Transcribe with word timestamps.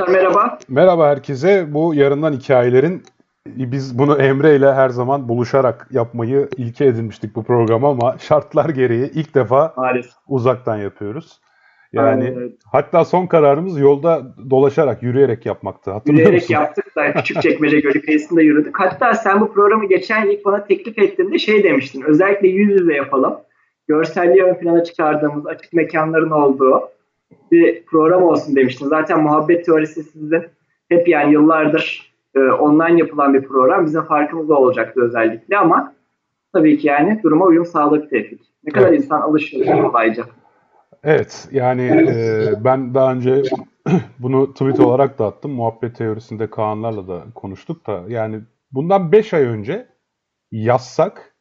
arkadaşlar 0.00 0.22
merhaba. 0.22 0.58
Merhaba 0.68 1.08
herkese. 1.08 1.74
Bu 1.74 1.94
yarından 1.94 2.32
hikayelerin 2.32 3.02
biz 3.46 3.98
bunu 3.98 4.22
Emre 4.22 4.56
ile 4.56 4.72
her 4.72 4.88
zaman 4.88 5.28
buluşarak 5.28 5.88
yapmayı 5.90 6.48
ilke 6.56 6.84
edinmiştik 6.84 7.36
bu 7.36 7.44
program 7.44 7.84
ama 7.84 8.16
şartlar 8.18 8.68
gereği 8.68 9.10
ilk 9.14 9.34
defa 9.34 9.74
Maalesef. 9.76 10.12
uzaktan 10.28 10.76
yapıyoruz. 10.76 11.40
Yani 11.92 12.34
Evet. 12.38 12.52
hatta 12.72 13.04
son 13.04 13.26
kararımız 13.26 13.78
yolda 13.78 14.22
dolaşarak, 14.50 15.02
yürüyerek 15.02 15.46
yapmaktı. 15.46 15.90
Hatırlıyor 15.90 16.18
Yürüyerek 16.18 16.42
musun? 16.42 16.54
yaptık 16.54 16.96
da 16.96 17.12
Küçükçekmece 17.12 17.80
Gölü 17.80 18.02
kıyısında 18.02 18.42
yürüdük. 18.42 18.80
Hatta 18.80 19.14
sen 19.14 19.40
bu 19.40 19.52
programı 19.52 19.88
geçen 19.88 20.26
ilk 20.26 20.44
bana 20.44 20.64
teklif 20.64 20.98
ettiğinde 20.98 21.38
şey 21.38 21.64
demiştin. 21.64 22.02
Özellikle 22.02 22.48
yüz 22.48 22.80
yüze 22.80 22.94
yapalım. 22.94 23.34
Görselliği 23.88 24.44
ön 24.44 24.54
plana 24.54 24.84
çıkardığımız, 24.84 25.46
açık 25.46 25.72
mekanların 25.72 26.30
olduğu 26.30 26.88
bir 27.50 27.84
program 27.84 28.22
olsun 28.22 28.56
demiştin. 28.56 28.86
Zaten 28.86 29.22
muhabbet 29.22 29.66
teorisi 29.66 30.02
sizin 30.02 30.42
hep 30.88 31.08
yani 31.08 31.32
yıllardır 31.32 32.12
e, 32.34 32.40
online 32.40 32.98
yapılan 32.98 33.34
bir 33.34 33.42
program. 33.42 33.86
Bizim 33.86 34.02
farkımız 34.02 34.50
o 34.50 34.54
olacaktı 34.54 35.00
özellikle 35.00 35.58
ama 35.58 35.94
tabii 36.52 36.78
ki 36.78 36.86
yani 36.86 37.20
duruma 37.22 37.44
uyum 37.44 37.66
sağladık 37.66 38.10
Tevfik. 38.10 38.40
Ne 38.64 38.72
kadar 38.72 38.88
Evet. 38.88 39.00
insan 39.00 39.20
alışıyor 39.20 39.82
kolayca. 39.82 40.24
Evet, 41.04 41.48
yani 41.52 41.82
e, 41.82 42.46
ben 42.64 42.94
daha 42.94 43.12
önce 43.12 43.42
bunu 44.18 44.52
tweet 44.52 44.80
olarak 44.80 45.18
da 45.18 45.26
attım. 45.26 45.52
Muhabbet 45.52 45.96
teorisinde 45.96 46.50
Kaanlarla 46.50 47.08
da 47.08 47.24
konuştuk 47.34 47.86
da 47.86 48.04
yani 48.08 48.40
bundan 48.72 49.12
5 49.12 49.34
ay 49.34 49.42
önce 49.42 49.86
yazsak 50.52 51.34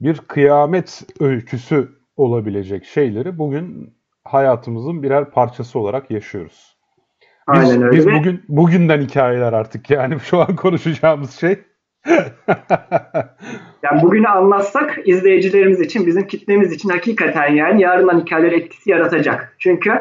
bir 0.00 0.16
kıyamet 0.16 1.02
öyküsü 1.20 1.88
olabilecek 2.16 2.84
şeyleri 2.84 3.38
bugün 3.38 3.95
hayatımızın 4.28 5.02
birer 5.02 5.30
parçası 5.30 5.78
olarak 5.78 6.10
yaşıyoruz. 6.10 6.76
Biz, 7.54 7.70
Aynen 7.70 7.82
öyle. 7.82 7.96
biz 7.96 8.06
bugün 8.06 8.42
bugünden 8.48 9.00
hikayeler 9.00 9.52
artık 9.52 9.90
yani 9.90 10.20
şu 10.24 10.40
an 10.40 10.56
konuşacağımız 10.56 11.30
şey. 11.32 11.58
Yani 13.82 14.02
bugünü 14.02 14.28
anlatsak 14.28 14.98
izleyicilerimiz 15.04 15.80
için, 15.80 16.06
bizim 16.06 16.26
kitlemiz 16.26 16.72
için 16.72 16.88
hakikaten 16.88 17.52
yani 17.54 17.82
yarından 17.82 18.20
hikayeler 18.20 18.52
etkisi 18.52 18.90
yaratacak. 18.90 19.56
Çünkü 19.58 19.92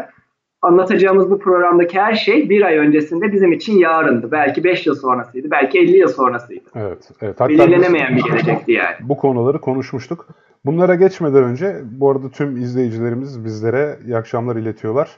anlatacağımız 0.62 1.32
bu 1.32 1.40
programdaki 1.40 2.00
her 2.00 2.14
şey 2.14 2.50
bir 2.50 2.62
ay 2.62 2.78
öncesinde 2.78 3.32
bizim 3.32 3.52
için 3.52 3.78
yarındı. 3.78 4.32
Belki 4.32 4.64
5 4.64 4.88
yıl 4.88 4.96
sonrasıydı, 4.96 5.52
belki 5.52 5.80
50 5.80 5.98
yıl 5.98 6.08
sonrasıydı. 6.08 6.70
Evet, 6.76 7.10
evet. 7.22 7.36
Hatta 7.40 7.50
biz- 7.50 7.60
Belirlenemeyen 7.60 8.16
bir 8.16 8.24
gelecekti 8.24 8.72
yani. 8.72 8.96
bu 9.00 9.18
konuları 9.18 9.62
konuşmuştuk. 9.62 10.28
Bunlara 10.66 10.96
geçmeden 10.96 11.44
önce 11.44 11.82
bu 11.84 12.12
arada 12.12 12.30
tüm 12.32 12.58
izleyicilerimiz 12.58 13.46
bizlere 13.46 14.00
iyi 14.06 14.18
akşamlar 14.18 14.56
iletiyorlar. 14.56 15.10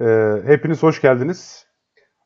Ee, 0.00 0.36
hepiniz 0.46 0.82
hoş 0.82 1.00
geldiniz. 1.00 1.66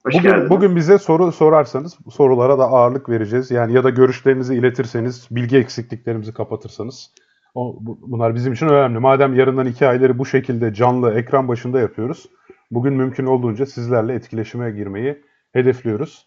Hoş 0.06 0.14
bugün, 0.14 0.30
geldiniz. 0.30 0.50
bugün 0.50 0.76
bize 0.76 0.98
soru 0.98 1.32
sorarsanız 1.32 1.98
sorulara 2.10 2.58
da 2.58 2.64
ağırlık 2.64 3.08
vereceğiz. 3.08 3.50
Yani 3.50 3.72
ya 3.72 3.84
da 3.84 3.90
görüşlerinizi 3.90 4.54
iletirseniz, 4.54 5.28
bilgi 5.30 5.56
eksikliklerimizi 5.58 6.32
kapatırsanız 6.34 7.10
o, 7.54 7.76
bu- 7.80 7.98
bunlar 8.02 8.34
bizim 8.34 8.52
için 8.52 8.68
önemli. 8.68 8.98
Madem 8.98 9.34
yarından 9.34 9.66
hikayeleri 9.66 10.18
bu 10.18 10.26
şekilde 10.26 10.74
canlı 10.74 11.14
ekran 11.14 11.48
başında 11.48 11.80
yapıyoruz. 11.80 12.26
Bugün 12.70 12.94
mümkün 12.94 13.26
olduğunca 13.26 13.66
sizlerle 13.66 14.14
etkileşime 14.14 14.70
girmeyi 14.70 15.22
hedefliyoruz. 15.52 16.26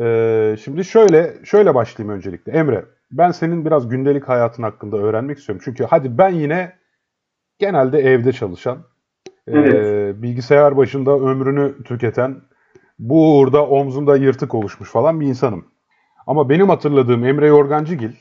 Ee, 0.00 0.56
şimdi 0.64 0.84
şöyle 0.84 1.34
şöyle 1.44 1.74
başlayayım 1.74 2.16
öncelikle. 2.16 2.52
Emre, 2.52 2.84
ben 3.10 3.30
senin 3.30 3.64
biraz 3.64 3.88
gündelik 3.88 4.28
hayatın 4.28 4.62
hakkında 4.62 4.96
öğrenmek 4.96 5.38
istiyorum. 5.38 5.62
Çünkü 5.64 5.84
hadi 5.84 6.18
ben 6.18 6.28
yine 6.30 6.72
genelde 7.58 7.98
evde 7.98 8.32
çalışan, 8.32 8.78
e, 9.46 9.52
Evet. 9.58 10.22
bilgisayar 10.22 10.76
başında 10.76 11.10
ömrünü 11.10 11.82
tüketen, 11.84 12.42
bu 12.98 13.38
uğurda 13.38 13.66
omzunda 13.66 14.16
yırtık 14.16 14.54
oluşmuş 14.54 14.90
falan 14.90 15.20
bir 15.20 15.26
insanım. 15.26 15.64
Ama 16.26 16.48
benim 16.48 16.68
hatırladığım 16.68 17.24
Emre 17.24 17.46
Yorgancıgil 17.46 18.12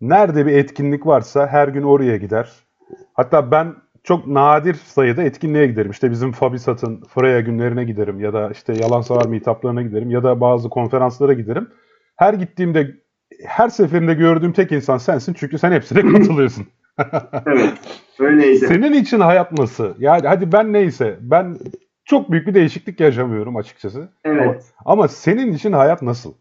nerede 0.00 0.46
bir 0.46 0.52
etkinlik 0.52 1.06
varsa 1.06 1.46
her 1.46 1.68
gün 1.68 1.82
oraya 1.82 2.16
gider. 2.16 2.52
Hatta 3.14 3.50
ben 3.50 3.74
çok 4.04 4.26
nadir 4.26 4.74
sayıda 4.74 5.22
etkinliğe 5.22 5.66
giderim. 5.66 5.90
İşte 5.90 6.10
bizim 6.10 6.32
Fabisat'ın 6.32 7.02
Freya 7.08 7.40
günlerine 7.40 7.84
giderim 7.84 8.20
ya 8.20 8.32
da 8.32 8.50
işte 8.50 8.72
Yalan 8.72 9.00
Savar 9.00 9.26
meetuplarına 9.26 9.82
giderim 9.82 10.10
ya 10.10 10.22
da 10.22 10.40
bazı 10.40 10.68
konferanslara 10.68 11.32
giderim. 11.32 11.68
Her 12.16 12.34
gittiğimde 12.34 12.96
her 13.46 13.68
seferinde 13.68 14.14
gördüğüm 14.14 14.52
tek 14.52 14.72
insan 14.72 14.98
sensin 14.98 15.34
çünkü 15.34 15.58
sen 15.58 15.72
hepsine 15.72 16.12
katılıyorsun. 16.12 16.66
Evet, 17.46 17.72
öyleydi. 18.18 18.66
Senin 18.66 18.92
için 18.92 19.20
hayat 19.20 19.52
nasıl? 19.52 19.94
Yani 19.98 20.28
hadi 20.28 20.52
ben 20.52 20.72
neyse 20.72 21.18
ben 21.20 21.58
çok 22.04 22.30
büyük 22.30 22.46
bir 22.46 22.54
değişiklik 22.54 23.00
yaşamıyorum 23.00 23.56
açıkçası. 23.56 24.08
Evet. 24.24 24.64
Ama, 24.84 24.92
ama 25.02 25.08
senin 25.08 25.52
için 25.52 25.72
hayat 25.72 26.02
nasıl? 26.02 26.34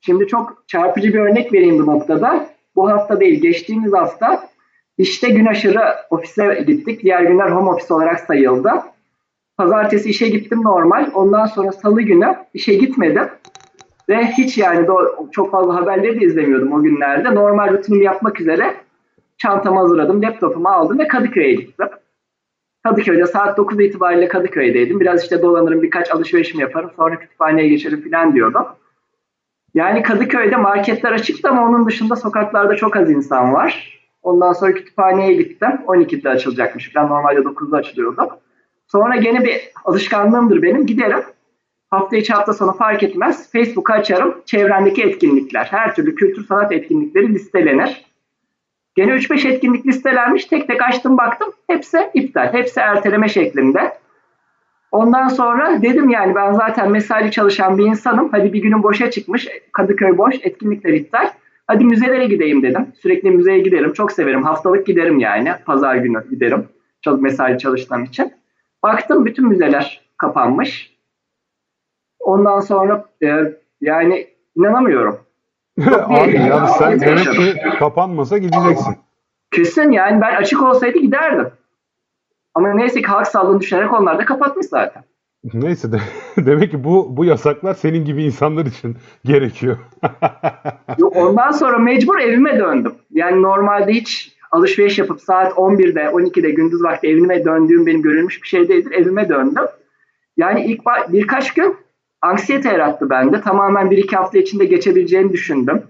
Şimdi 0.00 0.26
çok 0.26 0.64
çarpıcı 0.66 1.08
bir 1.08 1.18
örnek 1.18 1.52
vereyim 1.52 1.78
bu 1.78 1.86
noktada. 1.86 2.48
Bu 2.76 2.90
hafta 2.90 3.20
değil, 3.20 3.40
geçtiğimiz 3.40 3.92
hafta 3.92 4.48
işte 4.98 5.30
gün 5.30 5.46
aşırı 5.46 5.80
ofise 6.10 6.64
gittik. 6.66 7.02
Diğer 7.02 7.22
günler 7.22 7.50
home 7.50 7.70
office 7.70 7.94
olarak 7.94 8.20
sayıldı. 8.20 8.70
Pazartesi 9.56 10.10
işe 10.10 10.28
gittim 10.28 10.62
normal. 10.62 11.10
Ondan 11.14 11.46
sonra 11.46 11.72
salı 11.72 12.02
günü 12.02 12.36
işe 12.54 12.74
gitmedim. 12.74 13.28
Ve 14.08 14.26
hiç 14.26 14.58
yani 14.58 14.86
çok 15.32 15.50
fazla 15.50 15.74
haberleri 15.74 16.20
de 16.20 16.24
izlemiyordum 16.24 16.72
o 16.72 16.82
günlerde. 16.82 17.34
Normal 17.34 17.72
rutinimi 17.72 18.04
yapmak 18.04 18.40
üzere 18.40 18.74
çantamı 19.38 19.78
hazırladım, 19.78 20.22
laptopumu 20.22 20.68
aldım 20.68 20.98
ve 20.98 21.08
Kadıköy'e 21.08 21.54
gittim. 21.54 21.88
Kadıköy'de 22.82 23.26
saat 23.26 23.56
9 23.58 23.80
itibariyle 23.80 24.28
Kadıköy'deydim. 24.28 25.00
Biraz 25.00 25.22
işte 25.22 25.42
dolanırım, 25.42 25.82
birkaç 25.82 26.10
alışverişimi 26.10 26.62
yaparım. 26.62 26.90
Sonra 26.96 27.18
kütüphaneye 27.18 27.68
geçerim 27.68 28.10
falan 28.10 28.34
diyordum. 28.34 28.66
Yani 29.74 30.02
Kadıköy'de 30.02 30.56
marketler 30.56 31.12
açıktı 31.12 31.48
ama 31.48 31.68
onun 31.68 31.86
dışında 31.86 32.16
sokaklarda 32.16 32.76
çok 32.76 32.96
az 32.96 33.10
insan 33.10 33.52
var. 33.52 33.98
Ondan 34.22 34.52
sonra 34.52 34.72
kütüphaneye 34.74 35.32
gittim. 35.32 35.68
12'de 35.86 36.28
açılacakmış 36.28 36.92
falan. 36.92 37.08
Normalde 37.08 37.40
9'da 37.40 37.76
açılıyordu. 37.76 38.28
Sonra 38.86 39.16
gene 39.16 39.44
bir 39.44 39.70
alışkanlığımdır 39.84 40.62
benim. 40.62 40.86
Giderim. 40.86 41.22
Hafta 41.90 42.16
içi 42.16 42.32
hafta 42.32 42.52
sonu 42.52 42.72
fark 42.72 43.02
etmez. 43.02 43.52
Facebook'u 43.52 43.92
açarım. 43.92 44.42
Çevrendeki 44.46 45.02
etkinlikler. 45.02 45.64
Her 45.70 45.94
türlü 45.94 46.14
kültür 46.14 46.46
sanat 46.46 46.72
etkinlikleri 46.72 47.34
listelenir. 47.34 48.04
Gene 48.94 49.12
3-5 49.12 49.48
etkinlik 49.48 49.86
listelenmiş. 49.86 50.44
Tek 50.44 50.66
tek 50.66 50.82
açtım 50.82 51.16
baktım. 51.16 51.52
Hepsi 51.66 52.10
iptal. 52.14 52.52
Hepsi 52.52 52.80
erteleme 52.80 53.28
şeklinde. 53.28 53.98
Ondan 54.92 55.28
sonra 55.28 55.82
dedim 55.82 56.10
yani 56.10 56.34
ben 56.34 56.52
zaten 56.52 56.90
mesai 56.90 57.30
çalışan 57.30 57.78
bir 57.78 57.84
insanım. 57.84 58.28
Hadi 58.32 58.52
bir 58.52 58.62
günüm 58.62 58.82
boşa 58.82 59.10
çıkmış. 59.10 59.48
Kadıköy 59.72 60.18
boş. 60.18 60.34
Etkinlikler 60.42 60.92
iptal. 60.92 61.30
Hadi 61.66 61.84
müzelere 61.84 62.26
gideyim 62.26 62.62
dedim. 62.62 62.86
Sürekli 63.02 63.30
müzeye 63.30 63.58
giderim. 63.58 63.92
Çok 63.92 64.12
severim. 64.12 64.42
Haftalık 64.42 64.86
giderim 64.86 65.18
yani. 65.18 65.52
Pazar 65.66 65.96
günü 65.96 66.30
giderim. 66.30 66.68
Çok 67.02 67.22
mesai 67.22 67.58
çalıştığım 67.58 68.04
için. 68.04 68.32
Baktım 68.82 69.26
bütün 69.26 69.48
müzeler 69.48 70.00
kapanmış. 70.16 70.97
Ondan 72.20 72.60
sonra 72.60 73.04
e, 73.22 73.54
yani 73.80 74.26
inanamıyorum. 74.56 75.18
Abi 76.04 76.36
yani 76.36 76.68
sen 76.78 77.00
demek 77.00 77.32
ki 77.32 77.54
kapanmasa 77.78 78.38
gideceksin. 78.38 78.96
Kesin 79.50 79.90
yani 79.90 80.20
ben 80.20 80.34
açık 80.34 80.62
olsaydı 80.62 80.98
giderdim. 80.98 81.48
Ama 82.54 82.74
neyse 82.74 83.00
ki 83.00 83.06
halk 83.06 83.26
sağlığını 83.26 83.60
düşünerek 83.60 83.92
onlar 83.92 84.18
da 84.18 84.24
kapatmış 84.24 84.66
zaten. 84.66 85.04
Neyse 85.54 85.92
de 85.92 86.00
demek 86.36 86.70
ki 86.70 86.84
bu 86.84 87.16
bu 87.16 87.24
yasaklar 87.24 87.74
senin 87.74 88.04
gibi 88.04 88.24
insanlar 88.24 88.66
için 88.66 88.96
gerekiyor. 89.24 89.76
Ondan 91.02 91.50
sonra 91.50 91.78
mecbur 91.78 92.18
evime 92.18 92.58
döndüm. 92.58 92.92
Yani 93.10 93.42
normalde 93.42 93.92
hiç 93.92 94.32
alışveriş 94.50 94.98
yapıp 94.98 95.20
saat 95.20 95.52
11'de 95.52 96.00
12'de 96.00 96.50
gündüz 96.50 96.82
vakti 96.82 97.08
evime 97.08 97.44
döndüğüm 97.44 97.86
benim 97.86 98.02
görülmüş 98.02 98.42
bir 98.42 98.48
şey 98.48 98.68
değildir. 98.68 98.92
Evime 98.92 99.28
döndüm. 99.28 99.64
Yani 100.36 100.64
ilk 100.64 100.80
birkaç 101.08 101.54
gün 101.54 101.76
anksiyete 102.22 102.68
yarattı 102.68 103.10
bende. 103.10 103.40
Tamamen 103.40 103.90
bir 103.90 103.98
iki 103.98 104.16
hafta 104.16 104.38
içinde 104.38 104.64
geçebileceğini 104.64 105.32
düşündüm. 105.32 105.82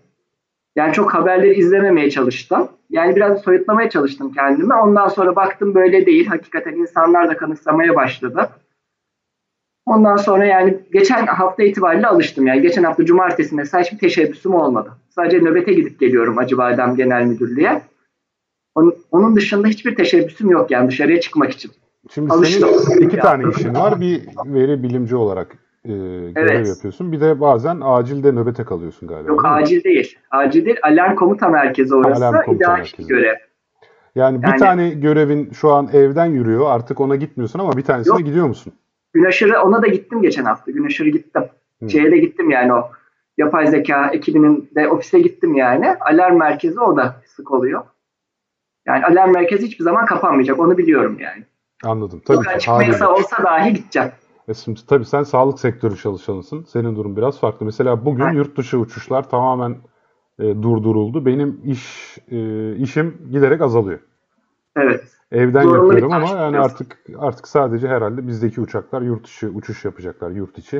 Yani 0.76 0.92
çok 0.92 1.14
haberleri 1.14 1.54
izlememeye 1.54 2.10
çalıştım. 2.10 2.69
Yani 2.90 3.16
biraz 3.16 3.42
soyutlamaya 3.42 3.90
çalıştım 3.90 4.32
kendimi. 4.32 4.75
Ondan 4.75 5.08
sonra 5.08 5.36
baktım 5.36 5.75
böyle 5.75 6.06
değil. 6.06 6.26
Hakikaten 6.26 6.72
insanlar 6.72 7.28
da 7.28 7.36
kanıksamaya 7.36 7.96
başladı. 7.96 8.50
Ondan 9.86 10.16
sonra 10.16 10.46
yani 10.46 10.78
geçen 10.92 11.26
hafta 11.26 11.62
itibariyle 11.62 12.06
alıştım. 12.06 12.46
Yani 12.46 12.62
geçen 12.62 12.84
hafta 12.84 13.04
cumartesi 13.04 13.54
mesela 13.54 13.84
hiçbir 13.84 13.98
teşebbüsüm 13.98 14.54
olmadı. 14.54 14.92
Sadece 15.10 15.38
nöbete 15.38 15.72
gidip 15.72 16.00
geliyorum 16.00 16.38
Acıbadem 16.38 16.96
Genel 16.96 17.24
Müdürlüğü'ye. 17.24 17.82
Onun, 18.74 18.94
onun 19.10 19.36
dışında 19.36 19.69
hiçbir 19.69 19.96
teşebbüsüm 19.96 20.50
yok 20.50 20.70
yani 20.70 20.88
dışarıya 20.88 21.20
çıkmak 21.20 21.50
için. 21.50 21.70
Şimdi 22.14 22.32
Alıştım. 22.32 22.69
senin 22.86 23.08
iki 23.08 23.19
tane 23.19 23.44
işin 23.50 23.74
var. 23.74 24.00
Bir 24.00 24.22
veri 24.46 24.82
bilimci 24.82 25.16
olarak 25.16 25.68
e, 25.84 25.88
görev 26.30 26.48
Evet. 26.56 26.69
yapıyorsun. 26.69 27.12
Bir 27.12 27.20
de 27.20 27.40
bazen 27.40 27.80
acilde 27.84 28.32
nöbete 28.32 28.64
kalıyorsun 28.64 29.08
galiba. 29.08 29.28
Yok 29.28 29.44
değil 29.44 29.54
acil 29.54 29.84
değil. 29.84 30.19
Acil 30.30 30.64
değil. 30.66 30.76
Alarm 30.82 31.14
komuta 31.16 31.48
merkezi 31.48 31.94
orası. 31.94 32.26
Alarm 32.26 32.44
komuta 32.44 32.72
merkezi. 32.72 33.08
görev. 33.08 33.34
Yani 34.14 34.42
bir 34.42 34.46
Yani- 34.48 34.58
tane 34.58 34.90
görevin 34.90 35.50
şu 35.52 35.70
an 35.70 35.88
evden 35.92 36.26
yürüyor. 36.26 36.64
Artık 36.70 37.00
ona 37.00 37.16
gitmiyorsun 37.16 37.58
ama 37.58 37.72
bir 37.76 37.82
tanesine 37.82 38.12
Yok. 38.14 38.26
gidiyor 38.26 38.46
musun? 38.46 38.72
Gün 39.12 39.25
aşırı 39.25 39.60
ona 39.62 39.82
da 39.82 39.86
gittim 39.86 40.22
geçen 40.22 40.44
hafta. 40.44 40.70
Gün 40.70 40.86
aşırı 40.86 41.08
gittim. 41.08 41.42
Hı. 41.82 41.90
Şeye 41.90 42.10
de 42.10 42.19
gittim 42.19 42.50
yani 42.50 42.72
o 42.72 42.90
yapay 43.38 43.66
zeka 43.66 44.10
ekibinin 44.12 44.70
de 44.74 44.88
ofise 44.88 45.20
gittim 45.20 45.54
yani. 45.54 45.96
Alarm 46.00 46.38
merkezi 46.38 46.81
o 46.81 46.96
da 46.96 47.16
sık 47.26 47.50
oluyor. 47.50 47.82
Yani 48.86 49.04
alarm 49.06 49.32
merkezi 49.32 49.66
hiçbir 49.66 49.84
zaman 49.84 50.06
kapanmayacak. 50.06 50.58
Onu 50.58 50.78
biliyorum 50.78 51.16
yani. 51.20 51.44
Anladım. 51.84 52.22
Tabii 52.26 52.36
Sokağa 52.36 52.52
ki 52.52 52.58
çıkma 52.58 52.74
haliyle. 52.74 52.92
yasağı 52.92 53.14
olsa 53.14 53.42
dahi 53.44 53.72
gideceğim. 53.74 54.08
E 54.48 54.54
şimdi 54.54 54.80
tabii 54.86 55.04
sen 55.04 55.22
sağlık 55.22 55.60
sektörü 55.60 55.96
çalışanısın. 55.96 56.64
Senin 56.68 56.96
durum 56.96 57.16
biraz 57.16 57.40
farklı. 57.40 57.66
Mesela 57.66 58.04
bugün 58.04 58.32
yurt 58.32 58.56
dışı 58.56 58.78
uçuşlar 58.78 59.30
tamamen 59.30 59.76
e, 60.38 60.42
durduruldu. 60.42 61.26
Benim 61.26 61.60
iş 61.64 62.16
e, 62.30 62.72
işim 62.76 63.16
giderek 63.30 63.60
azalıyor. 63.60 63.98
Evet. 64.76 65.04
Evden 65.32 65.62
Zorunlu 65.62 65.90
bir 65.90 66.02
yapıyorum 66.02 66.12
ama 66.12 66.42
yani 66.42 66.52
biraz. 66.52 66.66
artık 66.66 66.98
artık 67.18 67.48
sadece 67.48 67.88
herhalde 67.88 68.26
bizdeki 68.26 68.60
uçaklar 68.60 69.02
yurt 69.02 69.24
dışı 69.24 69.48
uçuş 69.48 69.84
yapacaklar 69.84 70.30
yurt 70.30 70.58
içi. 70.58 70.76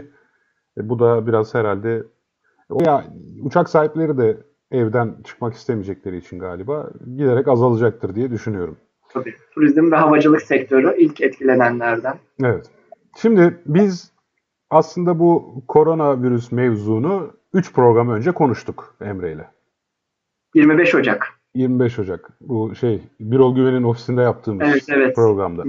E, 0.79 0.89
bu 0.89 0.99
da 0.99 1.27
biraz 1.27 1.55
herhalde 1.55 2.03
o 2.71 2.83
ya 2.85 3.05
uçak 3.43 3.69
sahipleri 3.69 4.19
de 4.19 4.37
evden 4.71 5.15
çıkmak 5.25 5.55
istemeyecekleri 5.55 6.17
için 6.17 6.39
galiba 6.39 6.91
giderek 7.17 7.49
azalacaktır 7.49 8.15
diye 8.15 8.31
düşünüyorum. 8.31 8.77
Tabii. 9.09 9.35
Turizm 9.55 9.93
ve 9.93 9.97
havacılık 9.97 10.43
sektörü 10.43 10.97
ilk 10.99 11.21
etkilenenlerden. 11.21 12.19
Evet. 12.45 12.71
Şimdi 13.21 13.63
biz 13.67 14.13
aslında 14.71 15.19
bu 15.19 15.63
koronavirüs 15.69 16.53
mevzunu 16.53 17.33
3 17.53 17.73
program 17.73 18.11
önce 18.11 18.33
konuştuk 18.33 18.97
Emre 19.01 19.33
ile. 19.33 19.49
25 20.55 20.95
Ocak. 20.95 21.29
25 21.55 21.99
Ocak 21.99 22.31
bu 22.41 22.75
şey 22.75 23.03
Birol 23.21 23.55
Güven'in 23.55 23.83
ofisinde 23.83 24.23
yaptığımız 24.23 24.69
Evet, 24.69 24.85
evet. 24.89 25.17
programda. 25.17 25.65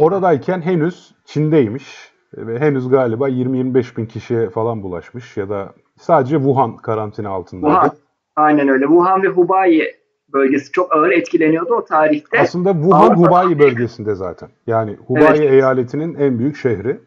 Oradayken 0.00 0.60
henüz 0.60 1.14
Çin'deymiş 1.24 2.12
ve 2.36 2.58
henüz 2.58 2.88
galiba 2.88 3.28
20-25 3.28 3.96
bin 3.96 4.06
kişiye 4.06 4.50
falan 4.50 4.82
bulaşmış 4.82 5.36
ya 5.36 5.48
da 5.48 5.74
sadece 5.98 6.36
Wuhan 6.36 6.76
karantina 6.76 7.30
altındaydı. 7.30 7.74
Wuhan. 7.74 7.96
Aynen 8.36 8.68
öyle. 8.68 8.84
Wuhan 8.84 9.22
ve 9.22 9.28
Hubei 9.28 9.94
bölgesi 10.32 10.72
çok 10.72 10.96
ağır 10.96 11.10
etkileniyordu 11.10 11.74
o 11.74 11.84
tarihte. 11.84 12.40
Aslında 12.40 12.72
Wuhan 12.72 13.16
Hubei 13.16 13.58
bölgesinde 13.58 14.14
zaten. 14.14 14.48
Yani 14.66 14.96
Hubei 15.06 15.24
Evet. 15.24 15.52
eyaletinin 15.52 16.14
en 16.14 16.38
büyük 16.38 16.56
şehri. 16.56 17.00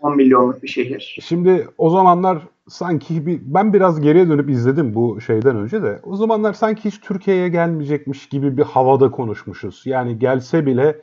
10 0.00 0.16
milyonluk 0.16 0.62
bir 0.62 0.68
şehir. 0.68 1.18
Şimdi 1.22 1.68
o 1.78 1.90
zamanlar 1.90 2.38
sanki 2.68 3.26
bir, 3.26 3.40
ben 3.42 3.72
biraz 3.72 4.00
geriye 4.00 4.28
dönüp 4.28 4.50
izledim 4.50 4.94
bu 4.94 5.20
şeyden 5.20 5.56
önce 5.56 5.82
de. 5.82 6.00
O 6.02 6.16
zamanlar 6.16 6.52
sanki 6.52 6.84
hiç 6.84 7.00
Türkiye'ye 7.00 7.48
gelmeyecekmiş 7.48 8.28
gibi 8.28 8.56
bir 8.56 8.62
havada 8.62 9.10
konuşmuşuz. 9.10 9.82
Yani 9.84 10.18
gelse 10.18 10.66
bile 10.66 11.00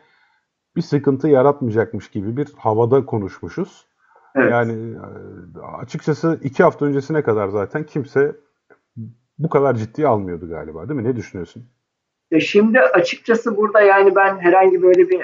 bir 0.75 0.81
sıkıntı 0.81 1.27
yaratmayacakmış 1.27 2.09
gibi 2.09 2.37
bir 2.37 2.47
havada 2.57 3.05
konuşmuşuz. 3.05 3.85
Evet. 4.35 4.51
Yani 4.51 4.95
e, 5.55 5.59
açıkçası 5.81 6.39
iki 6.43 6.63
hafta 6.63 6.85
öncesine 6.85 7.21
kadar 7.21 7.47
zaten 7.47 7.83
kimse 7.83 8.35
bu 9.37 9.49
kadar 9.49 9.75
ciddiye 9.75 10.07
almıyordu 10.07 10.49
galiba 10.49 10.89
değil 10.89 10.99
mi? 10.99 11.09
Ne 11.09 11.15
düşünüyorsun? 11.15 11.63
Ya 12.31 12.39
şimdi 12.39 12.79
açıkçası 12.79 13.57
burada 13.57 13.81
yani 13.81 14.15
ben 14.15 14.39
herhangi 14.39 14.81
böyle 14.81 15.09
bir 15.09 15.21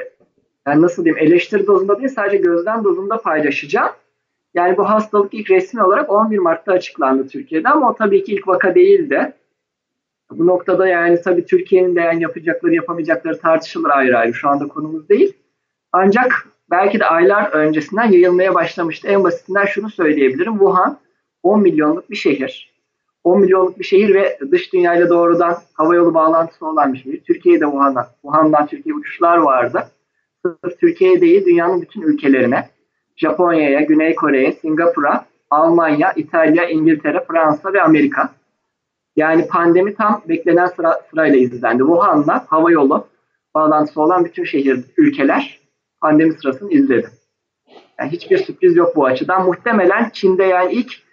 yani 0.67 0.81
nasıl 0.81 1.05
diyeyim 1.05 1.27
eleştiri 1.27 1.67
dozunda 1.67 1.97
değil 1.97 2.09
sadece 2.09 2.37
gözlem 2.37 2.83
dozunda 2.83 3.21
paylaşacağım. 3.21 3.91
Yani 4.53 4.77
bu 4.77 4.89
hastalık 4.89 5.33
ilk 5.33 5.51
resmi 5.51 5.83
olarak 5.83 6.09
11 6.09 6.37
Mart'ta 6.37 6.71
açıklandı 6.71 7.27
Türkiye'de 7.27 7.69
ama 7.69 7.91
o 7.91 7.95
tabii 7.95 8.23
ki 8.23 8.33
ilk 8.33 8.47
vaka 8.47 8.75
değildi. 8.75 9.33
Bu 10.31 10.47
noktada 10.47 10.87
yani 10.87 11.21
tabii 11.21 11.45
Türkiye'nin 11.45 11.95
de 11.95 12.01
yani 12.01 12.23
yapacakları 12.23 12.73
yapamayacakları 12.73 13.39
tartışılır 13.39 13.89
ayrı 13.89 14.17
ayrı 14.17 14.33
şu 14.33 14.49
anda 14.49 14.67
konumuz 14.67 15.09
değil. 15.09 15.33
Ancak 15.91 16.47
belki 16.71 16.99
de 16.99 17.05
aylar 17.05 17.51
öncesinden 17.51 18.11
yayılmaya 18.11 18.55
başlamıştı. 18.55 19.07
En 19.07 19.23
basitinden 19.23 19.65
şunu 19.65 19.89
söyleyebilirim. 19.89 20.53
Wuhan 20.53 20.99
10 21.43 21.61
milyonluk 21.61 22.09
bir 22.09 22.15
şehir. 22.15 22.68
10 23.23 23.39
milyonluk 23.39 23.79
bir 23.79 23.83
şehir 23.83 24.13
ve 24.13 24.39
dış 24.51 24.73
dünyayla 24.73 25.09
doğrudan 25.09 25.57
havayolu 25.73 26.13
bağlantısı 26.13 26.65
olan 26.65 26.93
bir 26.93 26.97
şehir. 26.97 27.23
Türkiye'de 27.23 27.65
Wuhan'dan, 27.65 28.05
Wuhan'dan 28.21 28.67
Türkiye 28.67 28.95
uçuşlar 28.95 29.37
vardı. 29.37 29.87
Sırf 30.45 30.79
Türkiye 30.79 31.21
değil 31.21 31.45
dünyanın 31.45 31.81
bütün 31.81 32.01
ülkelerine, 32.01 32.69
Japonya'ya, 33.15 33.81
Güney 33.81 34.15
Kore'ye, 34.15 34.51
Singapur'a, 34.51 35.25
Almanya, 35.49 36.13
İtalya, 36.15 36.69
İngiltere, 36.69 37.25
Fransa 37.27 37.73
ve 37.73 37.81
Amerika. 37.81 38.29
Yani 39.15 39.47
pandemi 39.47 39.95
tam 39.95 40.21
beklenen 40.29 40.67
sıra, 40.67 41.01
sırayla 41.09 41.37
izlendi. 41.37 41.79
Wuhan'la 41.79 42.45
havayolu 42.47 43.07
bağlantısı 43.55 44.01
olan 44.01 44.25
bütün 44.25 44.43
şehir, 44.43 44.79
ülkeler 44.97 45.59
pandemi 46.01 46.33
sırasını 46.33 46.71
izledi. 46.71 47.09
Yani 47.99 48.11
hiçbir 48.11 48.37
sürpriz 48.37 48.75
yok 48.75 48.95
bu 48.95 49.05
açıdan. 49.05 49.45
Muhtemelen 49.45 50.09
Çin'de 50.13 50.43
yani 50.43 50.73
ilk 50.73 51.08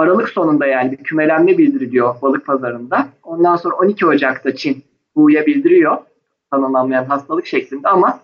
Aralık 0.00 0.28
sonunda 0.28 0.66
yani 0.66 0.92
bir 0.92 0.96
kümelenme 0.96 1.58
bildiriliyor 1.58 2.14
balık 2.22 2.46
pazarında. 2.46 3.08
Ondan 3.22 3.56
sonra 3.56 3.74
12 3.74 4.06
Ocak'ta 4.06 4.54
Çin 4.54 4.74
WHO'ya 5.14 5.46
bildiriyor 5.46 5.98
tanımlanmayan 6.50 7.04
hastalık 7.04 7.46
şeklinde 7.46 7.88
ama 7.88 8.20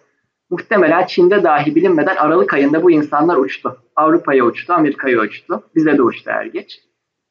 muhtemelen 0.50 1.06
Çin'de 1.06 1.42
dahi 1.44 1.74
bilinmeden 1.74 2.16
Aralık 2.16 2.54
ayında 2.54 2.82
bu 2.82 2.90
insanlar 2.90 3.36
uçtu. 3.36 3.76
Avrupa'ya 3.96 4.44
uçtu, 4.44 4.72
Amerika'ya 4.72 5.20
uçtu. 5.20 5.62
Bize 5.74 5.98
de 5.98 6.02
uçtu 6.02 6.30
er 6.30 6.44
geç. 6.44 6.80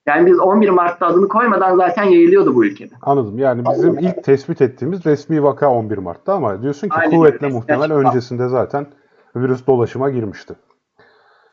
Yani 0.08 0.26
biz 0.26 0.40
11 0.40 0.70
Mart'ta 0.70 1.08
adını 1.08 1.28
koymadan 1.28 1.78
zaten 1.78 2.04
yayılıyordu 2.04 2.56
bu 2.56 2.66
ülkede. 2.66 2.94
Anladım. 3.02 3.40
Yani 3.40 3.64
bizim 3.66 4.00
ilk 4.00 4.24
tespit 4.24 4.62
ettiğimiz 4.62 5.06
resmi 5.06 5.44
vaka 5.44 5.72
11 5.72 5.98
Mart'ta 5.98 6.34
ama 6.34 6.62
diyorsun 6.62 6.90
ki 6.90 6.96
Aynen 6.96 7.18
kuvvetle 7.18 7.46
öyle. 7.46 7.56
muhtemel 7.56 7.92
öncesinde 7.92 8.48
zaten 8.48 8.88
virüs 9.36 9.68
dolaşıma 9.68 10.10
girmişti. 10.10 10.54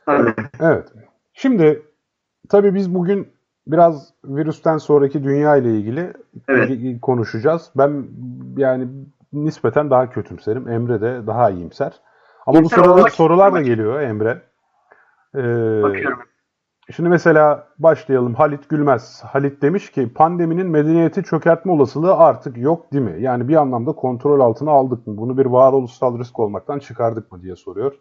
Tabii. 0.07 0.35
Evet. 0.61 0.89
Şimdi 1.33 1.83
tabii 2.49 2.75
biz 2.75 2.95
bugün 2.95 3.29
biraz 3.67 4.15
virüsten 4.25 4.79
sonraki 4.79 5.25
dünya 5.25 5.57
ile 5.57 5.71
ilgili 5.77 6.13
Evet. 6.49 7.01
konuşacağız. 7.03 7.71
Ben 7.77 8.05
yani 8.57 8.89
nispeten 9.33 9.91
daha 9.91 10.11
kötümserim. 10.11 10.69
Emre 10.69 11.01
de 11.01 11.27
daha 11.27 11.51
iyimser. 11.51 11.93
Ama 12.47 12.63
bu 12.65 12.69
sırada 12.69 12.95
olmak 12.95 13.13
sorular 13.13 13.53
da 13.55 13.63
geliyor 13.63 14.01
Emre. 14.01 14.43
Ee, 15.35 15.83
Bakıyorum. 15.83 16.19
Şimdi 16.91 17.09
mesela 17.09 17.69
başlayalım. 17.79 18.35
Halit 18.35 18.69
Gülmez. 18.69 19.23
Halit 19.25 19.63
demiş 19.63 19.91
ki 19.91 20.13
pandeminin 20.15 20.67
medeniyeti 20.67 21.23
çökertme 21.23 21.73
olasılığı 21.73 22.15
artık 22.15 22.57
yok 22.59 22.93
değil 22.93 23.05
mi? 23.05 23.23
Yani 23.23 23.49
bir 23.49 23.57
anlamda 23.57 23.93
kontrol 23.93 24.41
altına 24.41 24.71
aldık 24.71 25.07
mı? 25.07 25.17
Bunu 25.17 25.39
bir 25.39 25.47
varoluşsal 25.47 26.19
risk 26.19 26.39
olmaktan 26.39 26.79
çıkardık 26.79 27.33
mı 27.33 27.43
diye 27.43 27.57
soruyor. 27.57 27.95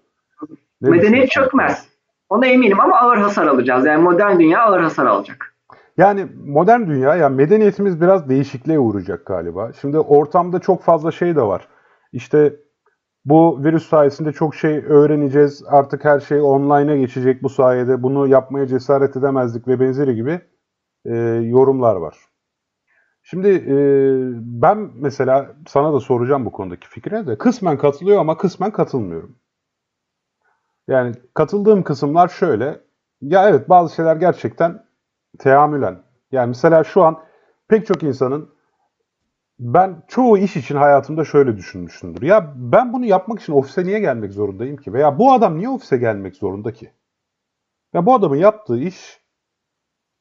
Ne 0.81 0.89
Medeniyet 0.89 1.31
çökmez. 1.31 1.90
Ona 2.31 2.47
eminim 2.47 2.79
ama 2.79 2.95
ağır 2.95 3.17
hasar 3.17 3.47
alacağız. 3.47 3.85
Yani 3.85 4.03
modern 4.03 4.39
dünya 4.39 4.61
ağır 4.61 4.79
hasar 4.79 5.05
alacak. 5.05 5.55
Yani 5.97 6.27
modern 6.45 6.87
dünya, 6.87 7.15
yani 7.15 7.35
medeniyetimiz 7.35 8.01
biraz 8.01 8.29
değişikliğe 8.29 8.79
uğrayacak 8.79 9.25
galiba. 9.25 9.71
Şimdi 9.81 9.99
ortamda 9.99 10.59
çok 10.59 10.83
fazla 10.83 11.11
şey 11.11 11.35
de 11.35 11.41
var. 11.41 11.67
İşte 12.11 12.55
bu 13.25 13.63
virüs 13.63 13.89
sayesinde 13.89 14.31
çok 14.31 14.55
şey 14.55 14.77
öğreneceğiz. 14.77 15.63
Artık 15.67 16.05
her 16.05 16.19
şey 16.19 16.41
online'a 16.41 16.95
geçecek 16.95 17.43
bu 17.43 17.49
sayede. 17.49 18.03
Bunu 18.03 18.27
yapmaya 18.27 18.67
cesaret 18.67 19.17
edemezdik 19.17 19.67
ve 19.67 19.79
benzeri 19.79 20.15
gibi 20.15 20.41
e, 21.05 21.15
yorumlar 21.43 21.95
var. 21.95 22.17
Şimdi 23.23 23.49
e, 23.49 23.75
ben 24.61 24.89
mesela 24.95 25.55
sana 25.67 25.93
da 25.93 25.99
soracağım 25.99 26.45
bu 26.45 26.51
konudaki 26.51 26.87
fikre 26.87 27.27
de 27.27 27.37
kısmen 27.37 27.77
katılıyor 27.77 28.19
ama 28.19 28.37
kısmen 28.37 28.71
katılmıyorum. 28.71 29.35
Yani 30.87 31.15
katıldığım 31.33 31.83
kısımlar 31.83 32.27
şöyle. 32.27 32.81
Ya 33.21 33.49
evet 33.49 33.69
bazı 33.69 33.95
şeyler 33.95 34.15
gerçekten 34.15 34.85
teamülen. 35.39 36.03
Yani 36.31 36.47
mesela 36.47 36.83
şu 36.83 37.03
an 37.03 37.23
pek 37.67 37.87
çok 37.87 38.03
insanın 38.03 38.49
ben 39.59 40.03
çoğu 40.07 40.37
iş 40.37 40.57
için 40.57 40.75
hayatımda 40.75 41.25
şöyle 41.25 41.57
düşünmüşümdür. 41.57 42.21
Ya 42.21 42.53
ben 42.55 42.93
bunu 42.93 43.05
yapmak 43.05 43.41
için 43.41 43.53
ofise 43.53 43.83
niye 43.83 43.99
gelmek 43.99 44.31
zorundayım 44.31 44.77
ki? 44.77 44.93
Veya 44.93 45.19
bu 45.19 45.33
adam 45.33 45.57
niye 45.57 45.69
ofise 45.69 45.97
gelmek 45.97 46.35
zorunda 46.35 46.73
ki? 46.73 46.91
Ya 47.93 48.05
bu 48.05 48.13
adamın 48.13 48.35
yaptığı 48.35 48.77
iş 48.77 49.21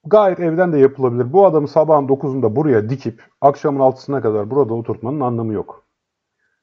gayet 0.04 0.40
evden 0.40 0.72
de 0.72 0.78
yapılabilir. 0.78 1.32
Bu 1.32 1.46
adamı 1.46 1.68
sabahın 1.68 2.08
9'unda 2.08 2.56
buraya 2.56 2.90
dikip 2.90 3.24
akşamın 3.40 3.80
6'sına 3.80 4.22
kadar 4.22 4.50
burada 4.50 4.74
oturtmanın 4.74 5.20
anlamı 5.20 5.52
yok. 5.52 5.84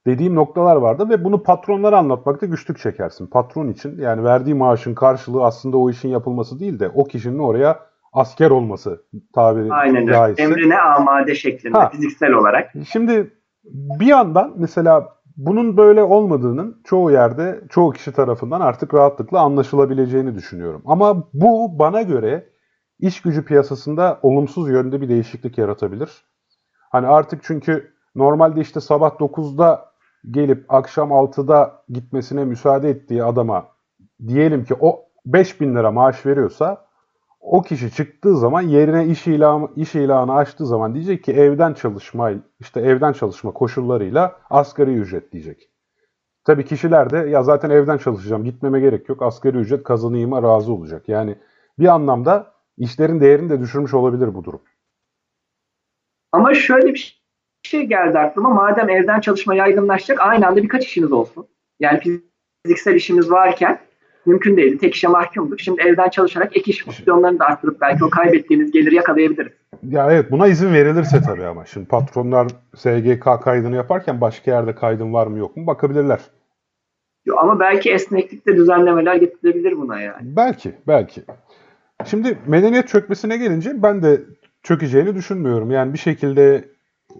Dediğim 0.07 0.35
noktalar 0.35 0.75
vardı 0.75 1.09
ve 1.09 1.23
bunu 1.23 1.43
patronlara 1.43 1.97
anlatmakta 1.97 2.45
güçlük 2.45 2.79
çekersin. 2.79 3.27
Patron 3.27 3.67
için 3.67 4.01
yani 4.01 4.23
verdiği 4.23 4.55
maaşın 4.55 4.95
karşılığı 4.95 5.43
aslında 5.43 5.77
o 5.77 5.89
işin 5.89 6.09
yapılması 6.09 6.59
değil 6.59 6.79
de 6.79 6.89
o 6.89 7.03
kişinin 7.03 7.39
oraya 7.39 7.79
asker 8.13 8.49
olması 8.49 9.05
tabiri 9.35 9.73
Aynen 9.73 10.07
caizse. 10.07 10.43
Emrine 10.43 10.79
amade 10.79 11.35
şeklinde 11.35 11.77
Ha. 11.77 11.89
fiziksel 11.89 12.31
olarak. 12.31 12.73
Şimdi 12.91 13.33
bir 13.73 14.05
yandan 14.05 14.53
mesela 14.57 15.09
bunun 15.37 15.77
böyle 15.77 16.03
olmadığının 16.03 16.81
çoğu 16.83 17.11
yerde 17.11 17.61
çoğu 17.69 17.91
kişi 17.91 18.11
tarafından 18.11 18.61
artık 18.61 18.93
rahatlıkla 18.93 19.39
anlaşılabileceğini 19.39 20.35
düşünüyorum. 20.35 20.81
Ama 20.85 21.23
bu 21.33 21.79
bana 21.79 22.01
göre 22.01 22.49
iş 22.99 23.21
gücü 23.21 23.45
piyasasında 23.45 24.19
olumsuz 24.21 24.69
yönde 24.69 25.01
bir 25.01 25.09
değişiklik 25.09 25.57
yaratabilir. 25.57 26.09
Hani 26.91 27.07
artık 27.07 27.43
çünkü 27.43 27.91
normalde 28.15 28.61
işte 28.61 28.79
sabah 28.79 29.09
9'da 29.09 29.96
gelip 30.31 30.65
akşam 30.69 31.09
6'da 31.11 31.83
gitmesine 31.89 32.45
müsaade 32.45 32.89
ettiği 32.89 33.23
adama 33.23 33.67
diyelim 34.27 34.65
ki 34.65 34.75
o 34.79 35.05
5000 35.25 35.75
lira 35.75 35.91
maaş 35.91 36.25
veriyorsa 36.25 36.87
o 37.39 37.61
kişi 37.61 37.91
çıktığı 37.91 38.37
zaman 38.37 38.61
yerine 38.61 39.05
iş 39.05 39.27
ilanı, 39.27 39.69
iş 39.75 39.95
ilanı 39.95 40.35
açtığı 40.35 40.65
zaman 40.65 40.93
diyecek 40.93 41.23
ki 41.23 41.31
evden 41.33 41.73
çalışma 41.73 42.31
işte 42.59 42.81
evden 42.81 43.13
çalışma 43.13 43.51
koşullarıyla 43.51 44.35
asgari 44.49 44.93
ücret 44.93 45.31
diyecek. 45.31 45.69
Tabii 46.43 46.65
kişiler 46.65 47.09
de 47.09 47.17
ya 47.17 47.43
zaten 47.43 47.69
evden 47.69 47.97
çalışacağım 47.97 48.43
gitmeme 48.43 48.79
gerek 48.79 49.09
yok 49.09 49.21
asgari 49.21 49.57
ücret 49.57 49.83
kazanayıma 49.83 50.43
razı 50.43 50.73
olacak. 50.73 51.09
Yani 51.09 51.35
bir 51.79 51.87
anlamda 51.87 52.53
işlerin 52.77 53.19
değerini 53.19 53.49
de 53.49 53.59
düşürmüş 53.59 53.93
olabilir 53.93 54.35
bu 54.35 54.43
durum. 54.43 54.61
Ama 56.31 56.53
şöyle 56.53 56.93
bir 56.93 57.16
şey 57.67 57.83
geldi 57.83 58.19
aklıma. 58.19 58.49
Madem 58.49 58.89
evden 58.89 59.19
çalışma 59.19 59.55
yaygınlaşacak 59.55 60.21
aynı 60.21 60.47
anda 60.47 60.63
birkaç 60.63 60.85
işiniz 60.85 61.11
olsun. 61.11 61.47
Yani 61.79 61.99
fiziksel 62.63 62.95
işimiz 62.95 63.31
varken 63.31 63.79
mümkün 64.25 64.57
değildi. 64.57 64.77
Tek 64.77 64.95
işe 64.95 65.07
mahkumduk. 65.07 65.59
Şimdi 65.59 65.81
evden 65.81 66.09
çalışarak 66.09 66.57
ek 66.57 66.71
iş 66.71 66.85
fonksiyonlarını 66.85 67.39
da 67.39 67.45
arttırıp 67.45 67.81
belki 67.81 68.05
o 68.05 68.09
kaybettiğimiz 68.09 68.71
geliri 68.71 68.95
yakalayabiliriz. 68.95 69.51
Ya 69.83 70.11
evet 70.11 70.31
buna 70.31 70.47
izin 70.47 70.73
verilirse 70.73 71.21
tabii 71.21 71.45
ama. 71.45 71.65
Şimdi 71.65 71.87
patronlar 71.87 72.47
SGK 72.75 73.43
kaydını 73.43 73.75
yaparken 73.75 74.21
başka 74.21 74.51
yerde 74.51 74.75
kaydın 74.75 75.13
var 75.13 75.27
mı 75.27 75.37
yok 75.37 75.57
mu 75.57 75.67
bakabilirler. 75.67 76.19
Ama 77.37 77.59
belki 77.59 77.91
esneklikte 77.91 78.57
düzenlemeler 78.57 79.15
getirilebilir 79.15 79.77
buna 79.77 80.01
yani. 80.01 80.21
Belki, 80.21 80.71
belki. 80.87 81.21
Şimdi 82.05 82.37
medeniyet 82.47 82.87
çökmesine 82.87 83.37
gelince 83.37 83.83
ben 83.83 84.03
de 84.03 84.21
çökeceğini 84.63 85.15
düşünmüyorum. 85.15 85.71
Yani 85.71 85.93
bir 85.93 85.97
şekilde 85.97 86.65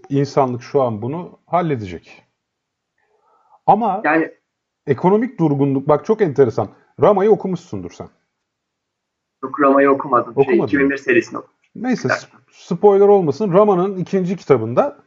insanlık 0.09 0.63
şu 0.63 0.81
an 0.81 1.01
bunu 1.01 1.39
halledecek. 1.45 2.23
Ama 3.65 4.01
yani 4.05 4.31
ekonomik 4.87 5.39
durgunluk 5.39 5.87
bak 5.87 6.05
çok 6.05 6.21
enteresan. 6.21 6.69
Rama'yı 7.01 7.31
okumuşsundur 7.31 7.91
sen. 7.91 8.09
Yok 9.43 9.61
Rama'yı 9.61 9.91
okumadım. 9.91 10.33
Şey, 10.33 10.41
Okumadın. 10.43 10.67
Şey, 10.67 10.79
2001 10.79 10.97
serisini 10.97 11.37
okudum. 11.37 11.53
Neyse 11.75 12.09
spoiler 12.51 13.07
olmasın. 13.07 13.53
Rama'nın 13.53 13.97
ikinci 13.97 14.37
kitabında 14.37 14.97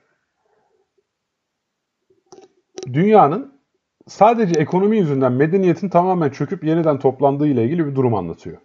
dünyanın 2.93 3.61
sadece 4.09 4.61
ekonomi 4.61 4.99
yüzünden 4.99 5.33
medeniyetin 5.33 5.89
tamamen 5.89 6.31
çöküp 6.31 6.65
yeniden 6.65 6.99
toplandığı 6.99 7.47
ile 7.47 7.65
ilgili 7.65 7.87
bir 7.87 7.95
durum 7.95 8.15
anlatıyor. 8.15 8.59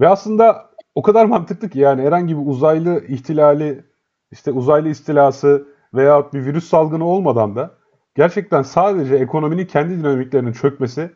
Ve 0.00 0.08
aslında 0.08 0.70
o 0.94 1.02
kadar 1.02 1.24
mantıklı 1.26 1.70
ki 1.70 1.78
yani 1.78 2.02
herhangi 2.02 2.38
bir 2.38 2.46
uzaylı 2.46 3.04
ihtilali, 3.06 3.84
işte 4.32 4.52
uzaylı 4.52 4.88
istilası 4.88 5.68
veya 5.94 6.32
bir 6.32 6.44
virüs 6.44 6.68
salgını 6.68 7.04
olmadan 7.04 7.56
da 7.56 7.74
gerçekten 8.14 8.62
sadece 8.62 9.14
ekonominin 9.14 9.66
kendi 9.66 9.98
dinamiklerinin 9.98 10.52
çökmesi 10.52 11.10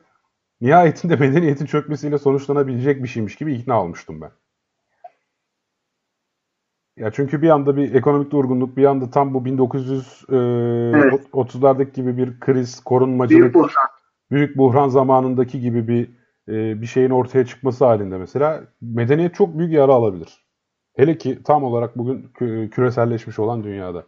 nihayetinde 0.61 1.17
medeniyetin 1.21 1.67
çökmesiyle 1.67 2.19
sonuçlanabilecek 2.19 3.03
bir 3.03 3.09
şeymiş 3.09 3.37
gibi 3.37 3.55
ikna 3.55 3.83
olmuştum 3.83 4.21
ben. 4.21 4.31
Ya 6.97 7.11
çünkü 7.11 7.43
bir 7.43 7.49
anda 7.49 7.77
bir 7.77 7.95
ekonomik 7.95 8.31
durgunluk, 8.31 8.77
bir 8.77 8.85
anda 8.85 9.11
tam 9.11 9.35
bu 9.35 9.39
1930'lardaki 9.39 11.83
evet. 11.83 11.95
gibi 11.95 12.17
bir 12.17 12.41
kriz, 12.41 12.81
korunmacılık, 12.81 13.43
büyük 13.43 13.55
buhran, 13.55 13.89
büyük 14.31 14.57
buhran 14.57 14.89
zamanındaki 14.89 15.61
gibi 15.61 15.89
bir 15.89 16.11
e, 16.49 16.81
bir 16.81 16.87
şeyin 16.87 17.11
ortaya 17.11 17.47
çıkması 17.47 17.85
halinde 17.85 18.19
mesela 18.19 18.65
medeniyet 18.81 19.35
çok 19.35 19.59
büyük 19.59 19.73
yara 19.73 19.93
alabilir. 19.93 20.46
Hele 20.97 21.19
ki 21.19 21.39
tam 21.45 21.65
olarak 21.65 21.99
bugün 21.99 22.29
küreselleşmiş 22.69 23.39
olan 23.39 23.65
dünyada. 23.65 24.05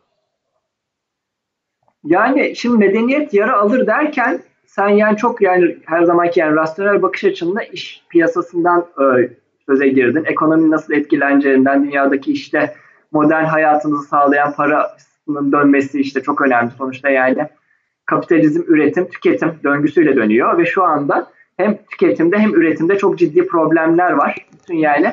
Yani 2.05 2.57
şimdi 2.57 2.79
medeniyet 2.79 3.35
yara 3.35 3.57
alır 3.61 3.87
derken 3.87 4.41
sen 4.67 4.89
yani 4.89 5.17
çok 5.17 5.43
yani 5.43 5.79
her 5.85 6.03
zamanki 6.03 6.41
yani 6.41 6.57
rasyonel 6.57 7.03
bakış 7.03 7.25
açınla 7.25 7.63
iş 7.63 8.03
piyasasından 8.09 8.87
e, 9.01 9.31
söze 9.67 9.89
girdin. 9.89 10.25
Ekonominin 10.25 10.71
nasıl 10.71 10.93
etkileneceğinden, 10.93 11.85
dünyadaki 11.85 12.33
işte 12.33 12.75
modern 13.13 13.45
hayatımızı 13.45 14.09
sağlayan 14.09 14.53
paranın 14.53 15.53
dönmesi 15.53 16.01
işte 16.01 16.23
çok 16.23 16.41
önemli. 16.41 16.71
Sonuçta 16.79 17.11
yani 17.11 17.49
kapitalizm 18.07 18.63
üretim, 18.67 19.09
tüketim 19.09 19.55
döngüsüyle 19.65 20.17
dönüyor 20.17 20.59
ve 20.59 20.67
şu 20.67 20.85
anda 20.85 21.31
hem 21.57 21.79
tüketimde 21.91 22.39
hem 22.39 22.55
üretimde 22.55 22.99
çok 22.99 23.19
ciddi 23.19 23.47
problemler 23.47 24.13
var. 24.13 24.47
Bütün 24.53 24.77
yani 24.77 25.13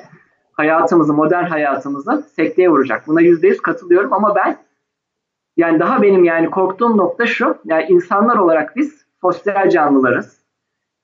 hayatımızı, 0.56 1.14
modern 1.14 1.44
hayatımızı 1.44 2.24
sekteye 2.36 2.70
vuracak. 2.70 3.08
Buna 3.08 3.22
yüzde 3.22 3.48
yüz 3.48 3.62
katılıyorum 3.62 4.14
ama 4.14 4.36
ben 4.36 4.58
yani 5.58 5.80
daha 5.80 6.02
benim 6.02 6.24
yani 6.24 6.50
korktuğum 6.50 6.98
nokta 6.98 7.26
şu. 7.26 7.58
Yani 7.66 7.86
insanlar 7.90 8.38
olarak 8.38 8.76
biz 8.76 9.06
sosyal 9.22 9.70
canlılarız. 9.70 10.46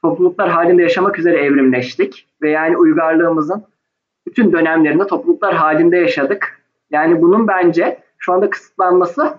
Topluluklar 0.02 0.50
halinde 0.50 0.82
yaşamak 0.82 1.20
üzere 1.20 1.38
evrimleştik 1.38 2.28
ve 2.42 2.50
yani 2.50 2.78
uygarlığımızın 2.78 3.64
bütün 4.28 4.52
dönemlerinde 4.52 5.08
topluluklar 5.08 5.56
halinde 5.56 5.98
yaşadık. 5.98 6.62
Yani 6.92 7.22
bunun 7.22 7.48
bence 7.48 8.00
şu 8.18 8.34
anda 8.34 8.50
kısıtlanması 8.50 9.34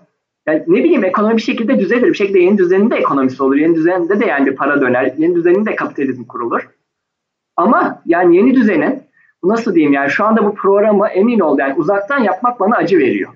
yani 0.47 0.65
ne 0.67 0.85
bileyim 0.85 1.05
ekonomi 1.05 1.37
bir 1.37 1.43
şekilde 1.43 1.79
düzelir. 1.79 2.09
Bir 2.09 2.15
şekilde 2.15 2.39
yeni 2.39 2.59
düzenin 2.59 2.91
de 2.91 2.97
ekonomisi 2.97 3.43
olur. 3.43 3.57
Yeni 3.57 3.75
düzeninde 3.75 4.21
de 4.21 4.27
yani 4.27 4.55
para 4.55 4.81
döner. 4.81 5.15
Yeni 5.17 5.35
düzenin 5.35 5.67
de 5.67 5.77
kapitalizm 5.77 6.25
kurulur. 6.25 6.69
Ama 7.57 8.03
yani 8.07 8.37
yeni 8.37 8.55
düzenin 8.55 9.03
nasıl 9.43 9.75
diyeyim 9.75 9.93
yani 9.93 10.11
şu 10.11 10.25
anda 10.25 10.45
bu 10.45 10.55
programı 10.55 11.09
emin 11.09 11.41
ol 11.41 11.59
yani 11.59 11.75
uzaktan 11.75 12.19
yapmak 12.19 12.61
bana 12.61 12.77
acı 12.77 12.99
veriyor. 12.99 13.33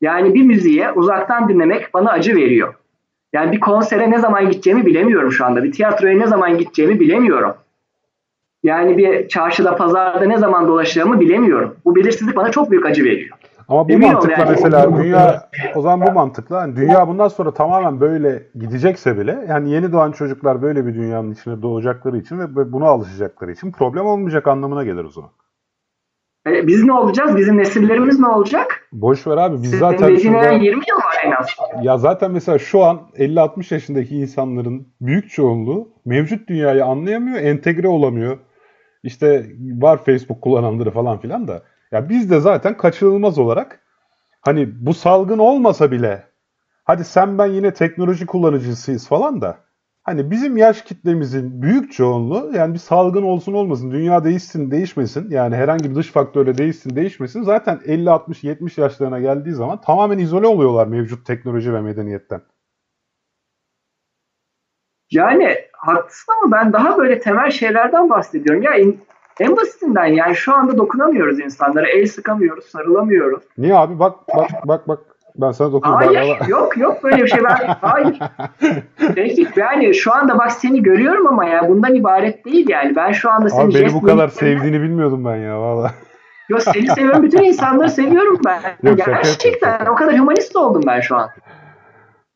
Yani 0.00 0.34
bir 0.34 0.42
müziğe 0.42 0.92
uzaktan 0.92 1.48
dinlemek 1.48 1.94
bana 1.94 2.10
acı 2.10 2.36
veriyor. 2.36 2.74
Yani 3.32 3.52
bir 3.52 3.60
konsere 3.60 4.10
ne 4.10 4.18
zaman 4.18 4.50
gideceğimi 4.50 4.86
bilemiyorum 4.86 5.32
şu 5.32 5.44
anda. 5.44 5.64
Bir 5.64 5.72
tiyatroya 5.72 6.18
ne 6.18 6.26
zaman 6.26 6.58
gideceğimi 6.58 7.00
bilemiyorum. 7.00 7.54
Yani 8.62 8.98
bir 8.98 9.28
çarşıda, 9.28 9.76
pazarda 9.76 10.24
ne 10.24 10.38
zaman 10.38 10.68
dolaşacağımı 10.68 11.20
bilemiyorum. 11.20 11.76
Bu 11.84 11.96
belirsizlik 11.96 12.36
bana 12.36 12.50
çok 12.50 12.70
büyük 12.70 12.86
acı 12.86 13.04
veriyor. 13.04 13.36
Ama 13.68 13.88
bu 13.88 13.92
Emin 13.92 14.12
mantıkla 14.12 14.38
yani. 14.38 14.50
mesela 14.50 14.96
dünya 14.96 15.50
o 15.74 15.80
zaman 15.80 16.08
bu 16.08 16.12
mantıkla 16.12 16.60
yani 16.60 16.76
dünya 16.76 17.08
bundan 17.08 17.28
sonra 17.28 17.54
tamamen 17.54 18.00
böyle 18.00 18.42
gidecekse 18.54 19.18
bile 19.18 19.44
yani 19.48 19.70
yeni 19.70 19.92
doğan 19.92 20.12
çocuklar 20.12 20.62
böyle 20.62 20.86
bir 20.86 20.94
dünyanın 20.94 21.32
içine 21.32 21.62
doğacakları 21.62 22.18
için 22.18 22.38
ve 22.38 22.72
buna 22.72 22.86
alışacakları 22.86 23.52
için 23.52 23.72
problem 23.72 24.06
olmayacak 24.06 24.48
anlamına 24.48 24.84
gelir 24.84 25.04
o 25.04 25.10
zaman. 25.10 25.30
E, 26.46 26.66
biz 26.66 26.84
ne 26.84 26.92
olacağız? 26.92 27.36
Bizim 27.36 27.58
nesillerimiz 27.58 28.20
ne 28.20 28.26
olacak? 28.26 28.88
Boş 28.92 29.26
ver 29.26 29.36
abi. 29.36 29.56
Biz 29.56 29.64
Sizin 29.64 29.78
zaten 29.78 30.16
şurada... 30.16 30.50
20 30.50 30.64
yıl 30.88 30.96
var 30.96 31.16
en 31.24 31.30
az. 31.30 31.46
Ya 31.82 31.98
zaten 31.98 32.30
mesela 32.30 32.58
şu 32.58 32.84
an 32.84 33.00
50-60 33.18 33.74
yaşındaki 33.74 34.16
insanların 34.16 34.88
büyük 35.00 35.30
çoğunluğu 35.30 35.88
mevcut 36.04 36.48
dünyayı 36.48 36.84
anlayamıyor, 36.84 37.38
entegre 37.40 37.88
olamıyor. 37.88 38.38
İşte 39.02 39.46
var 39.60 40.04
Facebook 40.04 40.42
kullananları 40.42 40.90
falan 40.90 41.18
filan 41.18 41.48
da. 41.48 41.62
Ya 41.94 42.08
biz 42.08 42.30
de 42.30 42.40
zaten 42.40 42.76
kaçınılmaz 42.76 43.38
olarak 43.38 43.80
hani 44.40 44.86
bu 44.86 44.94
salgın 44.94 45.38
olmasa 45.38 45.90
bile 45.90 46.26
hadi 46.84 47.04
sen 47.04 47.38
ben 47.38 47.46
yine 47.46 47.74
teknoloji 47.74 48.26
kullanıcısıyız 48.26 49.08
falan 49.08 49.40
da 49.40 49.58
hani 50.02 50.30
bizim 50.30 50.56
yaş 50.56 50.82
kitlemizin 50.82 51.62
büyük 51.62 51.92
çoğunluğu 51.92 52.52
yani 52.54 52.74
bir 52.74 52.78
salgın 52.78 53.22
olsun 53.22 53.52
olmasın, 53.52 53.90
dünya 53.90 54.24
değişsin 54.24 54.70
değişmesin 54.70 55.30
yani 55.30 55.56
herhangi 55.56 55.90
bir 55.90 55.94
dış 55.94 56.10
faktörle 56.10 56.58
değişsin 56.58 56.96
değişmesin 56.96 57.42
zaten 57.42 57.80
50 57.84 58.10
60 58.10 58.44
70 58.44 58.78
yaşlarına 58.78 59.20
geldiği 59.20 59.52
zaman 59.52 59.80
tamamen 59.80 60.18
izole 60.18 60.46
oluyorlar 60.46 60.86
mevcut 60.86 61.26
teknoloji 61.26 61.74
ve 61.74 61.80
medeniyetten. 61.80 62.42
Yani 65.10 65.56
haklısın 65.72 66.32
ama 66.42 66.56
ben 66.56 66.72
daha 66.72 66.98
böyle 66.98 67.20
temel 67.20 67.50
şeylerden 67.50 68.10
bahsediyorum. 68.10 68.62
Ya 68.62 68.74
en 69.40 69.56
basitinden 69.56 70.06
yani 70.06 70.36
şu 70.36 70.54
anda 70.54 70.78
dokunamıyoruz 70.78 71.40
insanlara. 71.40 71.88
El 71.88 72.06
sıkamıyoruz, 72.06 72.64
sarılamıyoruz. 72.64 73.42
Niye 73.58 73.74
abi? 73.74 73.98
Bak 73.98 74.14
bak 74.36 74.50
bak 74.64 74.88
bak. 74.88 74.98
Ben 75.36 75.52
sana 75.52 75.72
dokunuyorum. 75.72 76.14
Hayır 76.14 76.40
bak, 76.40 76.48
yok 76.48 76.76
yok 76.76 77.04
böyle 77.04 77.22
bir 77.22 77.28
şey 77.28 77.44
ben 77.44 77.76
hayır. 77.80 78.18
Peki 79.14 79.48
yani 79.56 79.94
şu 79.94 80.12
anda 80.12 80.38
bak 80.38 80.52
seni 80.52 80.82
görüyorum 80.82 81.26
ama 81.26 81.44
ya 81.44 81.68
bundan 81.68 81.94
ibaret 81.94 82.44
değil 82.44 82.68
yani. 82.68 82.96
Ben 82.96 83.12
şu 83.12 83.30
anda 83.30 83.50
seni 83.50 83.64
Abi 83.64 83.74
beni 83.74 83.92
bu 83.92 84.02
kadar 84.02 84.28
sevdiğini 84.28 84.82
bilmiyordum 84.82 85.24
ben 85.24 85.36
ya 85.36 85.60
valla. 85.60 85.90
Yok 86.48 86.62
seni 86.62 86.86
seviyorum. 86.86 87.22
Bütün 87.22 87.42
insanları 87.42 87.90
seviyorum 87.90 88.40
ben. 88.44 88.60
Yok, 88.82 88.98
Gerçekten 89.06 89.86
o 89.86 89.94
kadar 89.94 90.18
humanist 90.18 90.56
oldum 90.56 90.82
ben 90.86 91.00
şu 91.00 91.16
an. 91.16 91.30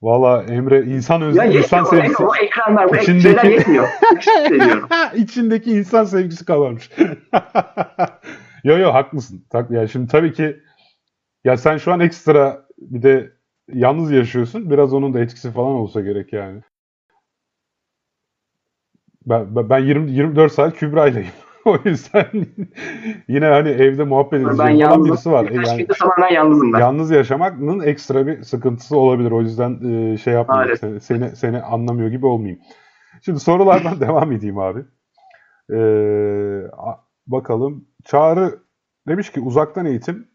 Valla 0.02 0.43
Emre 0.43 0.83
insan 0.83 1.23
özü, 1.23 1.38
ya 1.38 1.45
insan 1.45 1.85
sevgisi. 1.85 2.25
O 2.25 2.37
ekranlar 2.37 2.90
bu 2.90 2.97
içindeki... 2.97 3.47
yetmiyor. 3.47 3.88
İçindeki 5.14 5.73
insan 5.73 6.05
sevgisi 6.05 6.45
kalmamış. 6.45 6.90
yo 8.64 8.78
yo 8.78 8.95
haklısın. 8.95 9.47
Yani 9.71 9.88
şimdi 9.88 10.09
tabii 10.09 10.33
ki 10.33 10.57
ya 11.45 11.57
sen 11.57 11.76
şu 11.76 11.93
an 11.93 12.00
ekstra 12.00 12.67
bir 12.78 13.02
de 13.02 13.33
yalnız 13.73 14.11
yaşıyorsun. 14.11 14.71
Biraz 14.71 14.95
onun 14.95 15.14
da 15.14 15.21
etkisi 15.21 15.52
falan 15.52 15.73
olsa 15.73 16.00
gerek 16.00 16.33
yani. 16.33 16.62
Ben, 19.26 19.71
ben 19.71 19.78
20, 19.78 20.11
24 20.11 20.52
saat 20.52 20.76
Kübra'yleyim. 20.76 21.33
o 21.85 21.89
yüzden 21.89 22.47
yine 23.29 23.47
hani 23.47 23.69
evde 23.69 24.05
muhabbet 24.05 24.43
edecek 24.43 24.59
ben 24.59 24.81
falan 24.81 25.05
birisi 25.05 25.31
var. 25.31 25.51
Yani, 25.51 25.87
tamamen 25.87 26.35
yalnızım 26.35 26.73
ben. 26.73 26.79
Yalnız 26.79 27.11
yaşamanın 27.11 27.81
ekstra 27.81 28.27
bir 28.27 28.43
sıkıntısı 28.43 28.97
olabilir. 28.97 29.31
O 29.31 29.41
yüzden 29.41 29.91
e, 29.91 30.17
şey 30.17 30.35
yapmayayım. 30.35 30.77
Seni, 30.77 31.01
seni, 31.01 31.37
seni 31.37 31.63
anlamıyor 31.63 32.11
gibi 32.11 32.27
olmayayım. 32.27 32.61
Şimdi 33.23 33.41
sorulardan 33.41 34.01
devam 34.01 34.33
edeyim 34.33 34.59
abi. 34.59 34.85
Ee, 35.73 36.63
bakalım. 37.27 37.89
Çağrı 38.05 38.59
demiş 39.09 39.33
ki 39.33 39.41
uzaktan 39.41 39.87
eğitim 39.87 40.29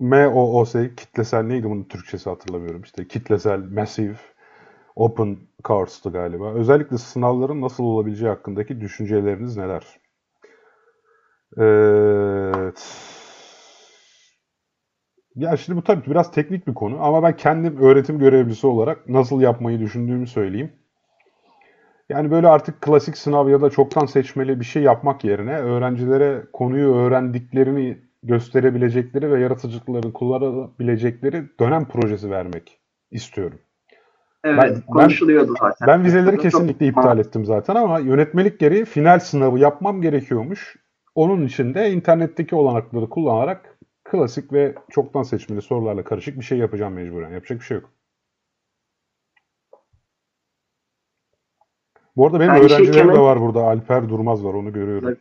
MOOS 0.00 0.72
kitlesel 0.72 1.42
neydi 1.42 1.70
bunun 1.70 1.84
Türkçesi 1.84 2.30
hatırlamıyorum. 2.30 2.82
İşte 2.82 3.08
kitlesel, 3.08 3.58
massive, 3.58 4.16
open 4.96 5.36
cours'tu 5.64 6.12
galiba. 6.12 6.52
Özellikle 6.52 6.98
sınavların 6.98 7.60
nasıl 7.60 7.84
olabileceği 7.84 8.30
hakkındaki 8.30 8.80
düşünceleriniz 8.80 9.56
neler? 9.56 10.03
Evet. 11.56 13.04
Ya 15.36 15.56
şimdi 15.56 15.78
bu 15.78 15.84
tabii 15.84 16.02
ki 16.02 16.10
biraz 16.10 16.32
teknik 16.32 16.66
bir 16.66 16.74
konu 16.74 17.04
ama 17.04 17.22
ben 17.22 17.36
kendim 17.36 17.76
öğretim 17.76 18.18
görevlisi 18.18 18.66
olarak 18.66 19.08
nasıl 19.08 19.40
yapmayı 19.40 19.80
düşündüğümü 19.80 20.26
söyleyeyim. 20.26 20.72
Yani 22.08 22.30
böyle 22.30 22.48
artık 22.48 22.80
klasik 22.80 23.16
sınav 23.16 23.48
ya 23.48 23.60
da 23.60 23.70
çoktan 23.70 24.06
seçmeli 24.06 24.60
bir 24.60 24.64
şey 24.64 24.82
yapmak 24.82 25.24
yerine 25.24 25.56
öğrencilere 25.58 26.42
konuyu 26.52 26.94
öğrendiklerini 26.94 27.98
gösterebilecekleri 28.22 29.32
ve 29.32 29.40
yaratıcılıklarını 29.40 30.12
kullanabilecekleri 30.12 31.44
dönem 31.60 31.84
projesi 31.84 32.30
vermek 32.30 32.80
istiyorum. 33.10 33.58
Evet, 34.44 34.58
Ben- 34.58 34.80
konuşuluyordu 34.80 35.54
zaten. 35.60 35.88
Ben 35.88 36.04
vizeleri 36.04 36.38
kesinlikle 36.38 36.86
iptal 36.86 37.18
ettim 37.18 37.44
zaten 37.44 37.74
ama 37.74 37.98
yönetmelik 37.98 38.60
gereği 38.60 38.84
final 38.84 39.18
sınavı 39.18 39.58
yapmam 39.58 40.02
gerekiyormuş. 40.02 40.76
Onun 41.14 41.46
için 41.46 41.74
de 41.74 41.90
internetteki 41.90 42.54
olanakları 42.54 43.08
kullanarak 43.08 43.78
klasik 44.04 44.52
ve 44.52 44.74
çoktan 44.90 45.22
seçmeli 45.22 45.62
sorularla 45.62 46.04
karışık 46.04 46.38
bir 46.38 46.44
şey 46.44 46.58
yapacağım 46.58 46.92
mecburen. 46.94 47.30
Yapacak 47.30 47.60
bir 47.60 47.64
şey 47.64 47.76
yok. 47.76 47.90
Bu 52.16 52.26
arada 52.26 52.40
benim 52.40 52.50
Yani 52.54 52.68
şey 52.68 52.76
öğrencilerim 52.76 53.08
de 53.08 53.12
Kenan- 53.12 53.24
var 53.24 53.40
burada. 53.40 53.60
Alper 53.60 54.08
Durmaz 54.08 54.44
var 54.44 54.54
onu 54.54 54.72
görüyorum. 54.72 55.16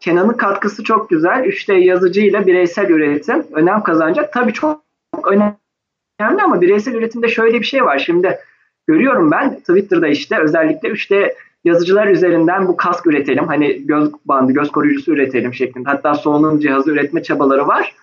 Kenan'ın 0.00 0.32
katkısı 0.32 0.84
çok 0.84 1.10
güzel. 1.10 1.44
3D 1.44 1.72
yazıcıyla 1.74 2.46
bireysel 2.46 2.90
üretim 2.90 3.46
önem 3.52 3.82
kazanacak. 3.82 4.32
Tabii 4.32 4.52
çok, 4.52 4.82
çok 5.14 5.32
önemli 5.32 6.42
ama 6.44 6.60
bireysel 6.60 6.94
üretimde 6.94 7.28
şöyle 7.28 7.60
bir 7.60 7.64
şey 7.64 7.84
var. 7.84 7.98
Şimdi 7.98 8.38
görüyorum 8.86 9.30
ben 9.30 9.58
Twitter'da 9.58 10.08
işte 10.08 10.38
özellikle 10.38 10.88
3D 10.88 11.34
yazıcılar 11.68 12.06
üzerinden 12.06 12.68
bu 12.68 12.76
kask 12.76 13.06
üretelim. 13.06 13.46
Hani 13.46 13.86
göz 13.86 14.10
bandı, 14.26 14.52
göz 14.52 14.72
koruyucusu 14.72 15.12
üretelim 15.12 15.54
şeklinde. 15.54 15.88
Hatta 15.88 16.14
solunum 16.14 16.60
cihazı 16.60 16.90
üretme 16.90 17.22
çabaları 17.22 17.66
var. 17.66 17.94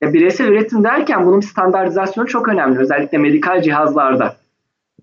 Ya 0.00 0.12
bireysel 0.12 0.48
üretim 0.48 0.84
derken 0.84 1.26
bunun 1.26 1.40
standartizasyonu 1.40 2.28
çok 2.28 2.48
önemli. 2.48 2.78
Özellikle 2.78 3.18
medikal 3.18 3.62
cihazlarda. 3.62 4.36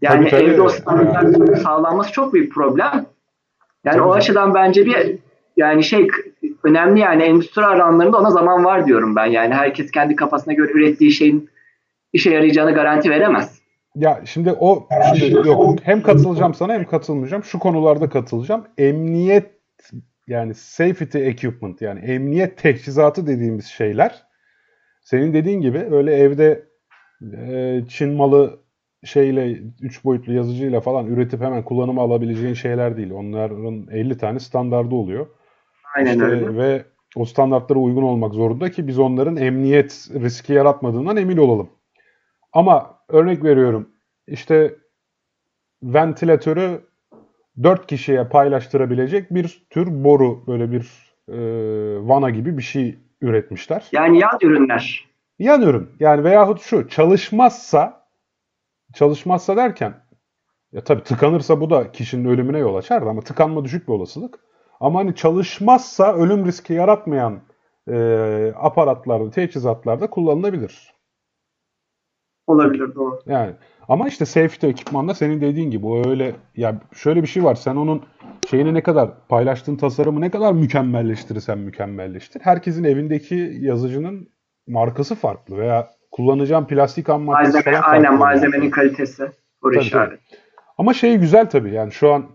Yani 0.01 0.29
Tabii, 0.29 0.29
tabii. 0.29 0.51
evde 0.51 0.61
o 0.61 0.69
standartizasyonun 0.69 1.55
sağlanması 1.55 2.11
çok 2.11 2.33
büyük 2.33 2.53
problem. 2.53 3.05
Yani 3.83 3.97
Tabii 3.97 4.01
o 4.01 4.13
açıdan 4.13 4.53
bence 4.53 4.85
bir 4.85 5.15
yani 5.57 5.83
şey 5.83 6.07
önemli 6.63 6.99
yani 6.99 7.23
endüstri 7.23 7.65
alanlarında 7.65 8.17
ona 8.17 8.31
zaman 8.31 8.65
var 8.65 8.85
diyorum 8.85 9.15
ben. 9.15 9.25
Yani 9.25 9.53
herkes 9.53 9.91
kendi 9.91 10.15
kafasına 10.15 10.53
göre 10.53 10.71
ürettiği 10.71 11.11
şeyin 11.11 11.49
işe 12.13 12.29
yarayacağını 12.29 12.73
garanti 12.73 13.09
veremez. 13.09 13.62
Ya 13.95 14.21
şimdi 14.25 14.51
o 14.51 14.87
şimdi 15.17 15.47
yok 15.47 15.79
hem 15.83 16.03
katılacağım 16.03 16.53
sana 16.53 16.73
hem 16.73 16.85
katılmayacağım. 16.85 17.43
Şu 17.43 17.59
konularda 17.59 18.09
katılacağım. 18.09 18.67
Emniyet 18.77 19.51
yani 20.27 20.53
safety 20.53 21.27
equipment 21.27 21.81
yani 21.81 21.99
emniyet 21.99 22.57
teçhizatı 22.57 23.27
dediğimiz 23.27 23.65
şeyler 23.65 24.23
senin 25.01 25.33
dediğin 25.33 25.61
gibi 25.61 25.77
öyle 25.91 26.15
evde 26.15 26.65
e, 27.37 27.81
Çin 27.89 28.09
malı 28.13 28.59
şeyle 29.03 29.57
üç 29.81 30.05
boyutlu 30.05 30.33
yazıcıyla 30.33 30.81
falan 30.81 31.07
üretip 31.07 31.41
hemen 31.41 31.63
kullanıma 31.63 32.01
alabileceğin 32.01 32.53
şeyler 32.53 32.97
değil. 32.97 33.11
Onların 33.11 33.87
50 33.91 34.17
tane 34.17 34.39
standardı 34.39 34.95
oluyor. 34.95 35.27
Aynen 35.95 36.11
İşte 36.11 36.25
öyle. 36.25 36.57
ve 36.57 36.85
o 37.15 37.25
standartlara 37.25 37.79
uygun 37.79 38.03
olmak 38.03 38.33
zorunda 38.33 38.71
ki 38.71 38.87
biz 38.87 38.99
onların 38.99 39.35
emniyet 39.35 40.07
riski 40.13 40.53
yaratmadığından 40.53 41.17
emin 41.17 41.37
olalım. 41.37 41.69
Ama 42.53 42.92
örnek 43.13 43.43
veriyorum 43.43 43.89
işte 44.27 44.75
ventilatörü 45.83 46.81
4 47.63 47.87
kişiye 47.87 48.23
paylaştırabilecek 48.23 49.33
bir 49.33 49.65
tür 49.69 50.03
boru 50.03 50.47
böyle 50.47 50.71
bir 50.71 51.13
e, 51.27 51.37
vana 52.07 52.29
gibi 52.29 52.57
bir 52.57 52.63
şey 52.63 52.97
üretmişler. 53.21 53.87
Yani 53.91 54.19
yan 54.19 54.37
ürünler. 54.41 55.05
Yan 55.39 55.61
ürün 55.61 55.89
yani 55.99 56.23
veyahut 56.23 56.61
şu 56.61 56.87
çalışmazsa 56.87 58.07
çalışmazsa 58.93 59.57
derken 59.57 59.93
ya 60.71 60.83
tabii 60.83 61.03
tıkanırsa 61.03 61.61
bu 61.61 61.69
da 61.69 61.91
kişinin 61.91 62.29
ölümüne 62.29 62.59
yol 62.59 62.75
açar 62.75 63.01
ama 63.01 63.21
tıkanma 63.21 63.63
düşük 63.63 63.87
bir 63.87 63.93
olasılık. 63.93 64.39
Ama 64.79 64.99
hani 64.99 65.15
çalışmazsa 65.15 66.13
ölüm 66.13 66.45
riski 66.45 66.73
yaratmayan 66.73 67.39
e, 67.87 68.53
aparatlarda, 68.55 69.29
teçhizatlarda 69.29 70.09
kullanılabilir. 70.09 70.92
Olabilir 72.47 72.95
doğru. 72.95 73.19
Yani 73.25 73.51
ama 73.87 74.07
işte 74.07 74.25
safety 74.25 74.67
ekipmanda 74.67 75.13
senin 75.13 75.41
dediğin 75.41 75.71
gibi 75.71 75.85
o 75.85 76.09
öyle 76.09 76.35
ya 76.55 76.75
şöyle 76.95 77.21
bir 77.21 77.27
şey 77.27 77.43
var. 77.43 77.55
Sen 77.55 77.75
onun 77.75 78.01
şeyini 78.49 78.73
ne 78.73 78.83
kadar 78.83 79.09
paylaştığın 79.29 79.75
tasarımı 79.75 80.21
ne 80.21 80.29
kadar 80.31 80.53
mükemmelleştirirsen 80.53 81.57
mükemmelleştir. 81.57 82.41
Herkesin 82.41 82.83
evindeki 82.83 83.57
yazıcının 83.59 84.29
markası 84.67 85.15
farklı 85.15 85.57
veya 85.57 85.87
kullanacağın 86.11 86.65
plastik 86.65 87.09
ham 87.09 87.21
maddesi 87.21 87.43
Malzeme, 87.43 87.63
falan 87.63 87.81
farklı. 87.81 87.91
aynen 87.91 88.17
malzemenin 88.17 88.69
kalitesi. 88.69 89.31
Soru 89.61 89.79
işareti. 89.79 90.23
Ama 90.77 90.93
şey 90.93 91.17
güzel 91.17 91.49
tabii 91.49 91.73
yani 91.73 91.91
şu 91.91 92.13
an 92.13 92.25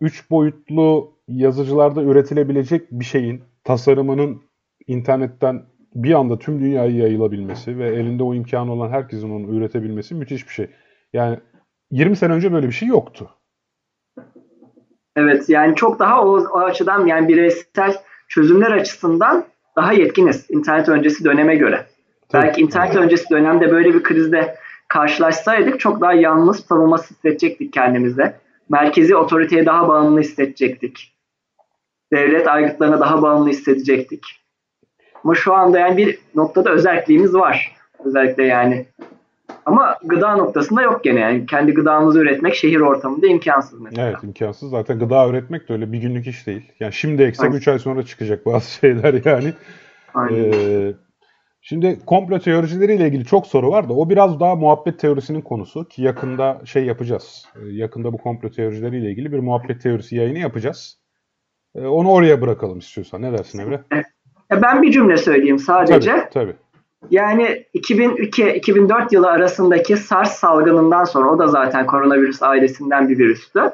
3 0.00 0.30
boyutlu 0.30 1.12
yazıcılarda 1.28 2.02
üretilebilecek 2.02 2.90
bir 2.90 3.04
şeyin 3.04 3.42
tasarımının 3.64 4.42
internetten 4.86 5.62
bir 5.94 6.14
anda 6.14 6.38
tüm 6.38 6.60
dünyaya 6.60 6.96
yayılabilmesi 6.96 7.78
ve 7.78 7.88
elinde 7.88 8.22
o 8.22 8.34
imkanı 8.34 8.72
olan 8.72 8.90
herkesin 8.90 9.30
onu 9.30 9.56
üretebilmesi 9.56 10.14
müthiş 10.14 10.48
bir 10.48 10.52
şey. 10.52 10.66
Yani 11.12 11.38
20 11.90 12.16
sene 12.16 12.32
önce 12.32 12.52
böyle 12.52 12.66
bir 12.66 12.72
şey 12.72 12.88
yoktu. 12.88 13.30
Evet 15.16 15.48
yani 15.48 15.76
çok 15.76 15.98
daha 15.98 16.24
o, 16.24 16.38
o 16.38 16.58
açıdan 16.58 17.06
yani 17.06 17.28
bireysel 17.28 17.96
çözümler 18.28 18.70
açısından 18.70 19.44
daha 19.76 19.92
yetkiniz 19.92 20.50
internet 20.50 20.88
öncesi 20.88 21.24
döneme 21.24 21.56
göre. 21.56 21.86
Tabii. 22.28 22.42
Belki 22.42 22.60
internet 22.60 22.96
öncesi 22.96 23.30
dönemde 23.30 23.70
böyle 23.70 23.94
bir 23.94 24.02
krizde 24.02 24.56
karşılaşsaydık 24.88 25.80
çok 25.80 26.00
daha 26.00 26.12
yalnız 26.12 26.60
savunmasız 26.60 27.10
hissedecektik 27.10 27.72
kendimize. 27.72 28.40
Merkezi 28.68 29.16
otoriteye 29.16 29.66
daha 29.66 29.88
bağımlı 29.88 30.20
hissedecektik. 30.20 31.16
Devlet 32.12 32.48
aygıtlarına 32.48 33.00
daha 33.00 33.22
bağımlı 33.22 33.48
hissedecektik. 33.48 34.39
Ama 35.24 35.34
şu 35.34 35.54
anda 35.54 35.78
yani 35.78 35.96
bir 35.96 36.18
noktada 36.34 36.70
özelliğimiz 36.70 37.34
var. 37.34 37.76
Özellikle 38.04 38.44
yani. 38.44 38.86
Ama 39.66 39.96
gıda 40.04 40.36
noktasında 40.36 40.82
yok 40.82 41.04
gene 41.04 41.20
yani. 41.20 41.46
Kendi 41.46 41.72
gıdamızı 41.74 42.18
üretmek 42.20 42.54
şehir 42.54 42.80
ortamında 42.80 43.26
imkansız 43.26 43.80
mesela. 43.80 44.08
Evet 44.08 44.22
imkansız. 44.22 44.70
Zaten 44.70 44.98
gıda 44.98 45.28
üretmek 45.28 45.68
de 45.68 45.72
öyle 45.72 45.92
bir 45.92 45.98
günlük 45.98 46.26
iş 46.26 46.46
değil. 46.46 46.72
Yani 46.80 46.92
şimdi 46.92 47.32
Aynen. 47.38 47.56
3 47.56 47.68
ay 47.68 47.78
sonra 47.78 48.02
çıkacak 48.02 48.46
bazı 48.46 48.70
şeyler 48.80 49.24
yani. 49.24 49.52
Aynen. 50.14 50.52
Ee, 50.52 50.92
şimdi 51.60 51.98
komplo 52.06 52.38
teorileriyle 52.38 53.06
ilgili 53.06 53.24
çok 53.24 53.46
soru 53.46 53.70
var 53.70 53.88
da 53.88 53.92
o 53.92 54.10
biraz 54.10 54.40
daha 54.40 54.54
muhabbet 54.56 54.98
teorisinin 54.98 55.40
konusu 55.40 55.88
ki 55.88 56.02
yakında 56.02 56.60
şey 56.64 56.84
yapacağız. 56.84 57.44
Ee, 57.56 57.68
yakında 57.68 58.12
bu 58.12 58.18
komplo 58.18 58.50
teorileriyle 58.50 59.10
ilgili 59.10 59.32
bir 59.32 59.38
muhabbet 59.38 59.82
teorisi 59.82 60.16
yayını 60.16 60.38
yapacağız. 60.38 60.98
Ee, 61.74 61.86
onu 61.86 62.10
oraya 62.10 62.40
bırakalım 62.40 62.78
istiyorsan. 62.78 63.22
Ne 63.22 63.32
dersin 63.32 63.58
Emre? 63.58 63.80
Ya 64.50 64.62
ben 64.62 64.82
bir 64.82 64.92
cümle 64.92 65.16
söyleyeyim 65.16 65.58
sadece. 65.58 66.10
Tabii, 66.10 66.30
tabii. 66.30 66.54
Yani 67.10 67.64
2002-2004 67.74 69.14
yılı 69.14 69.30
arasındaki 69.30 69.96
SARS 69.96 70.32
salgınından 70.32 71.04
sonra 71.04 71.30
o 71.30 71.38
da 71.38 71.48
zaten 71.48 71.86
koronavirüs 71.86 72.42
ailesinden 72.42 73.08
bir 73.08 73.18
virüstü. 73.18 73.70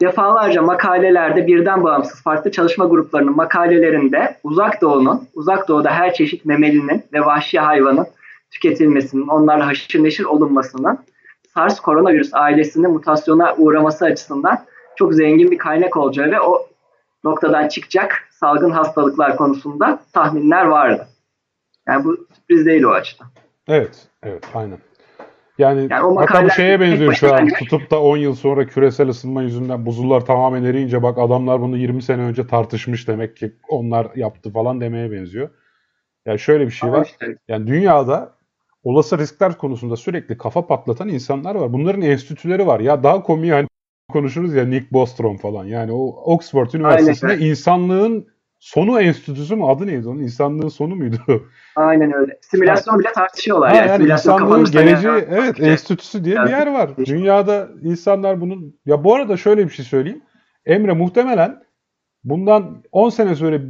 Defalarca 0.00 0.62
makalelerde 0.62 1.46
birden 1.46 1.84
bağımsız 1.84 2.22
farklı 2.22 2.50
çalışma 2.50 2.84
gruplarının 2.84 3.36
makalelerinde 3.36 4.36
uzak 4.44 4.80
doğunun, 4.80 5.28
uzak 5.34 5.68
doğuda 5.68 5.90
her 5.90 6.14
çeşit 6.14 6.44
memelinin 6.44 7.04
ve 7.12 7.20
vahşi 7.20 7.58
hayvanın 7.58 8.06
tüketilmesinin, 8.50 9.28
onlarla 9.28 9.66
haşır 9.66 10.02
neşir 10.02 10.24
olunmasının 10.24 10.98
SARS 11.54 11.80
koronavirüs 11.80 12.34
ailesinin 12.34 12.90
mutasyona 12.90 13.54
uğraması 13.56 14.04
açısından 14.04 14.58
çok 14.96 15.14
zengin 15.14 15.50
bir 15.50 15.58
kaynak 15.58 15.96
olacağı 15.96 16.30
ve 16.30 16.40
o 16.40 16.69
noktadan 17.24 17.68
çıkacak 17.68 18.28
salgın 18.30 18.70
hastalıklar 18.70 19.36
konusunda 19.36 20.00
tahminler 20.12 20.64
vardı. 20.64 21.08
Yani 21.88 22.04
bu 22.04 22.26
sürpriz 22.34 22.66
değil 22.66 22.82
o 22.82 22.90
açıdan. 22.90 23.28
Evet, 23.68 24.08
evet, 24.22 24.44
aynen. 24.54 24.78
Yani, 25.58 25.86
Yani 25.90 26.06
o 26.06 26.16
hatta 26.16 26.44
bu 26.44 26.50
şeye 26.50 26.80
benziyor 26.80 27.12
şu 27.12 27.34
an. 27.34 27.48
Tutup 27.58 27.90
da 27.90 28.02
10 28.02 28.16
yıl 28.16 28.34
sonra 28.34 28.66
küresel 28.66 29.08
ısınma 29.08 29.42
yüzünden 29.42 29.86
buzullar 29.86 30.26
tamamen 30.26 30.64
eriyince 30.64 31.02
bak 31.02 31.18
adamlar 31.18 31.60
bunu 31.60 31.76
20 31.76 32.02
sene 32.02 32.22
önce 32.22 32.46
tartışmış 32.46 33.08
demek 33.08 33.36
ki 33.36 33.52
onlar 33.68 34.06
yaptı 34.14 34.52
falan 34.52 34.80
demeye 34.80 35.12
benziyor. 35.12 35.50
Yani 36.26 36.38
şöyle 36.38 36.66
bir 36.66 36.70
şey 36.70 36.92
var. 36.92 37.06
işte 37.06 37.36
Yani 37.48 37.66
dünyada 37.66 38.32
olası 38.82 39.18
riskler 39.18 39.58
konusunda 39.58 39.96
sürekli 39.96 40.38
kafa 40.38 40.66
patlatan 40.66 41.08
insanlar 41.08 41.54
var. 41.54 41.72
Bunların 41.72 42.02
enstitüleri 42.02 42.66
var. 42.66 42.80
Ya 42.80 43.02
daha 43.02 43.22
komiği 43.22 43.52
hani 43.52 43.68
konuşuruz 44.10 44.54
ya 44.54 44.64
Nick 44.64 44.86
Bostrom 44.92 45.36
falan. 45.36 45.64
Yani 45.64 45.92
o 45.92 46.06
Oxford 46.06 46.72
Üniversitesi'nde 46.72 47.32
Aynen. 47.32 47.44
insanlığın 47.44 48.26
sonu 48.58 49.00
enstitüsü 49.00 49.56
mü? 49.56 49.64
Adı 49.64 49.86
neydi 49.86 50.08
onun? 50.08 50.18
İnsanlığın 50.18 50.68
sonu 50.68 50.96
muydu? 50.96 51.16
Aynen 51.76 52.12
öyle. 52.12 52.38
Simülasyon 52.40 52.98
bile 52.98 53.12
tartışıyorlar. 53.12 53.70
Ha, 53.70 53.76
yani, 53.76 53.88
yani 53.88 54.12
insanlığın 54.12 54.64
geleceği 54.64 55.06
yapacak? 55.12 55.28
evet 55.30 55.60
enstitüsü 55.60 56.24
diye 56.24 56.34
bir 56.34 56.40
Yani- 56.40 56.50
yer 56.50 56.66
var. 56.66 56.90
Dünyada 56.96 57.68
insanlar 57.82 58.40
bunun 58.40 58.76
ya 58.86 59.04
bu 59.04 59.14
arada 59.14 59.36
şöyle 59.36 59.64
bir 59.64 59.70
şey 59.72 59.84
söyleyeyim. 59.84 60.22
Emre 60.66 60.92
muhtemelen 60.92 61.62
bundan 62.24 62.82
10 62.92 63.08
sene 63.10 63.34
sonra 63.34 63.60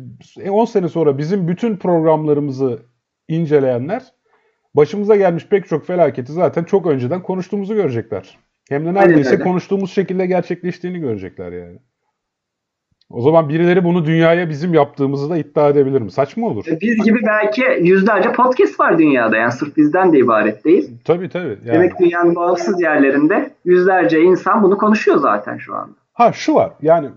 10 0.50 0.64
sene 0.64 0.88
sonra 0.88 1.18
bizim 1.18 1.48
bütün 1.48 1.76
programlarımızı 1.76 2.78
inceleyenler 3.28 4.02
başımıza 4.74 5.16
gelmiş 5.16 5.46
pek 5.46 5.68
çok 5.68 5.86
felaketi 5.86 6.32
zaten 6.32 6.64
çok 6.64 6.86
önceden 6.86 7.22
konuştuğumuzu 7.22 7.74
görecekler. 7.74 8.38
Hem 8.70 8.86
de 8.86 8.94
neredeyse 8.94 9.38
konuştuğumuz 9.38 9.92
şekilde 9.92 10.26
gerçekleştiğini 10.26 10.98
görecekler 10.98 11.52
yani. 11.52 11.78
O 13.10 13.20
zaman 13.20 13.48
birileri 13.48 13.84
bunu 13.84 14.04
dünyaya 14.04 14.48
bizim 14.48 14.74
yaptığımızı 14.74 15.30
da 15.30 15.38
iddia 15.38 15.68
edebilir 15.68 16.00
mi? 16.00 16.10
Saçma 16.10 16.46
olur. 16.46 16.64
Biz 16.80 17.04
gibi 17.04 17.18
belki 17.26 17.62
yüzlerce 17.80 18.32
podcast 18.32 18.80
var 18.80 18.98
dünyada. 18.98 19.36
Yani 19.36 19.52
sırf 19.52 19.76
bizden 19.76 20.12
de 20.12 20.18
ibaret 20.18 20.64
değil. 20.64 20.90
Tabii 21.04 21.28
tabii. 21.28 21.58
Yani. 21.64 21.74
Demek 21.74 21.98
dünyanın 22.00 22.36
bağımsız 22.36 22.82
yerlerinde 22.82 23.50
yüzlerce 23.64 24.20
insan 24.20 24.62
bunu 24.62 24.78
konuşuyor 24.78 25.18
zaten 25.18 25.56
şu 25.58 25.74
anda. 25.74 25.94
Ha 26.12 26.32
şu 26.32 26.54
var 26.54 26.72
yani 26.82 27.08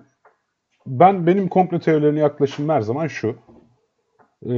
ben 0.88 1.28
benim 1.28 1.48
komplo 1.48 1.80
teorilerine 1.80 2.20
yaklaşım 2.20 2.70
her 2.70 2.82
zaman 2.82 3.08
şu. 3.08 3.36
Ee, 4.46 4.54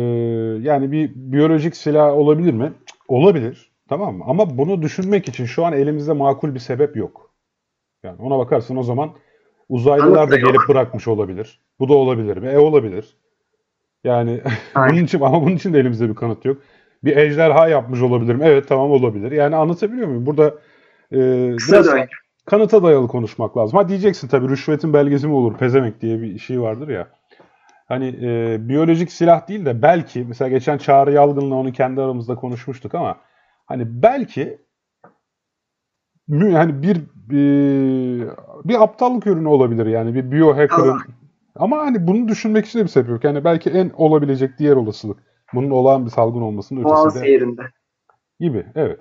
yani 0.62 0.92
bir 0.92 1.12
biyolojik 1.16 1.76
silah 1.76 2.14
olabilir 2.14 2.54
mi? 2.54 2.74
Olabilir. 3.08 3.65
Tamam 3.90 4.16
mı? 4.18 4.24
Ama 4.28 4.58
bunu 4.58 4.82
düşünmek 4.82 5.28
için 5.28 5.46
şu 5.46 5.66
an 5.66 5.74
elimizde 5.74 6.14
makul 6.14 6.54
bir 6.54 6.60
sebep 6.60 6.96
yok. 6.96 7.34
Yani 8.04 8.22
ona 8.22 8.38
bakarsın 8.38 8.76
o 8.76 8.84
zaman 8.84 9.12
uzaylılar 9.70 10.32
da 10.32 10.36
gelip 10.38 10.70
bırakmış 10.70 11.08
olabilir. 11.08 11.62
Bu 11.80 11.90
da 11.90 11.94
olabilir 11.94 12.38
mi? 12.38 12.48
E 12.48 12.58
olabilir. 12.58 13.18
Yani 14.04 14.42
bunun 14.76 15.04
için 15.04 15.22
ama 15.22 15.42
bunun 15.42 15.56
için 15.56 15.74
de 15.74 15.80
elimizde 15.80 16.10
bir 16.10 16.16
kanıt 16.16 16.46
yok. 16.46 16.58
Bir 17.04 17.18
ejderha 17.18 17.68
yapmış 17.68 18.02
olabilir 18.02 18.36
mi? 18.36 18.44
Evet 18.46 18.68
tamam 18.68 18.92
olabilir. 18.92 19.32
Yani 19.32 19.56
anlatabiliyor 19.56 20.08
muyum? 20.08 20.26
Burada 20.26 20.48
e, 21.12 21.18
biraz- 21.18 21.86
kanıta 22.46 22.84
dayalı 22.84 23.08
konuşmak 23.08 23.58
lazım. 23.58 23.78
Ha 23.78 23.90
diyeceksin 23.90 24.28
tabii 24.28 24.50
rüşvetin 24.50 24.94
belgesi 24.94 25.28
mi 25.28 25.34
olur 25.34 25.58
pezemek 25.58 26.02
diye 26.02 26.22
bir 26.22 26.40
şey 26.40 26.62
vardır 26.62 26.90
ya. 26.90 27.08
Hani 27.88 28.08
e, 28.22 28.58
biyolojik 28.70 29.12
silah 29.12 29.48
değil 29.48 29.66
de 29.66 29.82
belki 29.82 30.26
mesela 30.28 30.50
geçen 30.50 30.78
Çağrı 30.78 31.12
Yalgın'la 31.12 31.56
onu 31.56 31.72
kendi 31.72 32.02
aramızda 32.02 32.36
konuşmuştuk 32.36 32.96
ama 32.96 33.18
hani 33.66 34.02
belki 34.04 34.58
hani 36.32 36.82
bir 36.82 37.02
bir, 37.16 38.28
bir 38.66 38.84
aptallık 38.84 39.28
ürünü 39.28 39.48
olabilir 39.48 39.86
yani 39.86 40.14
bir 40.16 40.32
biohacker'ın 40.32 40.98
ama 41.56 41.78
hani 41.78 42.08
bunu 42.08 42.28
düşünmek 42.28 42.66
için 42.66 42.80
de 42.80 42.84
bir 42.84 42.90
sebep 42.90 43.10
yok. 43.10 43.24
Yani 43.24 43.44
belki 43.44 43.70
en 43.70 43.90
olabilecek 43.90 44.60
diğer 44.60 44.76
olasılık 44.76 45.18
bunun 45.54 45.70
olağan 45.70 46.06
bir 46.06 46.10
salgın 46.12 46.42
olmasının 46.42 46.84
Doğal 46.84 47.06
ötesinde 47.06 47.24
seyrinde. 47.26 47.62
gibi. 48.40 48.66
Evet. 48.76 49.00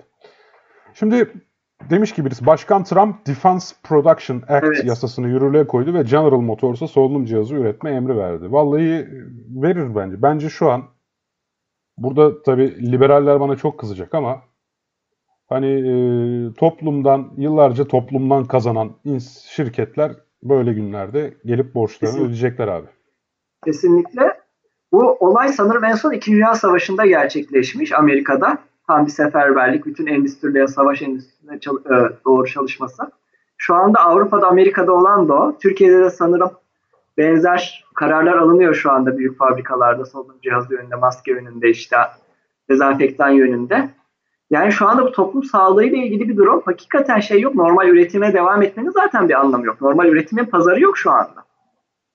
Şimdi 0.93 1.33
demiş 1.89 2.13
ki 2.13 2.25
birisi 2.25 2.45
Başkan 2.45 2.83
Trump 2.83 3.27
Defense 3.27 3.75
Production 3.83 4.37
Act 4.47 4.65
Evet. 4.65 4.85
yasasını 4.85 5.27
yürürlüğe 5.27 5.67
koydu 5.67 5.93
ve 5.93 6.01
General 6.03 6.39
Motors'a 6.39 6.87
solunum 6.87 7.25
cihazı 7.25 7.55
üretme 7.55 7.91
emri 7.91 8.17
verdi. 8.17 8.51
Vallahi 8.51 9.07
verir 9.61 9.95
bence. 9.95 10.21
Bence 10.21 10.49
şu 10.49 10.71
an 10.71 10.83
burada 11.97 12.43
tabii 12.43 12.91
liberaller 12.91 13.39
bana 13.39 13.55
çok 13.55 13.79
kızacak 13.79 14.13
ama 14.13 14.41
hani 15.49 15.67
e, 15.67 15.93
toplumdan 16.53 17.31
yıllarca 17.37 17.85
toplumdan 17.85 18.45
kazanan 18.45 18.91
şirketler 19.49 20.11
böyle 20.43 20.73
günlerde 20.73 21.33
gelip 21.45 21.75
borçlarını 21.75 22.13
Kesin. 22.13 22.25
ödeyecekler 22.25 22.67
abi. 22.67 22.87
Kesinlikle. 23.65 24.37
Bu 24.91 25.17
olay 25.19 25.49
sanırım 25.49 25.83
en 25.83 25.95
son 25.95 26.11
2. 26.11 26.31
Dünya 26.31 26.55
Savaşı'nda 26.55 27.05
gerçekleşmiş 27.05 27.91
Amerika'da. 27.91 28.57
Tam 28.87 29.05
bir 29.05 29.11
seferberlik, 29.11 29.85
bütün 29.85 30.05
endüstriye, 30.05 30.67
savaş 30.67 31.01
endüstrisine 31.01 31.59
çal- 31.59 31.77
e, 31.85 32.13
doğru 32.25 32.47
çalışması. 32.47 33.11
Şu 33.57 33.75
anda 33.75 33.99
Avrupa'da, 33.99 34.47
Amerika'da 34.47 34.91
olan 34.93 35.29
da 35.29 35.33
o. 35.33 35.57
Türkiye'de 35.61 35.99
de 35.99 36.09
sanırım 36.09 36.51
benzer 37.17 37.85
kararlar 37.95 38.33
alınıyor 38.37 38.73
şu 38.73 38.91
anda 38.91 39.17
büyük 39.17 39.37
fabrikalarda 39.37 40.05
solunum 40.05 40.35
cihazı 40.43 40.73
yönünde, 40.73 40.95
maske 40.95 41.31
yönünde, 41.31 41.69
işte 41.69 41.97
dezenfektan 42.69 43.29
yönünde. 43.29 43.89
Yani 44.49 44.71
şu 44.71 44.87
anda 44.87 45.05
bu 45.05 45.11
toplum 45.11 45.43
sağlığıyla 45.43 45.97
ilgili 45.97 46.29
bir 46.29 46.37
durum. 46.37 46.61
Hakikaten 46.65 47.19
şey 47.19 47.41
yok. 47.41 47.55
Normal 47.55 47.87
üretime 47.87 48.33
devam 48.33 48.61
etmenin 48.61 48.89
zaten 48.89 49.29
bir 49.29 49.39
anlamı 49.39 49.65
yok. 49.65 49.81
Normal 49.81 50.05
üretimin 50.05 50.45
pazarı 50.45 50.81
yok 50.81 50.97
şu 50.97 51.11
anda. 51.11 51.45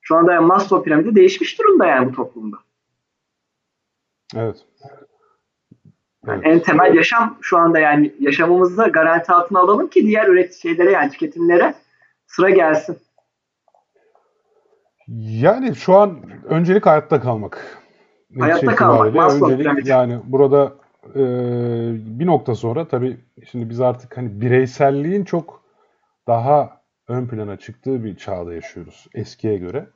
Şu 0.01 0.17
anda 0.17 0.33
yani 0.33 0.47
Maslow 0.47 0.85
piramidi 0.85 1.15
değişmiş 1.15 1.59
durumda 1.59 1.87
yani 1.87 2.09
bu 2.09 2.13
toplumda. 2.13 2.57
Evet. 4.37 4.57
Yani 6.27 6.49
en 6.49 6.61
temel 6.61 6.95
yaşam 6.95 7.39
şu 7.41 7.59
anda 7.59 7.79
yani 7.79 8.15
yaşamımızı 8.21 8.85
garanti 8.85 9.33
altına 9.33 9.61
alalım 9.61 9.89
ki 9.89 10.07
diğer 10.07 10.29
üret 10.29 10.55
şeylere 10.55 10.91
yani 10.91 11.11
tüketimlere 11.11 11.75
sıra 12.27 12.51
gelsin. 12.51 12.99
Yani 15.19 15.77
şu 15.77 15.95
an 15.95 16.21
öncelik 16.45 16.87
hayatta 16.87 17.21
kalmak. 17.21 17.79
Hayatta 18.39 18.57
Netice 18.57 18.75
kalmak, 18.75 19.15
Maslow 19.15 19.45
öncelik 19.45 19.65
piramidi. 19.65 19.89
yani 19.89 20.21
burada 20.25 20.73
e, 21.17 21.21
bir 22.21 22.27
nokta 22.27 22.55
sonra 22.55 22.89
tabii 22.89 23.21
şimdi 23.51 23.71
biz 23.71 23.81
artık 23.81 24.17
hani 24.17 24.41
bireyselliğin 24.41 25.25
çok 25.25 25.63
daha 26.27 26.81
ön 27.09 27.27
plana 27.27 27.57
çıktığı 27.57 28.05
bir 28.05 28.17
çağda 28.17 28.55
yaşıyoruz 28.55 29.07
eskiye 29.15 29.57
göre. 29.59 29.87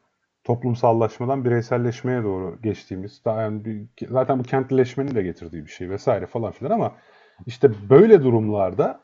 Toplumsallaşmadan 0.44 1.44
bireyselleşmeye 1.44 2.22
doğru 2.22 2.58
geçtiğimiz, 2.62 3.22
daha 3.24 3.42
yani 3.42 3.64
bir- 3.64 4.08
zaten 4.08 4.38
bu 4.38 4.42
kentlileşmenin 4.42 5.14
de 5.14 5.22
getirdiği 5.22 5.62
bir 5.66 5.70
şey 5.70 5.90
vesaire 5.90 6.26
falan 6.26 6.52
filan 6.52 6.70
ama 6.70 6.92
işte 7.46 7.70
böyle 7.90 8.22
durumlarda 8.22 9.00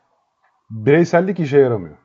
bireysellik 0.69 1.39
işe 1.39 1.59
yaramıyor. 1.59 1.97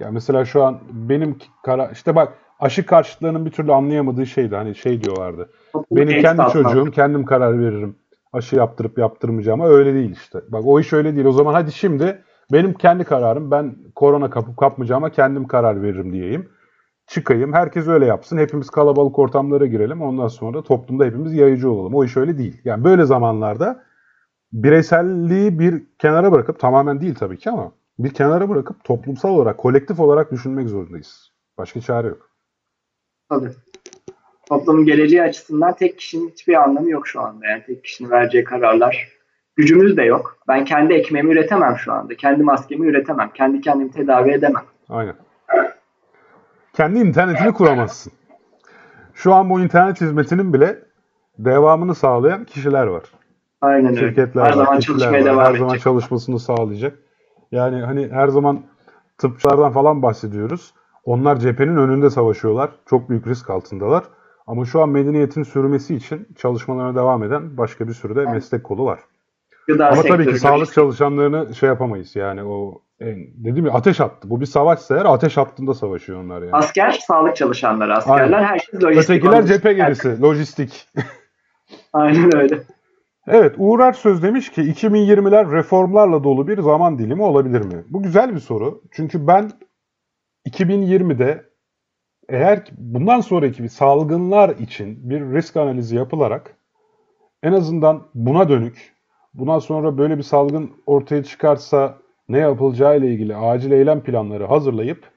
Yani 0.00 0.14
mesela 0.14 0.44
şu 0.44 0.64
an 0.64 0.80
benim 0.92 1.38
kara 1.64 1.90
işte 1.90 2.14
bak 2.14 2.38
aşı 2.60 2.86
karşıtlarının 2.86 3.46
bir 3.46 3.50
türlü 3.50 3.72
anlayamadığı 3.72 4.26
şeydi. 4.26 4.56
Hani 4.56 4.74
şey 4.74 5.02
diyorlardı. 5.02 5.50
Benim 5.92 6.16
kendi 6.16 6.46
çocuğum 6.46 6.90
kendim 6.90 7.24
karar 7.24 7.60
veririm. 7.60 7.96
Aşı 8.32 8.56
yaptırıp 8.56 8.98
yaptırmayacağıma 8.98 9.68
öyle 9.68 9.94
değil 9.94 10.10
işte. 10.10 10.40
Bak 10.48 10.62
o 10.66 10.80
iş 10.80 10.92
öyle 10.92 11.14
değil. 11.14 11.26
O 11.26 11.32
zaman 11.32 11.54
hadi 11.54 11.72
şimdi 11.72 12.22
benim 12.52 12.74
kendi 12.74 13.04
kararım. 13.04 13.50
Ben 13.50 13.76
korona 13.94 14.30
kapıp 14.30 14.56
kapmayacağıma 14.56 15.10
kendim 15.10 15.46
karar 15.46 15.82
veririm 15.82 16.12
diyeyim. 16.12 16.48
Çıkayım. 17.06 17.52
Herkes 17.52 17.88
öyle 17.88 18.06
yapsın. 18.06 18.38
Hepimiz 18.38 18.70
kalabalık 18.70 19.18
ortamlara 19.18 19.66
girelim. 19.66 20.02
Ondan 20.02 20.28
sonra 20.28 20.58
da 20.58 20.62
toplumda 20.62 21.04
hepimiz 21.04 21.34
yayıcı 21.34 21.70
olalım. 21.70 21.94
O 21.94 22.04
iş 22.04 22.16
öyle 22.16 22.38
değil. 22.38 22.60
Yani 22.64 22.84
böyle 22.84 23.04
zamanlarda 23.04 23.84
bireyselliği 24.52 25.58
bir 25.58 25.82
kenara 25.98 26.32
bırakıp 26.32 26.60
tamamen 26.60 27.00
değil 27.00 27.14
tabii 27.14 27.38
ki 27.38 27.50
ama 27.50 27.72
bir 27.98 28.14
kenara 28.14 28.48
bırakıp 28.48 28.84
toplumsal 28.84 29.28
olarak, 29.28 29.58
kolektif 29.58 30.00
olarak 30.00 30.32
düşünmek 30.32 30.68
zorundayız. 30.68 31.32
Başka 31.58 31.80
çare 31.80 32.08
yok. 32.08 32.30
Tabii. 33.28 33.50
Toplumun 34.52 34.84
geleceği 34.84 35.22
açısından 35.22 35.72
tek 35.76 35.98
kişinin 35.98 36.30
hiçbir 36.30 36.62
anlamı 36.62 36.90
yok 36.90 37.06
şu 37.06 37.20
anda. 37.20 37.46
Yani 37.46 37.62
tek 37.66 37.84
kişinin 37.84 38.10
vereceği 38.10 38.44
kararlar. 38.44 39.08
Gücümüz 39.56 39.96
de 39.96 40.02
yok. 40.02 40.38
Ben 40.48 40.64
kendi 40.64 40.92
ekmeğimi 40.94 41.32
üretemem 41.32 41.76
şu 41.78 41.92
anda. 41.92 42.14
Kendi 42.14 42.42
maskemi 42.42 42.86
üretemem. 42.86 43.30
Kendi 43.34 43.60
kendimi 43.60 43.90
tedavi 43.90 44.30
edemem. 44.30 44.62
Aynen. 44.88 45.14
Kendi 46.72 46.98
internetini 46.98 47.52
kuramazsın. 47.52 48.12
Şu 49.14 49.34
an 49.34 49.50
bu 49.50 49.60
internet 49.60 50.00
hizmetinin 50.00 50.52
bile 50.52 50.78
devamını 51.38 51.94
sağlayan 51.94 52.44
kişiler 52.44 52.86
var. 52.86 53.02
Aynen 53.60 53.90
öyle. 53.90 54.00
Şirketler 54.00 54.42
Her 54.42 54.48
var, 54.48 54.52
zaman 54.64 54.80
çalışmaya 54.80 55.12
var. 55.12 55.24
devam 55.24 55.38
Her 55.38 55.50
edecek. 55.50 55.58
zaman 55.60 55.78
çalışmasını 55.78 56.38
sağlayacak. 56.38 56.98
Yani 57.52 57.82
hani 57.82 58.08
her 58.12 58.28
zaman 58.28 58.62
tıpçılardan 59.18 59.72
falan 59.72 60.02
bahsediyoruz. 60.02 60.74
Onlar 61.04 61.36
cephenin 61.36 61.76
önünde 61.76 62.10
savaşıyorlar. 62.10 62.70
Çok 62.86 63.10
büyük 63.10 63.26
risk 63.26 63.50
altındalar. 63.50 64.04
Ama 64.46 64.64
şu 64.64 64.82
an 64.82 64.88
medeniyetin 64.88 65.42
sürmesi 65.42 65.94
için 65.94 66.28
çalışmalarına 66.36 66.94
devam 66.96 67.22
eden 67.22 67.56
başka 67.56 67.88
bir 67.88 67.92
sürü 67.92 68.16
de 68.16 68.24
meslek 68.24 68.64
kolu 68.64 68.84
var. 68.84 69.00
Gıda 69.66 69.88
Ama 69.88 70.02
tabii 70.02 70.26
ki 70.26 70.38
sağlık 70.38 70.56
lojistik. 70.56 70.74
çalışanlarını 70.74 71.54
şey 71.54 71.68
yapamayız. 71.68 72.16
Yani 72.16 72.42
o 72.42 72.82
en, 73.00 73.16
dediğim 73.36 73.56
gibi 73.56 73.70
ateş 73.70 74.00
attı. 74.00 74.30
Bu 74.30 74.40
bir 74.40 74.46
savaşsa 74.46 74.96
eğer 74.96 75.04
ateş 75.04 75.36
hattında 75.36 75.74
savaşıyor 75.74 76.24
onlar 76.24 76.42
yani. 76.42 76.52
Asker, 76.52 76.90
sağlık 76.90 77.36
çalışanları. 77.36 77.94
Askerler 77.94 78.32
Aynen. 78.32 78.42
her 78.48 78.58
şey 78.58 78.80
lojistik. 78.82 79.10
Ötekiler 79.10 79.38
olmuş. 79.38 79.48
cephe 79.48 79.72
gerisi, 79.72 80.22
lojistik. 80.22 80.88
Aynen 81.92 82.36
öyle. 82.36 82.62
Evet, 83.28 83.54
Uğur 83.58 83.80
Ersöz 83.80 84.22
demiş 84.22 84.50
ki 84.50 84.62
2020'ler 84.62 85.52
reformlarla 85.52 86.24
dolu 86.24 86.48
bir 86.48 86.60
zaman 86.60 86.98
dilimi 86.98 87.22
olabilir 87.22 87.60
mi? 87.64 87.84
Bu 87.88 88.02
güzel 88.02 88.34
bir 88.34 88.40
soru. 88.40 88.82
Çünkü 88.92 89.26
ben 89.26 89.50
2020'de 90.48 91.51
eğer 92.28 92.64
ki 92.64 92.72
bundan 92.78 93.20
sonraki 93.20 93.62
bir 93.62 93.68
salgınlar 93.68 94.48
için 94.48 95.10
bir 95.10 95.20
risk 95.20 95.56
analizi 95.56 95.96
yapılarak 95.96 96.56
en 97.42 97.52
azından 97.52 98.02
buna 98.14 98.48
dönük, 98.48 98.92
bundan 99.34 99.58
sonra 99.58 99.98
böyle 99.98 100.18
bir 100.18 100.22
salgın 100.22 100.70
ortaya 100.86 101.24
çıkarsa 101.24 101.98
ne 102.28 102.38
yapılacağı 102.38 102.98
ile 102.98 103.08
ilgili 103.08 103.36
acil 103.36 103.72
eylem 103.72 104.00
planları 104.00 104.44
hazırlayıp 104.46 105.10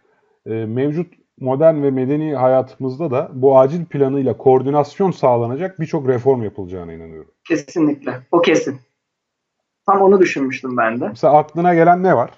e, 0.46 0.50
mevcut 0.50 1.14
modern 1.40 1.84
ve 1.84 1.92
medeni 1.92 2.36
hayatımızda 2.36 3.12
da 3.12 3.30
bu 3.34 3.60
acil 3.60 3.86
planıyla 3.86 4.38
koordinasyon 4.38 5.12
sağlanacak 5.12 5.80
birçok 5.80 6.08
reform 6.08 6.44
yapılacağına 6.44 6.94
inanıyorum. 6.94 7.32
Kesinlikle. 7.48 8.12
O 8.32 8.42
kesin. 8.42 8.80
Tam 9.86 10.02
onu 10.02 10.20
düşünmüştüm 10.20 10.78
ben 10.78 11.00
de. 11.00 11.08
Mesela 11.08 11.34
aklına 11.34 11.76
gelen 11.76 12.04
ne 12.04 12.16
var? 12.16 12.32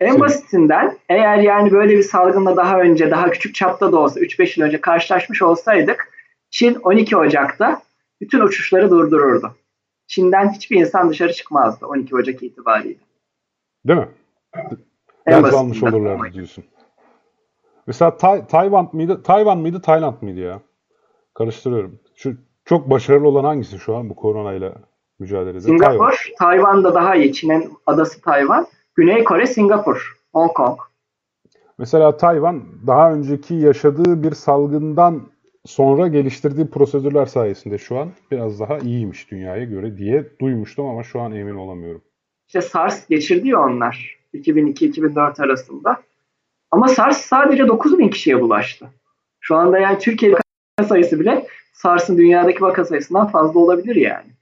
En 0.00 0.20
basitinden 0.20 0.98
eğer 1.08 1.38
yani 1.38 1.72
böyle 1.72 1.96
bir 1.96 2.02
salgınla 2.02 2.56
daha 2.56 2.80
önce 2.80 3.10
daha 3.10 3.30
küçük 3.30 3.54
çapta 3.54 3.92
da 3.92 3.98
olsa 3.98 4.20
3-5 4.20 4.60
yıl 4.60 4.66
önce 4.66 4.80
karşılaşmış 4.80 5.42
olsaydık 5.42 6.08
Çin 6.50 6.74
12 6.74 7.16
Ocak'ta 7.16 7.82
bütün 8.20 8.40
uçuşları 8.40 8.90
durdururdu. 8.90 9.54
Çin'den 10.06 10.52
hiçbir 10.52 10.76
insan 10.80 11.10
dışarı 11.10 11.32
çıkmazdı 11.32 11.86
12 11.86 12.16
Ocak 12.16 12.42
itibariyle. 12.42 12.98
Değil 13.86 14.00
mi? 14.00 14.08
En 15.26 15.44
Ders 15.44 15.54
almış 15.54 15.82
olurlardı 15.82 16.32
diyorsun. 16.32 16.64
Mesela 17.86 18.16
Tay- 18.16 18.46
Tayvan 18.46 18.90
mıydı? 18.92 19.22
Tayvan 19.22 19.58
mıydı? 19.58 19.80
Tayland 19.82 20.22
mıydı 20.22 20.40
ya? 20.40 20.60
Karıştırıyorum. 21.34 22.00
Şu 22.14 22.34
çok 22.64 22.90
başarılı 22.90 23.28
olan 23.28 23.44
hangisi 23.44 23.78
şu 23.78 23.96
an 23.96 24.10
bu 24.10 24.16
koronayla 24.16 24.72
mücadelede? 25.18 25.66
Tayvan. 25.66 25.78
Singapur, 25.78 26.28
Tayvan'da 26.38 26.94
daha 26.94 27.16
iyi. 27.16 27.32
Çin'in 27.32 27.72
adası 27.86 28.20
Tayvan. 28.20 28.66
Güney 28.96 29.24
Kore, 29.24 29.46
Singapur, 29.46 30.16
Hong 30.32 30.52
Kong. 30.52 30.78
Mesela 31.78 32.16
Tayvan 32.16 32.64
daha 32.86 33.12
önceki 33.12 33.54
yaşadığı 33.54 34.22
bir 34.22 34.32
salgından 34.32 35.22
sonra 35.66 36.08
geliştirdiği 36.08 36.66
prosedürler 36.66 37.26
sayesinde 37.26 37.78
şu 37.78 37.98
an 37.98 38.12
biraz 38.30 38.60
daha 38.60 38.78
iyiymiş 38.78 39.30
dünyaya 39.30 39.64
göre 39.64 39.96
diye 39.98 40.24
duymuştum 40.40 40.86
ama 40.86 41.02
şu 41.02 41.20
an 41.20 41.32
emin 41.32 41.54
olamıyorum. 41.54 42.02
İşte 42.46 42.60
SARS 42.60 43.08
geçirdi 43.08 43.48
ya 43.48 43.60
onlar 43.60 44.18
2002-2004 44.34 45.42
arasında. 45.42 46.02
Ama 46.70 46.88
SARS 46.88 47.16
sadece 47.16 47.68
9 47.68 47.98
bin 47.98 48.08
kişiye 48.08 48.40
bulaştı. 48.40 48.86
Şu 49.40 49.56
anda 49.56 49.78
yani 49.78 49.98
Türkiye 49.98 50.34
sayısı 50.88 51.20
bile 51.20 51.46
SARS'ın 51.72 52.18
dünyadaki 52.18 52.62
vaka 52.62 52.84
sayısından 52.84 53.26
fazla 53.26 53.60
olabilir 53.60 53.96
yani. 53.96 54.35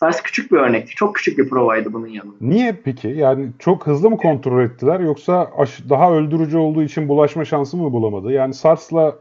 SARS 0.00 0.22
küçük 0.22 0.52
bir 0.52 0.56
örnekti. 0.56 0.94
Çok 0.94 1.14
küçük 1.14 1.38
bir 1.38 1.48
provaydı 1.48 1.92
bunun 1.92 2.06
yanında. 2.06 2.36
Niye 2.40 2.76
peki? 2.84 3.08
Yani 3.08 3.50
çok 3.58 3.86
hızlı 3.86 4.10
mı 4.10 4.16
kontrol 4.16 4.64
ettiler 4.64 5.00
yoksa 5.00 5.50
daha 5.88 6.12
öldürücü 6.12 6.58
olduğu 6.58 6.82
için 6.82 7.08
bulaşma 7.08 7.44
şansı 7.44 7.76
mı 7.76 7.92
bulamadı? 7.92 8.32
Yani 8.32 8.54
SARS'la 8.54 9.18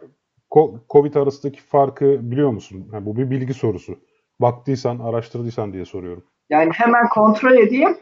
Covid 0.90 1.16
arasındaki 1.16 1.62
farkı 1.62 2.32
biliyor 2.32 2.50
musun? 2.50 2.88
Ha, 2.92 3.06
bu 3.06 3.18
bir 3.18 3.30
bilgi 3.30 3.54
sorusu. 3.54 4.00
Baktıysan, 4.42 5.00
araştırdıysan 5.00 5.74
diye 5.74 5.86
soruyorum. 5.86 6.24
Yani 6.50 6.72
hemen 6.74 7.10
kontrol 7.10 7.58
edeyim. 7.58 7.98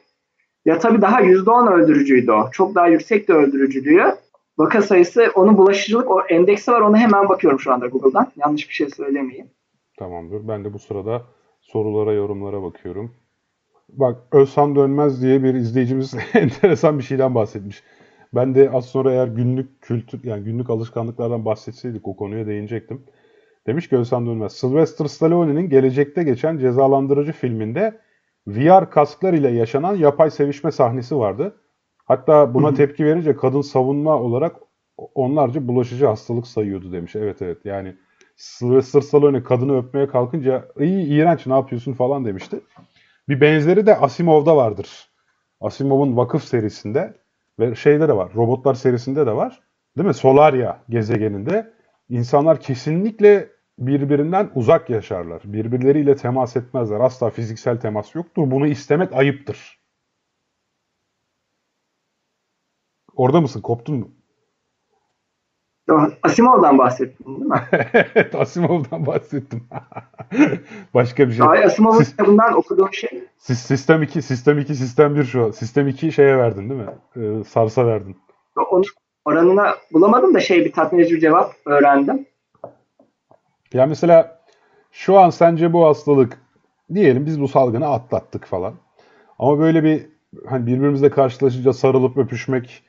Ya 0.65 0.79
tabii 0.79 1.01
daha 1.01 1.21
%10 1.21 1.73
öldürücüydü 1.73 2.31
o. 2.31 2.51
Çok 2.51 2.75
daha 2.75 2.87
yüksek 2.87 3.27
de 3.27 3.33
öldürücülüğü. 3.33 4.15
Vaka 4.57 4.81
sayısı, 4.81 5.31
onun 5.35 5.57
bulaşıcılık 5.57 6.11
o 6.11 6.21
endeksi 6.21 6.71
var. 6.71 6.81
Ona 6.81 6.97
hemen 6.97 7.29
bakıyorum 7.29 7.59
şu 7.59 7.73
anda 7.73 7.87
Google'dan. 7.87 8.31
Yanlış 8.35 8.69
bir 8.69 8.73
şey 8.73 8.89
söylemeyeyim. 8.89 9.47
Tamamdır. 9.99 10.47
Ben 10.47 10.65
de 10.65 10.73
bu 10.73 10.79
sırada 10.79 11.21
sorulara, 11.67 12.13
yorumlara 12.13 12.63
bakıyorum. 12.63 13.15
Bak 13.89 14.17
Özhan 14.31 14.75
Dönmez 14.75 15.21
diye 15.21 15.43
bir 15.43 15.53
izleyicimiz 15.53 16.15
enteresan 16.33 16.97
bir 16.99 17.03
şeyden 17.03 17.35
bahsetmiş. 17.35 17.83
Ben 18.35 18.55
de 18.55 18.69
az 18.69 18.85
sonra 18.85 19.11
eğer 19.11 19.27
günlük 19.27 19.81
kültür 19.81 20.23
yani 20.23 20.43
günlük 20.43 20.69
alışkanlıklardan 20.69 21.45
bahsetseydik 21.45 22.07
o 22.07 22.15
konuya 22.15 22.47
değinecektim. 22.47 23.03
Demiş 23.67 23.89
ki 23.89 23.97
Özhan 23.97 24.27
Dönmez, 24.27 24.53
Sylvester 24.53 25.05
Stallone'nin 25.05 25.69
gelecekte 25.69 26.23
geçen 26.23 26.57
cezalandırıcı 26.57 27.31
filminde 27.31 27.99
VR 28.47 28.89
kasklar 28.89 29.33
ile 29.33 29.49
yaşanan 29.49 29.95
yapay 29.95 30.31
sevişme 30.31 30.71
sahnesi 30.71 31.17
vardı. 31.17 31.61
Hatta 32.05 32.53
buna 32.53 32.73
tepki 32.73 33.05
verince 33.05 33.35
kadın 33.35 33.61
savunma 33.61 34.21
olarak 34.21 34.55
onlarca 34.97 35.67
bulaşıcı 35.67 36.05
hastalık 36.05 36.47
sayıyordu 36.47 36.91
demiş. 36.91 37.15
Evet 37.15 37.41
evet 37.41 37.57
yani 37.65 37.95
Sylvester 38.37 39.01
Stallone 39.01 39.43
kadını 39.43 39.77
öpmeye 39.77 40.07
kalkınca 40.07 40.67
iyi 40.79 41.07
iğrenç 41.07 41.47
ne 41.47 41.53
yapıyorsun 41.53 41.93
falan 41.93 42.25
demişti. 42.25 42.59
Bir 43.29 43.41
benzeri 43.41 43.85
de 43.85 43.97
Asimov'da 43.97 44.57
vardır. 44.57 45.09
Asimov'un 45.61 46.17
Vakıf 46.17 46.43
serisinde 46.43 47.17
ve 47.59 47.75
şeyde 47.75 48.07
de 48.07 48.15
var. 48.15 48.31
Robotlar 48.35 48.73
serisinde 48.73 49.25
de 49.25 49.35
var. 49.35 49.61
Değil 49.97 50.07
mi? 50.07 50.13
Solaria 50.13 50.77
gezegeninde 50.89 51.73
insanlar 52.09 52.59
kesinlikle 52.61 53.49
birbirinden 53.79 54.51
uzak 54.55 54.89
yaşarlar. 54.89 55.41
Birbirleriyle 55.45 56.15
temas 56.15 56.55
etmezler. 56.57 56.99
Asla 56.99 57.29
fiziksel 57.29 57.79
temas 57.79 58.15
yoktur. 58.15 58.51
Bunu 58.51 58.67
istemek 58.67 59.13
ayıptır. 59.13 59.79
Orada 63.15 63.41
mısın? 63.41 63.61
Koptun 63.61 63.95
mu? 63.95 64.16
Asimov'dan 66.23 66.77
bahsettin 66.77 67.25
değil 67.25 67.45
mi? 67.45 67.61
evet, 67.93 68.35
Asimov'dan 68.35 69.05
bahsettim. 69.05 69.63
Başka 70.93 71.27
bir 71.27 71.33
şey. 71.33 71.45
Ay, 71.47 71.63
Asimov'un 71.63 71.99
Sis- 71.99 72.09
kitabından 72.11 72.53
okuduğum 72.57 72.93
şey. 72.93 73.23
Sis- 73.37 73.65
Sistem 73.67 74.03
2, 74.03 74.21
Sistem 74.21 74.59
2, 74.59 74.75
Sistem 74.75 75.15
1 75.15 75.23
şu 75.23 75.45
an. 75.45 75.51
Sistem 75.51 75.87
2 75.87 76.11
şeye 76.11 76.37
verdin 76.37 76.69
değil 76.69 76.81
mi? 76.81 76.89
Ee, 77.15 77.43
Sars'a 77.43 77.85
verdin. 77.85 78.17
Onun 78.71 78.83
oranına 79.25 79.75
bulamadım 79.93 80.33
da 80.33 80.39
şey 80.39 80.65
bir 80.65 80.71
tatmin 80.71 80.99
edici 80.99 81.15
bir 81.15 81.21
cevap 81.21 81.53
öğrendim. 81.65 82.25
Ya 83.73 83.85
mesela 83.85 84.39
şu 84.91 85.19
an 85.19 85.29
sence 85.29 85.73
bu 85.73 85.85
hastalık 85.85 86.41
diyelim 86.93 87.25
biz 87.25 87.41
bu 87.41 87.47
salgını 87.47 87.87
atlattık 87.87 88.45
falan. 88.45 88.73
Ama 89.39 89.59
böyle 89.59 89.83
bir 89.83 90.05
hani 90.49 90.65
birbirimizle 90.67 91.09
karşılaşınca 91.09 91.73
sarılıp 91.73 92.17
öpüşmek 92.17 92.83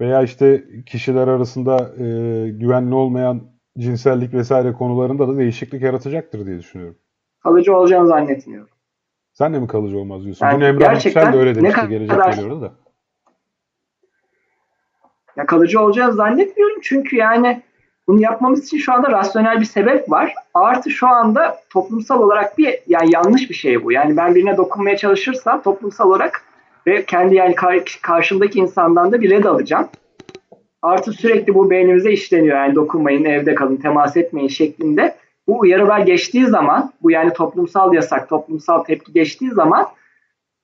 veya 0.00 0.22
işte 0.22 0.64
kişiler 0.86 1.28
arasında 1.28 1.76
e, 1.98 2.04
güvenli 2.48 2.94
olmayan 2.94 3.40
cinsellik 3.78 4.34
vesaire 4.34 4.72
konularında 4.72 5.28
da 5.28 5.36
değişiklik 5.38 5.82
yaratacaktır 5.82 6.46
diye 6.46 6.58
düşünüyorum. 6.58 6.96
Kalıcı 7.42 7.76
olacağını 7.76 8.08
zannetmiyorum. 8.08 8.68
Sen 9.32 9.54
de 9.54 9.58
mi 9.58 9.66
kalıcı 9.66 9.98
olmaz 9.98 10.24
diyorsun? 10.24 10.46
Yani 10.46 10.64
Emrah 10.64 10.78
gerçekten 10.78 11.20
Yüksel 11.20 11.38
de 11.38 11.40
öyle 11.42 11.54
demişti. 11.54 11.76
kadar- 11.76 11.88
Gelecek 11.88 12.24
geliyordu 12.34 12.60
da. 12.62 12.72
Ya 15.36 15.46
kalıcı 15.46 15.80
olacağını 15.80 16.12
zannetmiyorum 16.12 16.78
çünkü 16.82 17.16
yani 17.16 17.62
bunu 18.08 18.20
yapmamız 18.22 18.64
için 18.64 18.78
şu 18.78 18.92
anda 18.92 19.10
rasyonel 19.10 19.60
bir 19.60 19.64
sebep 19.64 20.10
var. 20.10 20.34
Artı 20.54 20.90
şu 20.90 21.08
anda 21.08 21.56
toplumsal 21.70 22.22
olarak 22.22 22.58
bir 22.58 22.78
yani 22.86 23.10
yanlış 23.14 23.50
bir 23.50 23.54
şey 23.54 23.84
bu. 23.84 23.92
Yani 23.92 24.16
ben 24.16 24.34
birine 24.34 24.56
dokunmaya 24.56 24.96
çalışırsam 24.96 25.62
toplumsal 25.62 26.08
olarak 26.08 26.44
ve 26.86 27.04
kendi 27.04 27.34
yani 27.34 27.54
kar- 27.54 27.98
karşımdaki 28.02 28.58
insandan 28.58 29.12
da 29.12 29.20
bir 29.20 29.30
red 29.30 29.44
alacağım. 29.44 29.88
Artı 30.82 31.12
sürekli 31.12 31.54
bu 31.54 31.70
beynimize 31.70 32.12
işleniyor. 32.12 32.56
Yani 32.56 32.74
dokunmayın, 32.74 33.24
evde 33.24 33.54
kalın, 33.54 33.76
temas 33.76 34.16
etmeyin 34.16 34.48
şeklinde. 34.48 35.14
Bu 35.46 35.58
uyarılar 35.58 36.00
geçtiği 36.00 36.46
zaman, 36.46 36.92
bu 37.02 37.10
yani 37.10 37.32
toplumsal 37.32 37.94
yasak, 37.94 38.28
toplumsal 38.28 38.84
tepki 38.84 39.12
geçtiği 39.12 39.50
zaman 39.50 39.88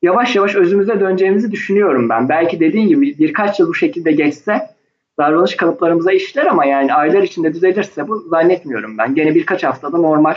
yavaş 0.03 0.37
yavaş 0.37 0.55
özümüze 0.55 1.01
döneceğimizi 1.01 1.53
düşünüyorum 1.53 2.09
ben. 2.09 2.29
Belki 2.29 2.61
dediğin 2.61 2.89
gibi 2.89 3.19
birkaç 3.19 3.61
yıl 3.61 3.69
bu 3.69 3.75
şekilde 3.75 4.13
geçse 4.13 4.71
davranış 5.19 5.57
kalıplarımıza 5.57 6.13
işler 6.13 6.47
ama 6.47 6.65
yani 6.65 6.95
aylar 6.95 7.23
içinde 7.23 7.55
düzelirse 7.55 8.09
bu 8.09 8.19
zannetmiyorum 8.19 8.99
ben. 8.99 9.15
Gene 9.15 9.35
birkaç 9.35 9.65
haftada 9.65 9.99
normal 9.99 10.35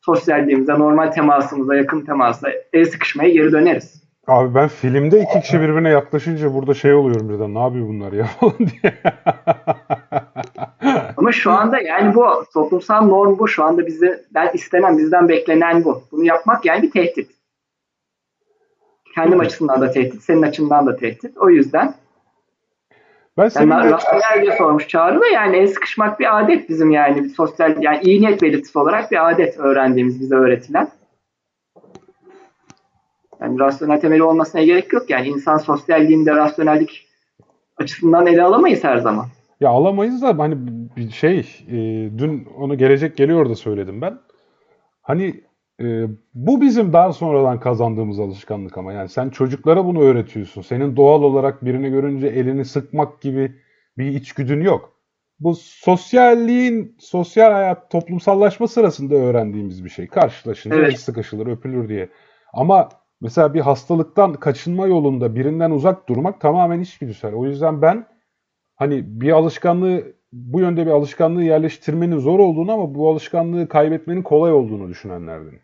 sosyalliğimize, 0.00 0.72
normal 0.72 1.12
temasımıza, 1.12 1.76
yakın 1.76 2.00
temasa, 2.00 2.48
el 2.72 2.84
sıkışmaya 2.84 3.30
geri 3.30 3.52
döneriz. 3.52 4.05
Abi 4.26 4.54
ben 4.54 4.68
filmde 4.68 5.20
iki 5.20 5.40
kişi 5.40 5.60
birbirine 5.60 5.90
yaklaşınca 5.90 6.54
burada 6.54 6.74
şey 6.74 6.94
oluyorum 6.94 7.28
birden. 7.28 7.54
Ne 7.54 7.58
yapıyor 7.58 7.88
bunlar 7.88 8.12
ya 8.12 8.24
falan 8.40 8.58
diye. 8.58 8.94
Ama 11.16 11.32
şu 11.32 11.50
anda 11.50 11.78
yani 11.78 12.14
bu 12.14 12.44
toplumsal 12.54 13.06
norm 13.06 13.38
bu. 13.38 13.48
Şu 13.48 13.64
anda 13.64 13.86
bizden 13.86 14.50
istenen, 14.54 14.98
bizden 14.98 15.28
beklenen 15.28 15.84
bu. 15.84 16.02
Bunu 16.12 16.24
yapmak 16.24 16.64
yani 16.64 16.82
bir 16.82 16.90
tehdit. 16.90 17.30
Kendim 19.14 19.40
açısından 19.40 19.80
da 19.80 19.90
tehdit, 19.90 20.22
senin 20.22 20.42
açından 20.42 20.86
da 20.86 20.96
tehdit. 20.96 21.36
O 21.38 21.50
yüzden 21.50 21.94
Ben 23.38 23.42
yani 23.42 23.50
seninle 23.50 23.90
rasyonel 23.90 24.42
diye 24.42 24.56
sormuş 24.56 24.88
Çağrı 24.88 25.20
da 25.20 25.26
yani 25.26 25.56
el 25.56 25.66
sıkışmak 25.66 26.20
bir 26.20 26.38
adet 26.38 26.68
bizim 26.68 26.90
yani 26.90 27.24
bir 27.24 27.28
sosyal 27.28 27.82
yani 27.82 27.98
iyi 28.02 28.20
niyet 28.20 28.42
belirtisi 28.42 28.78
olarak 28.78 29.10
bir 29.10 29.30
adet 29.30 29.58
öğrendiğimiz 29.58 30.20
bize 30.20 30.34
öğretilen. 30.34 30.88
Yani 33.40 33.58
rasyonel 33.58 34.00
temeli 34.00 34.22
olmasına 34.22 34.62
gerek 34.62 34.92
yok. 34.92 35.10
Yani 35.10 35.28
insan 35.28 35.58
sosyalliğinde 35.58 36.36
rasyonellik 36.36 37.06
açısından 37.76 38.26
ele 38.26 38.42
alamayız 38.42 38.84
her 38.84 38.96
zaman. 38.96 39.26
Ya 39.60 39.70
alamayız 39.70 40.22
da 40.22 40.38
hani 40.38 40.56
bir 40.96 41.10
şey 41.10 41.38
e, 41.68 41.76
dün 42.18 42.48
onu 42.58 42.78
gelecek 42.78 43.16
geliyor 43.16 43.50
da 43.50 43.54
söyledim 43.54 44.00
ben. 44.00 44.18
Hani 45.02 45.40
e, 45.80 46.04
bu 46.34 46.60
bizim 46.60 46.92
daha 46.92 47.12
sonradan 47.12 47.60
kazandığımız 47.60 48.20
alışkanlık 48.20 48.78
ama 48.78 48.92
yani 48.92 49.08
sen 49.08 49.30
çocuklara 49.30 49.84
bunu 49.84 50.00
öğretiyorsun. 50.00 50.62
Senin 50.62 50.96
doğal 50.96 51.22
olarak 51.22 51.64
birini 51.64 51.90
görünce 51.90 52.26
elini 52.26 52.64
sıkmak 52.64 53.20
gibi 53.20 53.52
bir 53.98 54.06
içgüdün 54.06 54.60
yok. 54.60 54.92
Bu 55.40 55.54
sosyalliğin, 55.54 56.96
sosyal 56.98 57.52
hayat, 57.52 57.90
toplumsallaşma 57.90 58.68
sırasında 58.68 59.14
öğrendiğimiz 59.14 59.84
bir 59.84 59.90
şey. 59.90 60.06
Karşılaşınca 60.06 60.76
Evet. 60.76 60.92
el 60.92 60.96
sıkışılır, 60.96 61.46
öpülür 61.46 61.88
diye. 61.88 62.08
Ama 62.52 62.88
mesela 63.20 63.54
bir 63.54 63.60
hastalıktan 63.60 64.34
kaçınma 64.34 64.86
yolunda 64.86 65.34
birinden 65.34 65.70
uzak 65.70 66.08
durmak 66.08 66.40
tamamen 66.40 66.80
içgüdüsel. 66.80 67.34
O 67.34 67.46
yüzden 67.46 67.82
ben 67.82 68.06
hani 68.76 69.20
bir 69.20 69.32
alışkanlığı 69.32 70.02
bu 70.32 70.60
yönde 70.60 70.86
bir 70.86 70.90
alışkanlığı 70.90 71.42
yerleştirmenin 71.42 72.18
zor 72.18 72.38
olduğunu 72.38 72.72
ama 72.72 72.94
bu 72.94 73.10
alışkanlığı 73.10 73.68
kaybetmenin 73.68 74.22
kolay 74.22 74.52
olduğunu 74.52 74.88
düşünenlerden. 74.88 75.60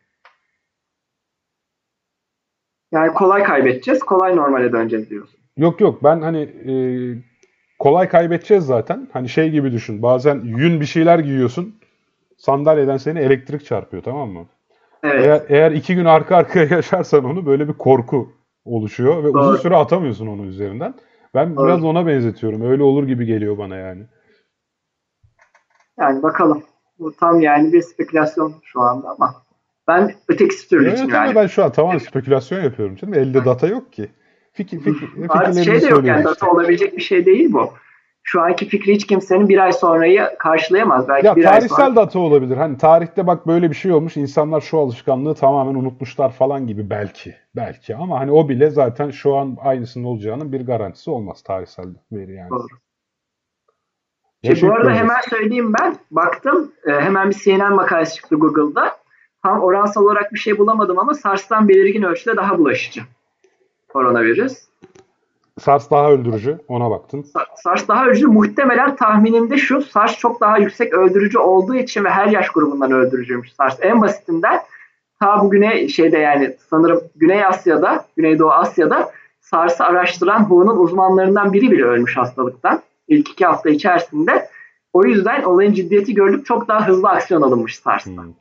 Yani 2.92 3.12
kolay 3.12 3.42
kaybedeceğiz, 3.42 4.00
kolay 4.00 4.36
normale 4.36 4.72
döneceğiz 4.72 5.10
diyorsun. 5.10 5.40
Yok 5.56 5.80
yok 5.80 6.04
ben 6.04 6.20
hani 6.20 6.40
e, 6.40 6.74
kolay 7.78 8.08
kaybedeceğiz 8.08 8.64
zaten. 8.64 9.08
Hani 9.12 9.28
şey 9.28 9.50
gibi 9.50 9.72
düşün. 9.72 10.02
Bazen 10.02 10.40
yün 10.44 10.80
bir 10.80 10.86
şeyler 10.86 11.18
giyiyorsun. 11.18 11.74
Sandalyeden 12.36 12.96
seni 12.96 13.18
elektrik 13.18 13.64
çarpıyor 13.64 14.02
tamam 14.02 14.30
mı? 14.30 14.46
Evet. 15.02 15.26
Eğer, 15.26 15.42
eğer 15.48 15.72
iki 15.72 15.94
gün 15.94 16.04
arka 16.04 16.36
arkaya 16.36 16.66
yaşarsan 16.76 17.24
onu 17.24 17.46
böyle 17.46 17.68
bir 17.68 17.72
korku 17.72 18.32
oluşuyor 18.64 19.24
ve 19.24 19.32
Doğru. 19.32 19.38
uzun 19.42 19.56
süre 19.56 19.76
atamıyorsun 19.76 20.26
onun 20.26 20.42
üzerinden. 20.48 20.94
Ben 21.34 21.56
Doğru. 21.56 21.66
biraz 21.66 21.84
ona 21.84 22.06
benzetiyorum. 22.06 22.62
Öyle 22.70 22.82
olur 22.82 23.06
gibi 23.06 23.26
geliyor 23.26 23.58
bana 23.58 23.76
yani. 23.76 24.02
Yani 25.98 26.22
bakalım. 26.22 26.62
Bu 26.98 27.12
tam 27.12 27.40
yani 27.40 27.72
bir 27.72 27.82
spekülasyon 27.82 28.54
şu 28.62 28.80
anda 28.80 29.08
ama 29.10 29.34
ben 29.88 30.14
öteki 30.28 30.68
türlü 30.68 30.88
Evet 30.88 30.98
için 30.98 31.08
yani. 31.08 31.34
ben 31.34 31.46
şu 31.46 31.64
an 31.64 31.72
tamamen 31.72 31.98
spekülasyon 31.98 32.62
yapıyorum 32.62 32.96
canım. 32.96 33.14
Elde 33.14 33.44
data 33.44 33.66
yok 33.66 33.92
ki. 33.92 34.10
Fikir, 34.52 34.78
fikir, 34.80 35.08
Artık 35.28 35.54
fikirlerimizi 35.54 35.64
şey 35.64 35.80
de 35.80 35.86
yok 35.86 36.04
yani 36.04 36.24
data 36.24 36.32
işte. 36.32 36.46
olabilecek 36.46 36.96
bir 36.96 37.02
şey 37.02 37.26
değil 37.26 37.52
bu. 37.52 37.72
Şu 38.24 38.40
anki 38.40 38.68
fikri 38.68 38.94
hiç 38.94 39.06
kimsenin 39.06 39.48
bir 39.48 39.58
ay 39.58 39.72
sonrayı 39.72 40.30
karşılayamaz. 40.38 41.08
Belki 41.08 41.26
Ya 41.26 41.36
bir 41.36 41.44
ay 41.44 41.52
tarihsel 41.52 41.76
sonra. 41.76 41.96
data 41.96 42.18
olabilir. 42.18 42.56
Hani 42.56 42.78
tarihte 42.78 43.26
bak 43.26 43.46
böyle 43.46 43.70
bir 43.70 43.76
şey 43.76 43.92
olmuş. 43.92 44.16
insanlar 44.16 44.60
şu 44.60 44.78
alışkanlığı 44.78 45.34
tamamen 45.34 45.74
unutmuşlar 45.74 46.32
falan 46.32 46.66
gibi 46.66 46.90
belki. 46.90 47.34
Belki 47.56 47.96
ama 47.96 48.20
hani 48.20 48.32
o 48.32 48.48
bile 48.48 48.70
zaten 48.70 49.10
şu 49.10 49.36
an 49.36 49.56
aynısının 49.60 50.04
olacağının 50.04 50.52
bir 50.52 50.66
garantisi 50.66 51.10
olmaz 51.10 51.42
tarihsel 51.42 51.86
veri 52.12 52.32
yani. 52.34 52.50
Doğru. 52.50 52.66
Şey, 54.44 54.62
bu 54.62 54.74
arada 54.74 54.90
hemen 54.90 55.20
söyleyeyim 55.30 55.72
ben. 55.80 55.96
Baktım 56.10 56.72
e, 56.86 56.92
hemen 56.92 57.30
bir 57.30 57.34
CNN 57.34 57.74
makalesi 57.74 58.14
çıktı 58.14 58.36
Google'da. 58.36 58.96
Tam 59.42 59.60
oransal 59.60 60.04
olarak 60.04 60.32
bir 60.32 60.38
şey 60.38 60.58
bulamadım 60.58 60.98
ama 60.98 61.14
SARS'tan 61.14 61.68
belirgin 61.68 62.02
ölçüde 62.02 62.36
daha 62.36 62.58
bulaşıcı. 62.58 63.00
Koronavirüs. 63.88 64.64
SARS 65.60 65.90
daha 65.90 66.10
öldürücü. 66.10 66.58
Ona 66.68 66.90
baktın. 66.90 67.22
Sa- 67.22 67.46
SARS 67.62 67.88
daha 67.88 68.04
öldürücü. 68.06 68.26
Muhtemelen 68.26 68.96
tahminimde 68.96 69.56
şu. 69.56 69.82
SARS 69.82 70.18
çok 70.18 70.40
daha 70.40 70.58
yüksek 70.58 70.94
öldürücü 70.94 71.38
olduğu 71.38 71.74
için 71.74 72.04
ve 72.04 72.10
her 72.10 72.26
yaş 72.26 72.50
grubundan 72.50 72.92
öldürücüymüş 72.92 73.52
SARS. 73.52 73.78
En 73.82 74.02
basitinden 74.02 74.60
ta 75.20 75.40
bugüne 75.44 75.88
şeyde 75.88 76.18
yani 76.18 76.56
sanırım 76.70 77.00
Güney 77.16 77.44
Asya'da, 77.44 78.04
Güneydoğu 78.16 78.50
Asya'da 78.50 79.10
SARS'ı 79.40 79.84
araştıran 79.84 80.38
WHO'nun 80.40 80.76
uzmanlarından 80.76 81.52
biri 81.52 81.70
bile 81.70 81.84
ölmüş 81.84 82.16
hastalıktan. 82.16 82.82
İlk 83.08 83.30
iki 83.30 83.46
hafta 83.46 83.70
içerisinde. 83.70 84.48
O 84.92 85.04
yüzden 85.04 85.42
olayın 85.42 85.72
ciddiyeti 85.72 86.14
görülüp 86.14 86.46
çok 86.46 86.68
daha 86.68 86.88
hızlı 86.88 87.08
aksiyon 87.08 87.42
alınmış 87.42 87.78
SARS'ta. 87.78 88.10
Hmm. 88.10 88.32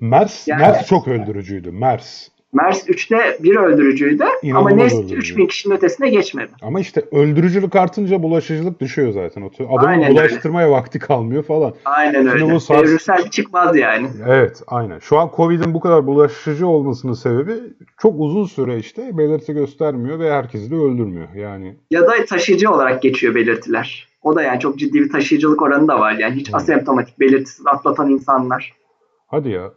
MERS, 0.00 0.48
Yani- 0.48 0.60
MERS 0.62 0.86
çok 0.86 1.08
öldürücüydü. 1.08 1.72
MERS. 1.72 2.28
MERS 2.52 2.88
3'te 2.88 3.38
1 3.42 3.56
öldürücüydü 3.56 4.22
ama 4.24 4.32
İnanılmaz 4.42 4.72
NEST 4.76 4.96
öldürücü. 4.96 5.16
3000 5.16 5.46
kişinin 5.46 5.74
ötesine 5.74 6.10
geçmedi. 6.10 6.50
Ama 6.62 6.80
işte 6.80 7.02
öldürücülük 7.12 7.76
artınca 7.76 8.22
bulaşıcılık 8.22 8.80
düşüyor 8.80 9.12
zaten. 9.12 9.50
Adamın 9.68 9.86
Aynen 9.86 10.02
öyle. 10.08 10.14
bulaştırmaya 10.14 10.70
vakti 10.70 10.98
kalmıyor 10.98 11.42
falan. 11.42 11.74
Aynen 11.84 12.12
Şimdi 12.20 12.30
öyle. 12.30 12.44
bu 12.44 12.56
SARS- 12.60 12.84
Evrimsel 12.86 13.24
bir 13.24 13.30
çıkmaz 13.30 13.76
yani. 13.76 14.08
Evet, 14.28 14.62
aynen. 14.66 14.98
Şu 14.98 15.18
an 15.18 15.30
Covid'in 15.36 15.74
bu 15.74 15.80
kadar 15.80 16.06
bulaşıcı 16.06 16.66
olmasının 16.66 17.12
sebebi 17.12 17.52
çok 17.98 18.14
uzun 18.16 18.44
süre 18.44 18.78
işte 18.78 19.18
belirti 19.18 19.52
göstermiyor 19.52 20.18
ve 20.18 20.32
herkesi 20.32 20.70
de 20.70 20.74
öldürmüyor. 20.74 21.28
Yani 21.34 21.76
Ya 21.90 22.06
da 22.06 22.24
taşıyıcı 22.28 22.70
olarak 22.70 23.02
geçiyor 23.02 23.34
belirtiler. 23.34 24.08
O 24.22 24.36
da 24.36 24.42
yani 24.42 24.60
çok 24.60 24.78
ciddi 24.78 24.94
bir 25.00 25.10
taşıyıcılık 25.12 25.62
oranı 25.62 25.88
da 25.88 26.00
var. 26.00 26.12
Yani 26.12 26.34
hiç 26.34 26.48
Hmm. 26.48 26.54
asemptomatik 26.56 27.20
belirtisiz 27.20 27.66
atlatan 27.66 28.10
insanlar. 28.10 28.72
hadi 29.26 29.48
ya. 29.48 29.72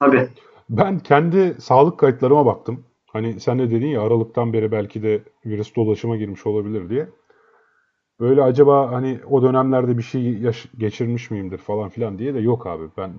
Tabii. 0.00 0.28
Ben 0.68 0.98
kendi 0.98 1.56
sağlık 1.60 1.98
kayıtlarıma 1.98 2.46
baktım. 2.46 2.84
Hani 3.06 3.40
sen 3.40 3.58
de 3.58 3.70
dedin 3.70 3.86
ya 3.86 4.02
Aralık'tan 4.02 4.52
beri 4.52 4.72
belki 4.72 5.02
de 5.02 5.22
virüs 5.46 5.76
dolaşıma 5.76 6.16
girmiş 6.16 6.46
olabilir 6.46 6.90
diye. 6.90 7.08
Böyle 8.20 8.42
acaba 8.42 8.92
hani 8.92 9.20
o 9.30 9.42
dönemlerde 9.42 9.98
bir 9.98 10.02
şey 10.02 10.22
yaş- 10.38 10.68
geçirmiş 10.78 11.30
miyimdir 11.30 11.58
falan 11.58 11.88
filan 11.88 12.18
diye 12.18 12.34
de 12.34 12.38
yok 12.38 12.66
abi. 12.66 12.84
Ben 12.96 13.14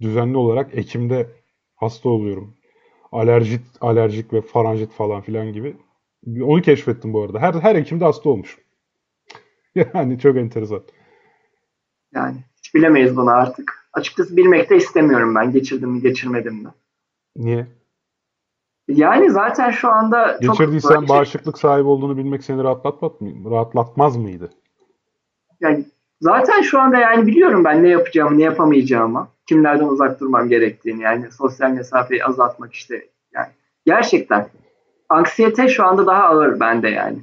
düzenli 0.00 0.36
olarak 0.36 0.78
Ekim'de 0.78 1.30
hasta 1.76 2.08
oluyorum. 2.08 2.54
Alerjit, 3.12 3.62
alerjik 3.80 4.32
ve 4.32 4.42
faranjit 4.42 4.92
falan 4.92 5.22
filan 5.22 5.52
gibi. 5.52 5.76
Onu 6.42 6.62
keşfettim 6.62 7.12
bu 7.12 7.22
arada. 7.22 7.40
Her 7.40 7.54
her 7.54 7.76
Ekim'de 7.76 8.04
hasta 8.04 8.30
olmuşum. 8.30 8.64
Yani 9.94 10.18
çok 10.18 10.36
enteresan. 10.36 10.82
Yani 12.14 12.44
hiç 12.56 12.74
bilemeyiz 12.74 13.16
bunu 13.16 13.30
artık. 13.30 13.81
Açıkçası 13.92 14.36
bilmek 14.36 14.70
de 14.70 14.76
istemiyorum 14.76 15.34
ben. 15.34 15.52
Geçirdim 15.52 15.90
mi 15.90 16.00
geçirmedim 16.00 16.54
mi. 16.54 16.68
Niye? 17.36 17.66
Yani 18.88 19.30
zaten 19.30 19.70
şu 19.70 19.88
anda 19.88 20.38
çok 20.42 20.58
Geçirdiysen 20.58 20.98
şey- 20.98 21.08
bağışıklık 21.08 21.58
sahibi 21.58 21.88
olduğunu 21.88 22.16
bilmek 22.16 22.44
seni 22.44 22.62
rahatlatmaz, 22.62 23.20
mı, 23.20 23.50
rahatlatmaz 23.50 24.16
mıydı? 24.16 24.50
yani 25.60 25.84
zaten 26.20 26.62
şu 26.62 26.80
anda 26.80 26.96
yani 26.96 27.26
biliyorum 27.26 27.64
ben 27.64 27.82
ne 27.84 27.88
yapacağımı, 27.88 28.38
ne 28.38 28.42
yapamayacağımı, 28.42 29.28
kimlerden 29.46 29.84
uzak 29.84 30.20
durmam 30.20 30.48
gerektiğini 30.48 31.02
yani 31.02 31.32
sosyal 31.32 31.70
mesafeyi 31.70 32.24
azaltmak 32.24 32.72
işte 32.72 33.08
yani 33.34 33.48
gerçekten 33.86 34.48
anksiyete 35.08 35.68
şu 35.68 35.84
anda 35.84 36.06
daha 36.06 36.22
ağır 36.22 36.60
bende 36.60 36.88
yani. 36.88 37.18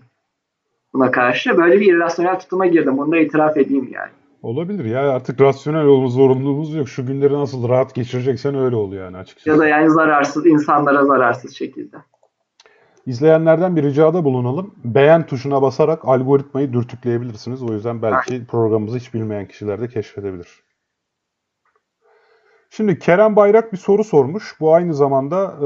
Buna 0.93 1.11
karşı 1.11 1.57
böyle 1.57 1.79
bir 1.79 1.93
irrasyonel 1.93 2.39
tutuma 2.39 2.65
girdim. 2.65 2.97
Bunu 2.97 3.11
da 3.11 3.17
itiraf 3.17 3.57
edeyim 3.57 3.89
yani. 3.91 4.11
Olabilir 4.43 4.85
ya 4.85 5.09
artık 5.09 5.41
rasyonel 5.41 5.85
olma 5.85 6.07
zorunluluğumuz 6.07 6.75
yok. 6.75 6.89
Şu 6.89 7.05
günleri 7.05 7.33
nasıl 7.33 7.69
rahat 7.69 7.95
geçireceksen 7.95 8.55
öyle 8.55 8.75
ol 8.75 8.93
yani 8.93 9.17
açıkçası. 9.17 9.49
Ya 9.49 9.59
da 9.59 9.67
yani 9.67 9.89
zararsız, 9.89 10.45
insanlara 10.45 11.05
zararsız 11.05 11.55
şekilde. 11.55 11.97
İzleyenlerden 13.05 13.75
bir 13.75 13.83
ricada 13.83 14.23
bulunalım. 14.25 14.75
Beğen 14.83 15.25
tuşuna 15.25 15.61
basarak 15.61 16.05
algoritmayı 16.05 16.73
dürtükleyebilirsiniz. 16.73 17.63
O 17.63 17.73
yüzden 17.73 18.01
belki 18.01 18.45
programımızı 18.45 18.97
hiç 18.97 19.13
bilmeyen 19.13 19.47
kişiler 19.47 19.81
de 19.81 19.87
keşfedebilir. 19.87 20.47
Şimdi 22.69 22.99
Kerem 22.99 23.35
Bayrak 23.35 23.73
bir 23.73 23.77
soru 23.77 24.03
sormuş. 24.03 24.55
Bu 24.59 24.73
aynı 24.73 24.93
zamanda 24.93 25.55
e, 25.57 25.63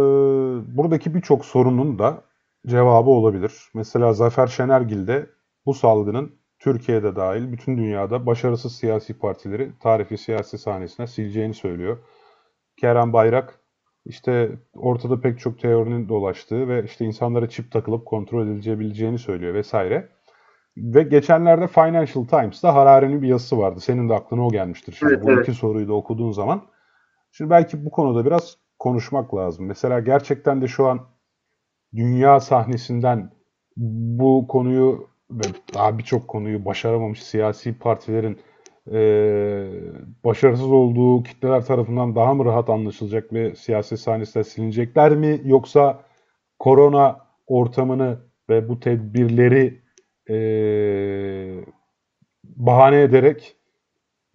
buradaki 0.77 1.13
birçok 1.15 1.45
sorunun 1.45 1.99
da 1.99 2.21
cevabı 2.67 3.09
olabilir. 3.09 3.53
Mesela 3.73 4.13
Zafer 4.13 4.47
Şenergil 4.47 5.07
de 5.07 5.29
bu 5.65 5.73
salgının 5.73 6.42
Türkiye'de 6.63 7.15
dahil 7.15 7.51
bütün 7.51 7.77
dünyada 7.77 8.25
başarısız 8.25 8.75
siyasi 8.75 9.19
partileri 9.19 9.71
tarihi 9.79 10.17
siyasi 10.17 10.57
sahnesine 10.57 11.07
sileceğini 11.07 11.53
söylüyor. 11.53 11.97
Kerem 12.77 13.13
Bayrak 13.13 13.59
işte 14.05 14.51
ortada 14.73 15.21
pek 15.21 15.39
çok 15.39 15.59
teorinin 15.59 16.09
dolaştığı 16.09 16.67
ve 16.67 16.83
işte 16.83 17.05
insanlara 17.05 17.49
çip 17.49 17.71
takılıp 17.71 18.05
kontrol 18.05 18.47
edilebileceğini 18.47 19.19
söylüyor 19.19 19.53
vesaire. 19.53 20.09
Ve 20.77 21.03
geçenlerde 21.03 21.67
Financial 21.67 22.25
Times'ta 22.25 22.75
Harari'nin 22.75 23.21
bir 23.21 23.27
yazısı 23.27 23.57
vardı. 23.57 23.79
Senin 23.79 24.09
de 24.09 24.13
aklına 24.13 24.47
o 24.47 24.51
gelmiştir 24.51 24.93
şimdi. 24.99 25.13
Evet, 25.13 25.23
bu 25.23 25.31
evet. 25.31 25.47
iki 25.47 25.57
soruyu 25.57 25.87
da 25.87 25.93
okuduğun 25.93 26.31
zaman. 26.31 26.61
Şimdi 27.31 27.49
belki 27.49 27.85
bu 27.85 27.91
konuda 27.91 28.25
biraz 28.25 28.57
konuşmak 28.79 29.35
lazım. 29.35 29.65
Mesela 29.65 29.99
gerçekten 29.99 30.61
de 30.61 30.67
şu 30.67 30.87
an 30.87 30.99
dünya 31.95 32.39
sahnesinden 32.39 33.31
bu 33.77 34.47
konuyu 34.47 35.12
daha 35.73 35.97
birçok 35.97 36.27
konuyu 36.27 36.65
başaramamış 36.65 37.23
siyasi 37.23 37.79
partilerin 37.79 38.39
eee, 38.91 39.67
başarısız 40.25 40.71
olduğu 40.71 41.23
kitleler 41.23 41.65
tarafından 41.65 42.15
daha 42.15 42.33
mı 42.33 42.45
rahat 42.45 42.69
anlaşılacak 42.69 43.33
ve 43.33 43.55
siyasi 43.55 43.97
sahnesinden 43.97 44.43
silinecekler 44.43 45.15
mi? 45.15 45.41
Yoksa 45.45 46.03
korona 46.59 47.17
ortamını 47.47 48.17
ve 48.49 48.69
bu 48.69 48.79
tedbirleri 48.79 49.81
eee, 50.29 51.65
bahane 52.43 53.01
ederek 53.01 53.55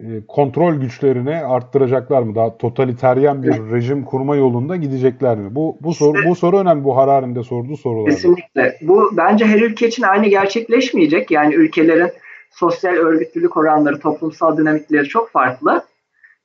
e, 0.01 0.27
kontrol 0.29 0.75
güçlerini 0.75 1.37
arttıracaklar 1.37 2.23
mı? 2.23 2.35
Daha 2.35 2.59
totaliteryen 2.59 3.43
bir 3.43 3.73
rejim 3.73 4.05
kurma 4.05 4.37
yolunda 4.37 4.77
gidecekler 4.77 5.39
mi? 5.39 5.55
Bu 5.55 5.77
bu 5.81 5.95
soru 5.95 6.19
bu 6.29 6.35
soru 6.35 6.59
önemli. 6.59 6.85
Bu 6.85 6.97
Harari'nin 6.97 7.35
de 7.35 7.43
sorduğu 7.43 7.77
sorular. 7.77 8.11
Kesinlikle. 8.11 8.79
Bu 8.83 9.11
bence 9.17 9.47
her 9.47 9.61
ülke 9.61 9.89
için 9.89 10.03
aynı 10.03 10.27
gerçekleşmeyecek. 10.27 11.31
Yani 11.31 11.55
ülkelerin 11.55 12.11
sosyal 12.51 12.93
örgütlülük 12.93 13.57
oranları, 13.57 14.01
toplumsal 14.01 14.57
dinamikleri 14.57 15.09
çok 15.09 15.31
farklı. 15.31 15.83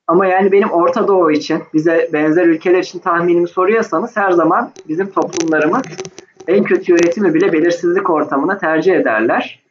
Ama 0.07 0.25
yani 0.25 0.51
benim 0.51 0.71
Orta 0.71 1.07
Doğu 1.07 1.31
için, 1.31 1.63
bize 1.73 2.09
benzer 2.13 2.45
ülkeler 2.45 2.79
için 2.79 2.99
tahminimi 2.99 3.47
soruyorsanız 3.47 4.17
her 4.17 4.31
zaman 4.31 4.71
bizim 4.87 5.09
toplumlarımız 5.09 5.81
en 6.47 6.63
kötü 6.63 6.91
yönetimi 6.91 7.33
bile 7.33 7.53
belirsizlik 7.53 8.09
ortamına 8.09 8.57
tercih 8.57 8.93
ederler. 8.93 9.62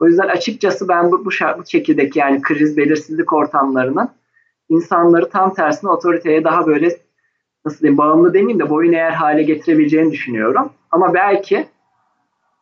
O 0.00 0.06
yüzden 0.06 0.28
açıkçası 0.28 0.88
ben 0.88 1.12
bu, 1.12 1.24
bu, 1.24 1.30
şekildeki 1.66 2.18
yani 2.18 2.42
kriz, 2.42 2.76
belirsizlik 2.76 3.32
ortamlarının 3.32 4.08
insanları 4.68 5.28
tam 5.28 5.54
tersine 5.54 5.90
otoriteye 5.90 6.44
daha 6.44 6.66
böyle 6.66 6.96
nasıl 7.64 7.80
diyeyim 7.80 7.98
bağımlı 7.98 8.34
demeyeyim 8.34 8.58
de 8.58 8.70
boyun 8.70 8.92
eğer 8.92 9.10
hale 9.10 9.42
getirebileceğini 9.42 10.12
düşünüyorum. 10.12 10.72
Ama 10.90 11.14
belki 11.14 11.66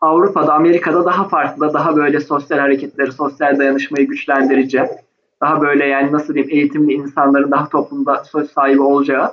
Avrupa'da, 0.01 0.55
Amerika'da 0.55 1.05
daha 1.05 1.29
farklı, 1.29 1.75
daha 1.75 1.97
böyle 1.97 2.21
sosyal 2.21 2.59
hareketleri, 2.59 3.13
sosyal 3.13 3.59
dayanışmayı 3.59 4.07
güçlendirici, 4.07 4.83
daha 5.41 5.61
böyle 5.61 5.87
yani 5.87 6.13
nasıl 6.13 6.35
diyeyim 6.35 6.57
eğitimli 6.57 6.93
insanların 6.93 7.51
daha 7.51 7.69
toplumda 7.69 8.25
söz 8.25 8.51
sahibi 8.51 8.81
olacağı 8.81 9.33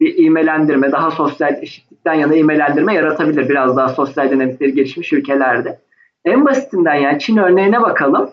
bir 0.00 0.24
imelendirme, 0.24 0.92
daha 0.92 1.10
sosyal 1.10 1.62
eşitlikten 1.62 2.14
yana 2.14 2.34
imelendirme 2.34 2.94
yaratabilir 2.94 3.48
biraz 3.48 3.76
daha 3.76 3.88
sosyal 3.88 4.30
dinamikleri 4.30 4.74
gelişmiş 4.74 5.12
ülkelerde. 5.12 5.78
En 6.24 6.44
basitinden 6.44 6.94
yani 6.94 7.18
Çin 7.18 7.36
örneğine 7.36 7.82
bakalım. 7.82 8.30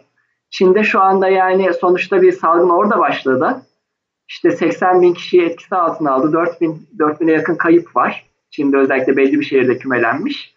Çin'de 0.50 0.84
şu 0.84 1.02
anda 1.02 1.30
yani 1.30 1.74
sonuçta 1.74 2.22
bir 2.22 2.32
salgın 2.32 2.70
orada 2.70 3.00
başladı. 3.00 3.62
İşte 4.28 4.52
80 4.52 5.02
bin 5.02 5.14
kişiyi 5.14 5.42
etkisi 5.42 5.76
altına 5.76 6.12
aldı. 6.12 6.34
4 6.34 6.62
bin, 6.62 6.88
4 7.00 7.22
bine 7.22 7.32
yakın 7.32 7.56
kayıp 7.56 7.96
var. 7.96 8.26
Çin'de 8.52 8.78
özellikle 8.78 9.18
belli 9.18 9.40
bir 9.40 9.46
şehirde 9.46 9.78
kümelenmiş. 9.78 10.56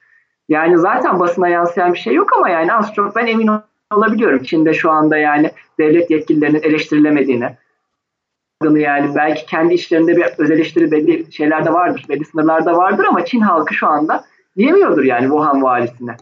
Yani 0.48 0.78
zaten 0.78 1.20
basına 1.20 1.48
yansıyan 1.48 1.92
bir 1.92 1.98
şey 1.98 2.14
yok 2.14 2.36
ama 2.36 2.48
yani 2.48 2.74
az 2.74 2.94
çok 2.94 3.16
ben 3.16 3.26
emin 3.26 3.50
olabiliyorum. 3.94 4.42
Çin'de 4.42 4.74
şu 4.74 4.90
anda 4.90 5.16
yani 5.16 5.50
devlet 5.78 6.10
yetkililerinin 6.10 6.62
eleştirilemediğini, 6.62 7.56
yani 8.62 9.14
belki 9.14 9.46
kendi 9.46 9.74
işlerinde 9.74 10.16
bir 10.16 10.24
öz 10.38 10.50
eleştiri 10.50 10.90
belli 10.90 11.32
şeylerde 11.32 11.72
vardır, 11.72 12.06
belli 12.08 12.24
sınırlarda 12.24 12.76
vardır 12.76 13.04
ama 13.04 13.24
Çin 13.24 13.40
halkı 13.40 13.74
şu 13.74 13.86
anda 13.86 14.24
diyemiyordur 14.56 15.04
yani 15.04 15.22
Wuhan 15.22 15.62
valisine. 15.62 16.16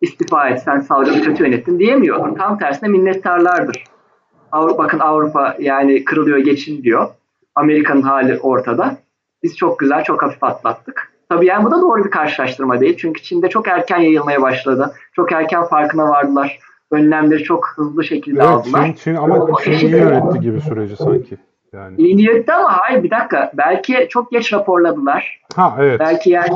İstifa 0.00 0.48
et, 0.48 0.62
sen 0.62 0.80
salgını 0.80 1.22
kötü 1.22 1.44
yönettin 1.44 1.78
diyemiyordur. 1.78 2.36
Tam 2.36 2.58
tersine 2.58 2.88
minnettarlardır. 2.88 3.84
Avrupa, 4.52 4.84
bakın 4.84 4.98
Avrupa 4.98 5.56
yani 5.58 6.04
kırılıyor 6.04 6.38
geçin 6.38 6.82
diyor. 6.82 7.08
Amerika'nın 7.54 8.02
hali 8.02 8.38
ortada. 8.38 8.96
Biz 9.42 9.56
çok 9.56 9.78
güzel, 9.78 10.04
çok 10.04 10.22
hafif 10.22 10.44
atlattık. 10.44 11.12
Tabii 11.28 11.46
yani 11.46 11.64
bu 11.64 11.70
da 11.70 11.80
doğru 11.80 12.04
bir 12.04 12.10
karşılaştırma 12.10 12.80
değil. 12.80 12.96
Çünkü 12.96 13.22
Çin'de 13.22 13.48
çok 13.48 13.68
erken 13.68 13.98
yayılmaya 13.98 14.42
başladı. 14.42 14.92
Çok 15.12 15.32
erken 15.32 15.64
farkına 15.64 16.08
vardılar. 16.08 16.58
Önlemleri 16.90 17.42
çok 17.44 17.68
hızlı 17.76 18.04
şekilde 18.04 18.40
evet, 18.40 18.50
aldılar. 18.50 18.86
Çin, 18.86 18.92
Çin 18.92 19.14
ama 19.14 19.46
Çin 19.64 19.72
iyi 19.72 19.90
yönetti 19.90 20.40
gibi 20.40 20.60
süreci 20.60 20.96
sanki. 20.96 21.38
Yani. 21.72 21.96
İyi 21.96 22.16
niyetli 22.16 22.52
ama 22.52 22.72
hayır 22.72 23.02
bir 23.02 23.10
dakika. 23.10 23.50
Belki 23.54 24.06
çok 24.10 24.30
geç 24.30 24.52
raporladılar. 24.52 25.40
Ha 25.56 25.76
evet. 25.80 26.00
Belki 26.00 26.30
yani 26.30 26.50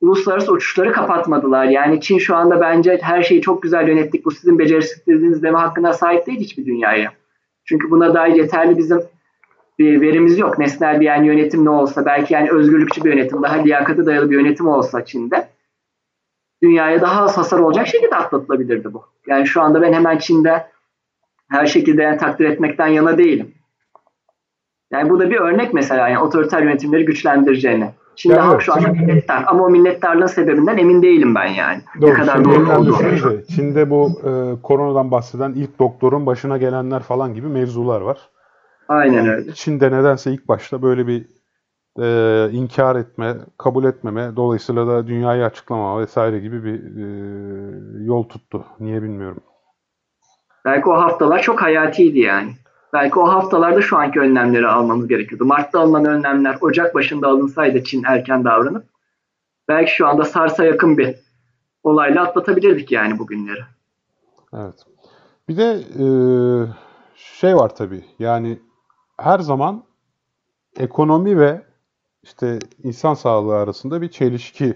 uluslararası 0.00 0.52
uçuşları 0.52 0.92
kapatmadılar. 0.92 1.64
Yani 1.64 2.00
Çin 2.00 2.18
şu 2.18 2.36
anda 2.36 2.60
bence 2.60 2.98
her 3.02 3.22
şeyi 3.22 3.42
çok 3.42 3.62
güzel 3.62 3.88
yönettik. 3.88 4.24
Bu 4.24 4.30
sizin 4.30 4.58
becerisizliğiniz 4.58 5.42
deme 5.42 5.58
hakkına 5.58 5.92
sahip 5.92 6.26
değil 6.26 6.40
hiçbir 6.40 6.66
dünyaya. 6.66 7.12
Çünkü 7.64 7.90
buna 7.90 8.14
dair 8.14 8.34
yeterli 8.34 8.78
bizim 8.78 9.02
bir 9.78 10.00
verimiz 10.00 10.38
yok. 10.38 10.58
Nesnel 10.58 11.00
bir 11.00 11.04
yani 11.06 11.26
yönetim 11.26 11.64
ne 11.64 11.70
olsa 11.70 12.06
belki 12.06 12.34
yani 12.34 12.50
özgürlükçü 12.50 13.04
bir 13.04 13.10
yönetim, 13.12 13.42
daha 13.42 13.54
liyakate 13.54 14.06
dayalı 14.06 14.30
bir 14.30 14.40
yönetim 14.40 14.68
olsa 14.68 15.04
Çin'de 15.04 15.48
dünyaya 16.62 17.00
daha 17.00 17.22
az 17.22 17.38
hasar 17.38 17.58
olacak 17.58 17.86
şekilde 17.86 18.16
atlatılabilirdi 18.16 18.94
bu. 18.94 19.04
Yani 19.26 19.46
şu 19.46 19.62
anda 19.62 19.82
ben 19.82 19.92
hemen 19.92 20.18
Çin'de 20.18 20.66
her 21.50 21.66
şekilde 21.66 22.02
yani 22.02 22.18
takdir 22.18 22.44
etmekten 22.44 22.86
yana 22.86 23.18
değilim. 23.18 23.54
Yani 24.90 25.10
bu 25.10 25.20
da 25.20 25.30
bir 25.30 25.36
örnek 25.36 25.74
mesela 25.74 26.08
yani 26.08 26.18
otoriter 26.18 26.62
yönetimleri 26.62 27.04
güçlendireceğini. 27.04 27.90
Çin'de 28.18 28.34
Yani 28.34 28.42
halk 28.42 28.54
evet, 28.54 28.62
şu 28.62 28.74
anda 28.74 28.88
minnettar 28.88 29.44
ama 29.46 29.64
o 29.64 29.70
minnettarlığın 29.70 30.26
sebebinden 30.26 30.76
emin 30.76 31.02
değilim 31.02 31.34
ben 31.34 31.46
yani. 31.46 31.82
Doğru. 32.00 32.10
ne 32.10 32.14
kadar 32.14 32.32
Şimdi 32.34 32.48
doğru 32.48 32.54
yeniden 32.54 32.76
olduğu. 32.76 32.98
düşününce 32.98 33.44
Çin'de 33.46 33.90
bu 33.90 34.10
e, 34.24 34.62
koronadan 34.62 35.10
bahseden 35.10 35.52
ilk 35.52 35.78
doktorun 35.78 36.26
başına 36.26 36.56
gelenler 36.56 37.02
falan 37.02 37.34
gibi 37.34 37.46
mevzular 37.46 38.00
var. 38.00 38.18
Aynen 38.88 39.28
öyle. 39.28 39.52
Çin'de 39.52 39.92
nedense 39.92 40.32
ilk 40.32 40.48
başta 40.48 40.82
böyle 40.82 41.06
bir 41.06 41.26
e, 42.00 42.48
inkar 42.52 42.96
etme, 42.96 43.36
kabul 43.58 43.84
etmeme, 43.84 44.36
dolayısıyla 44.36 44.86
da 44.86 45.06
dünyayı 45.06 45.44
açıklamama 45.44 46.00
vesaire 46.00 46.38
gibi 46.38 46.64
bir 46.64 46.74
e, 46.74 48.04
yol 48.04 48.22
tuttu. 48.22 48.64
Niye 48.80 49.02
bilmiyorum. 49.02 49.42
Belki 50.64 50.88
o 50.88 50.92
haftalar 50.94 51.42
çok 51.42 51.62
hayatiydi 51.62 52.18
yani. 52.18 52.50
Belki 52.92 53.18
o 53.18 53.28
haftalarda 53.28 53.82
şu 53.82 53.96
anki 53.96 54.20
önlemleri 54.20 54.66
almamız 54.66 55.08
gerekiyordu. 55.08 55.44
Mart'ta 55.44 55.80
alınan 55.80 56.04
önlemler 56.04 56.58
Ocak 56.60 56.94
başında 56.94 57.28
alınsaydı 57.28 57.84
Çin 57.84 58.02
erken 58.04 58.44
davranıp 58.44 58.84
belki 59.68 59.90
şu 59.94 60.08
anda 60.08 60.24
SARS'a 60.24 60.64
yakın 60.64 60.98
bir 60.98 61.16
olayla 61.82 62.22
atlatabilirdik 62.22 62.92
yani 62.92 63.18
bugünleri. 63.18 63.62
Evet. 64.54 64.74
Bir 65.48 65.56
de 65.56 65.72
e, 65.72 66.06
şey 67.14 67.56
var 67.56 67.76
tabii. 67.76 68.04
Yani 68.18 68.58
her 69.20 69.38
zaman 69.38 69.84
ekonomi 70.76 71.38
ve 71.38 71.62
işte 72.22 72.58
insan 72.82 73.14
sağlığı 73.14 73.56
arasında 73.56 74.02
bir 74.02 74.08
çelişki 74.08 74.74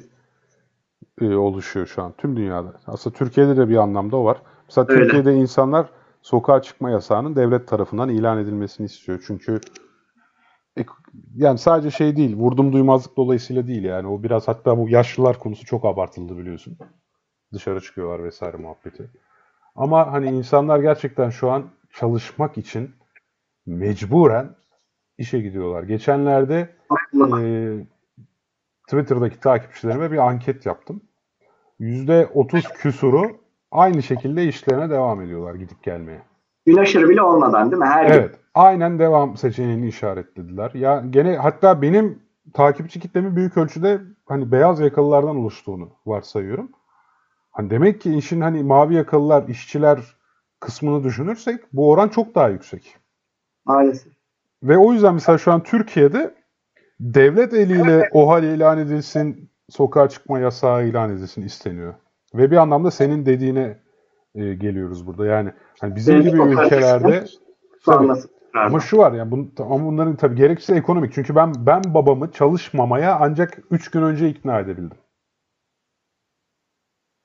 e, 1.21 1.35
oluşuyor 1.35 1.87
şu 1.87 2.03
an 2.03 2.13
tüm 2.19 2.37
dünyada. 2.37 2.73
Aslında 2.87 3.17
Türkiye'de 3.17 3.57
de 3.57 3.69
bir 3.69 3.77
anlamda 3.77 4.17
o 4.17 4.25
var. 4.25 4.43
Mesela 4.69 4.87
Öyle. 4.89 5.03
Türkiye'de 5.03 5.35
insanlar 5.35 5.87
sokağa 6.23 6.63
çıkma 6.63 6.91
yasağının 6.91 7.37
devlet 7.37 7.69
tarafından 7.69 8.09
ilan 8.09 8.39
edilmesini 8.39 8.85
istiyor. 8.85 9.25
Çünkü 9.27 9.61
ek- 10.77 10.91
yani 11.37 11.59
sadece 11.59 11.91
şey 11.91 12.17
değil, 12.17 12.37
vurdum 12.37 12.73
duymazlık 12.73 13.17
dolayısıyla 13.17 13.67
değil 13.67 13.85
yani. 13.85 14.09
O 14.09 14.23
biraz 14.23 14.49
hatta 14.49 14.79
bu 14.79 14.89
yaşlılar 14.89 15.39
konusu 15.39 15.65
çok 15.67 15.85
abartıldı 15.85 16.39
biliyorsun. 16.39 16.79
Dışarı 17.53 17.81
çıkıyorlar 17.81 18.25
vesaire 18.25 18.57
muhabbeti. 18.57 19.11
Ama 19.75 20.13
hani 20.13 20.31
insanlar 20.31 20.81
gerçekten 20.81 21.31
şu 21.31 21.51
an 21.51 21.65
çalışmak 21.93 22.59
için 22.59 22.91
mecburen 23.67 24.57
işe 25.19 25.41
gidiyorlar. 25.41 25.83
Geçenlerde 25.83 26.77
e, 27.39 27.41
Twitter'daki 28.89 29.41
takipçilerime 29.41 30.13
bir 30.13 30.19
anket 30.19 30.67
yaptım. 30.67 31.03
%30 31.81 32.73
küsuru 32.75 33.42
aynı 33.73 34.03
şekilde 34.03 34.45
işlerine 34.45 34.91
devam 34.91 35.21
ediyorlar 35.21 35.55
gidip 35.55 35.83
gelmeye. 35.83 36.23
Gün 36.67 36.77
aşırı 36.77 37.09
bile 37.09 37.23
olmadan 37.23 37.71
değil 37.71 37.83
mi? 37.83 37.89
Her 37.89 38.05
gün. 38.05 38.13
Evet, 38.13 38.35
aynen 38.55 38.99
devam 38.99 39.37
seçeneğini 39.37 39.89
işaretlediler. 39.89 40.71
Ya 40.75 41.05
gene 41.11 41.37
hatta 41.37 41.83
benim 41.83 42.23
takipçi 42.55 43.01
kitlemin 43.01 43.37
büyük 43.37 43.57
ölçüde 43.57 44.01
hani 44.27 44.53
beyaz 44.53 44.81
yakalılardan 44.81 45.37
oluştuğunu 45.37 45.91
varsayıyorum. 46.07 46.71
Hani 47.51 47.71
demek 47.71 48.01
ki 48.01 48.17
işin 48.17 48.41
hani 48.41 48.63
mavi 48.63 48.95
yakalılar, 48.95 49.49
işçiler 49.49 50.01
kısmını 50.61 51.05
düşünürsek 51.05 51.61
bu 51.73 51.91
oran 51.91 52.09
çok 52.09 52.35
daha 52.35 52.49
yüksek. 52.49 52.97
Maalesef. 53.65 54.13
Ve 54.63 54.79
o 54.79 54.93
yüzden 54.93 55.15
mesela 55.15 55.39
şu 55.39 55.53
an 55.53 55.63
Türkiye'de 55.63 56.35
devlet 57.01 57.55
eliyle 57.55 58.09
OHAL 58.13 58.45
ilan 58.45 58.79
edilsin, 58.79 59.51
sokağa 59.71 60.09
çıkma 60.09 60.39
yasağı 60.39 60.87
ilan 60.87 61.11
edilsin 61.11 61.43
isteniyor. 61.43 61.95
Ve 62.35 62.51
bir 62.51 62.57
anlamda 62.57 62.91
senin 62.91 63.27
dediğine 63.27 63.79
e, 64.35 64.55
geliyoruz 64.55 65.07
burada. 65.07 65.27
Yani 65.27 65.53
hani 65.81 65.97
bizim 65.97 66.15
Devlet 66.15 66.33
gibi 66.33 66.43
ülkelerde 66.43 67.25
tabii, 67.85 68.13
ama 68.55 68.81
şu 68.81 68.99
var 68.99 69.13
yani 69.13 69.31
bun, 69.31 69.53
ama 69.59 69.85
bunların 69.85 70.17
tabii 70.17 70.35
gerekçesi 70.35 70.75
ekonomik. 70.75 71.13
Çünkü 71.13 71.35
ben 71.35 71.53
ben 71.59 71.83
babamı 71.87 72.33
çalışmamaya 72.33 73.19
ancak 73.21 73.59
3 73.71 73.91
gün 73.91 74.03
önce 74.03 74.29
ikna 74.29 74.61
edebildim. 74.61 74.97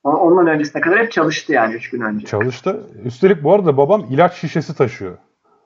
Ondan 0.04 0.46
öncesine 0.46 0.82
kadar 0.82 0.98
hep 0.98 1.12
çalıştı 1.12 1.52
yani 1.52 1.74
3 1.74 1.90
gün 1.90 2.00
önce. 2.00 2.26
Çalıştı. 2.26 2.80
Üstelik 3.04 3.44
bu 3.44 3.54
arada 3.54 3.76
babam 3.76 4.06
ilaç 4.10 4.34
şişesi 4.34 4.76
taşıyor. 4.76 5.18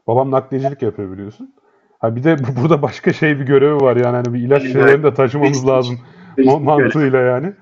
Babam 0.07 0.31
nakliyecilik 0.31 0.83
yapıyor 0.83 1.13
biliyorsun. 1.13 1.55
Ha 1.99 2.17
bir 2.17 2.25
de 2.25 2.37
bu- 2.39 2.63
burada 2.63 2.83
başka 2.83 3.13
şey 3.13 3.41
bir 3.41 3.47
görevi 3.47 3.77
var 3.77 3.97
yani 3.97 4.17
hani 4.17 4.35
bir 4.35 4.39
ilaç 4.41 4.63
şişelerini 4.63 5.03
de 5.05 5.15
taşımamız 5.15 5.69
lazım 5.69 5.99
ma- 6.39 6.63
mantığıyla 6.63 7.21
yani. 7.21 7.53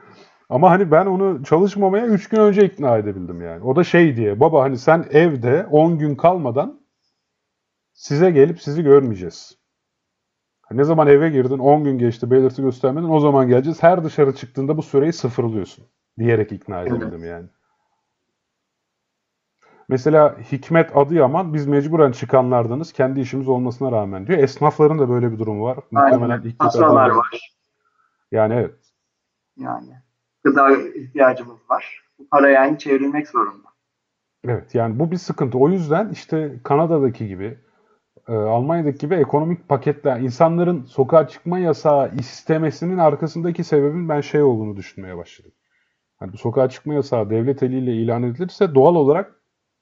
Ama 0.51 0.70
hani 0.70 0.90
ben 0.90 1.07
onu 1.07 1.44
çalışmamaya 1.44 2.07
3 2.07 2.28
gün 2.28 2.40
önce 2.40 2.64
ikna 2.64 2.96
edebildim 2.98 3.40
yani. 3.42 3.64
O 3.64 3.76
da 3.76 3.84
şey 3.84 4.16
diye 4.16 4.40
baba 4.40 4.62
hani 4.62 4.78
sen 4.78 5.07
evde 5.11 5.66
10 5.70 5.98
gün 5.98 6.14
kalmadan 6.14 6.80
size 7.92 8.30
gelip 8.30 8.62
sizi 8.62 8.82
görmeyeceğiz. 8.82 9.59
Ha, 10.62 10.74
Ne 10.74 10.84
zaman 10.84 11.09
eve 11.09 11.30
girdin 11.30 11.59
10 11.59 11.84
gün 11.84 11.98
geçti 11.98 12.30
belirti 12.30 12.62
göstermeden 12.62 13.09
o 13.09 13.20
zaman 13.20 13.48
geleceğiz. 13.48 13.82
Her 13.82 14.05
dışarı 14.05 14.34
çıktığında 14.34 14.76
bu 14.76 14.82
süreyi 14.82 15.12
sıfırlıyorsun 15.12 15.84
diyerek 16.18 16.53
ikna 16.53 16.82
edebildim 16.82 17.24
yani. 17.24 17.46
Mesela 19.88 20.38
Hikmet 20.53 20.96
Adıyaman 20.96 21.55
biz 21.55 21.66
mecburen 21.66 22.12
çıkanlardanız 22.12 22.92
kendi 22.92 23.20
işimiz 23.20 23.48
olmasına 23.48 23.92
rağmen 23.92 24.26
diyor. 24.26 24.38
Esnafların 24.38 24.98
da 24.98 25.09
böyle 25.09 25.32
bir 25.32 25.38
durumu 25.38 25.64
var. 25.64 25.78
Muhtemelen 25.90 26.30
Aynen. 26.30 26.38
Hikmet 26.38 26.59
Faturalar 26.59 27.11
Adıyaman- 27.11 27.16
var. 27.18 27.40
Yani 28.32 28.55
evet. 28.55 28.74
Yani 29.57 29.90
gıda 30.45 30.70
ihtiyacımız 30.95 31.59
var. 31.70 32.05
Bu 32.18 32.28
para 32.28 32.49
yani 32.49 32.78
çevrilmek 32.78 33.28
zorunda. 33.28 33.68
Evet 34.45 34.74
yani 34.74 34.99
bu 34.99 35.11
bir 35.11 35.16
sıkıntı. 35.16 35.59
O 35.59 35.68
yüzden 35.68 36.09
işte 36.09 36.61
Kanada'daki 36.64 37.28
gibi, 37.28 37.59
e, 38.28 38.32
Almanya'daki 38.32 38.99
gibi 38.99 39.14
ekonomik 39.14 39.68
paketler, 39.68 40.20
insanların 40.20 40.84
sokağa 40.84 41.28
çıkma 41.28 41.59
yasağı 41.59 42.14
istemesinin 42.18 42.99
arkasındaki 42.99 43.64
sebebin 43.64 44.09
ben 44.09 44.20
şey 44.20 44.43
olduğunu 44.43 44.76
düşünmeye 44.76 45.16
başladım. 45.16 45.53
Hani 46.18 46.32
bu 46.32 46.36
sokağa 46.36 46.68
çıkma 46.68 46.95
yasağı 46.95 47.30
devlet 47.30 47.62
eliyle 47.62 47.93
ilan 47.93 48.22
edilirse 48.22 48.74
doğal 48.74 48.95
olarak 48.95 49.34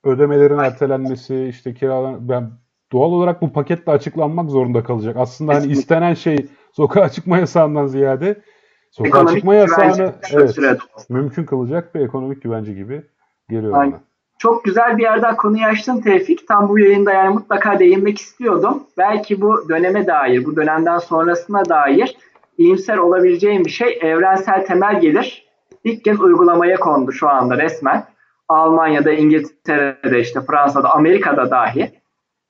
ödemelerin 0.04 0.58
ertelenmesi, 0.58 1.44
işte 1.44 1.74
kiralar, 1.74 2.28
ben 2.28 2.50
doğal 2.92 3.12
olarak 3.12 3.42
bu 3.42 3.52
paketle 3.52 3.92
açıklanmak 3.92 4.50
zorunda 4.50 4.84
kalacak. 4.84 5.16
Aslında 5.16 5.54
hani 5.54 5.72
istenen 5.72 6.14
şey 6.14 6.46
sokağa 6.72 7.08
çıkma 7.08 7.38
yasağından 7.38 7.86
ziyade 7.86 8.42
Sokağa 8.90 9.08
Ekonomik 9.08 9.34
çıkma 9.34 9.54
yasağını 9.54 10.14
evet, 10.32 10.78
mümkün 11.08 11.44
kılacak 11.44 11.94
bir 11.94 12.00
ekonomik 12.00 12.42
güvence 12.42 12.72
gibi 12.72 13.02
geliyor 13.50 13.72
Aynen. 13.72 13.92
bana. 13.92 14.00
Çok 14.38 14.64
güzel 14.64 14.98
bir 14.98 15.02
yerden 15.02 15.36
konuyu 15.36 15.64
açtın 15.64 16.00
Tevfik. 16.00 16.48
Tam 16.48 16.68
bu 16.68 16.78
yayında 16.78 17.12
yani 17.12 17.34
mutlaka 17.34 17.78
değinmek 17.78 18.18
istiyordum. 18.18 18.82
Belki 18.98 19.40
bu 19.40 19.68
döneme 19.68 20.06
dair, 20.06 20.44
bu 20.44 20.56
dönemden 20.56 20.98
sonrasına 20.98 21.68
dair 21.68 22.16
iyimser 22.58 22.96
olabileceğim 22.96 23.64
bir 23.64 23.70
şey 23.70 23.98
evrensel 24.02 24.66
temel 24.66 25.00
gelir. 25.00 25.48
İlk 25.84 26.04
kez 26.04 26.20
uygulamaya 26.20 26.76
kondu 26.76 27.12
şu 27.12 27.28
anda 27.28 27.58
resmen. 27.58 28.04
Almanya'da, 28.48 29.12
İngiltere'de, 29.12 30.20
işte 30.20 30.40
Fransa'da, 30.40 30.94
Amerika'da 30.94 31.50
dahi. 31.50 31.92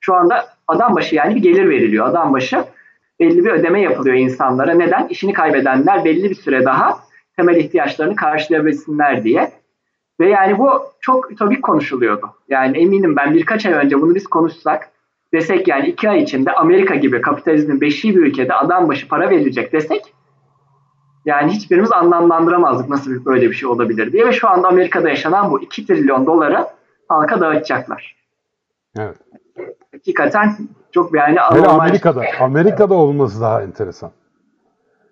Şu 0.00 0.14
anda 0.14 0.46
adam 0.68 0.94
başı 0.94 1.14
yani 1.14 1.34
bir 1.34 1.42
gelir 1.42 1.68
veriliyor. 1.68 2.06
Adam 2.06 2.32
başı 2.32 2.64
belli 3.20 3.44
bir 3.44 3.50
ödeme 3.50 3.80
yapılıyor 3.80 4.16
insanlara. 4.16 4.74
Neden? 4.74 5.08
İşini 5.08 5.32
kaybedenler 5.32 6.04
belli 6.04 6.30
bir 6.30 6.34
süre 6.34 6.64
daha 6.64 6.98
temel 7.36 7.56
ihtiyaçlarını 7.56 8.16
karşılayabilsinler 8.16 9.24
diye. 9.24 9.52
Ve 10.20 10.28
yani 10.28 10.58
bu 10.58 10.70
çok 11.00 11.32
ütopik 11.32 11.62
konuşuluyordu. 11.62 12.30
Yani 12.48 12.78
eminim 12.78 13.16
ben 13.16 13.34
birkaç 13.34 13.66
ay 13.66 13.72
önce 13.72 14.00
bunu 14.00 14.14
biz 14.14 14.26
konuşsak 14.26 14.90
desek 15.32 15.68
yani 15.68 15.88
iki 15.88 16.10
ay 16.10 16.22
içinde 16.22 16.52
Amerika 16.52 16.94
gibi 16.94 17.20
kapitalizmin 17.20 17.80
beşiği 17.80 18.16
bir 18.16 18.20
ülkede 18.20 18.54
adam 18.54 18.88
başı 18.88 19.08
para 19.08 19.30
verilecek 19.30 19.72
desek 19.72 20.14
yani 21.24 21.52
hiçbirimiz 21.52 21.92
anlamlandıramazdık 21.92 22.88
nasıl 22.88 23.24
böyle 23.24 23.50
bir 23.50 23.54
şey 23.54 23.68
olabilir 23.68 24.12
diye. 24.12 24.26
Ve 24.26 24.32
şu 24.32 24.48
anda 24.48 24.68
Amerika'da 24.68 25.08
yaşanan 25.08 25.50
bu 25.50 25.62
2 25.62 25.86
trilyon 25.86 26.26
doları 26.26 26.66
halka 27.08 27.40
dağıtacaklar. 27.40 28.16
Evet. 28.98 29.16
Hakikaten 29.98 30.56
çok 30.92 31.14
yani 31.14 31.40
anormal. 31.40 31.68
Amerika'da, 31.68 32.22
Amerika'da 32.40 32.94
olması 32.94 33.40
daha 33.40 33.62
enteresan. 33.62 34.10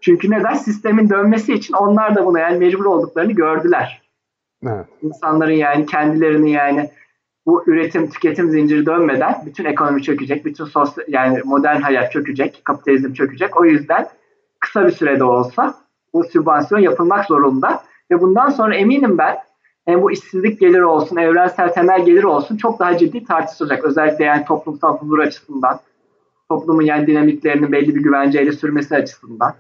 Çünkü 0.01 0.31
neden? 0.31 0.55
Sistemin 0.55 1.11
dönmesi 1.11 1.55
için 1.55 1.75
onlar 1.75 2.15
da 2.15 2.27
buna 2.27 2.41
yani 2.41 2.59
mecbur 2.59 2.85
olduklarını 2.85 3.33
gördüler. 3.33 4.03
Evet. 4.63 4.87
insanların 5.03 5.53
yani 5.53 5.87
kendilerini 5.87 6.51
yani 6.51 6.91
bu 7.47 7.65
üretim 7.67 8.11
tüketim 8.11 8.51
zinciri 8.51 8.87
dönmeden 8.87 9.43
bütün 9.47 9.65
ekonomi 9.65 10.03
çökecek, 10.03 10.45
bütün 10.45 10.65
sosyal 10.65 11.05
yani 11.09 11.41
modern 11.45 11.81
hayat 11.81 12.13
çökecek, 12.13 12.61
kapitalizm 12.65 13.13
çökecek. 13.13 13.61
O 13.61 13.65
yüzden 13.65 14.09
kısa 14.61 14.87
bir 14.87 14.93
sürede 14.93 15.25
olsa 15.25 15.75
bu 16.15 16.25
sübvansiyon 16.25 16.81
yapılmak 16.81 17.25
zorunda 17.25 17.83
ve 18.11 18.21
bundan 18.21 18.49
sonra 18.49 18.77
eminim 18.77 19.19
ben 19.19 19.37
hem 19.87 20.03
bu 20.03 20.13
işsizlik 20.13 20.61
geliri 20.61 20.85
olsun, 20.85 21.17
evrensel 21.17 21.73
temel 21.73 22.05
gelir 22.05 22.25
olsun 22.25 22.57
çok 22.57 22.79
daha 22.79 22.99
ciddi 22.99 23.25
tartışılacak. 23.25 23.85
Özellikle 23.85 24.25
yani 24.25 24.45
toplumsal 24.45 24.99
huzur 24.99 25.19
açısından, 25.19 25.81
toplumun 26.49 26.83
yani 26.83 27.07
dinamiklerinin 27.07 27.73
belli 27.73 27.95
bir 27.95 28.03
güvenceyle 28.03 28.53
sürmesi 28.53 28.97
açısından. 28.97 29.55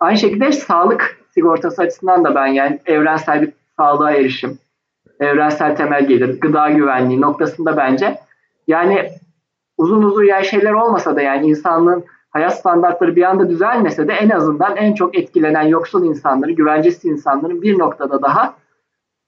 Aynı 0.00 0.18
şekilde 0.18 0.52
sağlık 0.52 1.20
sigortası 1.34 1.82
açısından 1.82 2.24
da 2.24 2.34
ben 2.34 2.46
yani 2.46 2.80
evrensel 2.86 3.42
bir 3.42 3.52
sağlığa 3.76 4.12
erişim, 4.12 4.58
evrensel 5.20 5.76
temel 5.76 6.06
gelir, 6.06 6.40
gıda 6.40 6.70
güvenliği 6.70 7.20
noktasında 7.20 7.76
bence 7.76 8.18
yani 8.66 9.10
uzun 9.78 10.02
uzun 10.02 10.24
yani 10.24 10.44
şeyler 10.44 10.72
olmasa 10.72 11.16
da 11.16 11.22
yani 11.22 11.46
insanlığın 11.46 12.04
hayat 12.30 12.58
standartları 12.58 13.16
bir 13.16 13.22
anda 13.22 13.48
düzelmese 13.48 14.08
de 14.08 14.12
en 14.12 14.30
azından 14.30 14.76
en 14.76 14.94
çok 14.94 15.18
etkilenen 15.18 15.62
yoksul 15.62 16.04
insanları, 16.04 16.50
güvencesiz 16.50 17.04
insanların 17.04 17.62
bir 17.62 17.78
noktada 17.78 18.22
daha 18.22 18.54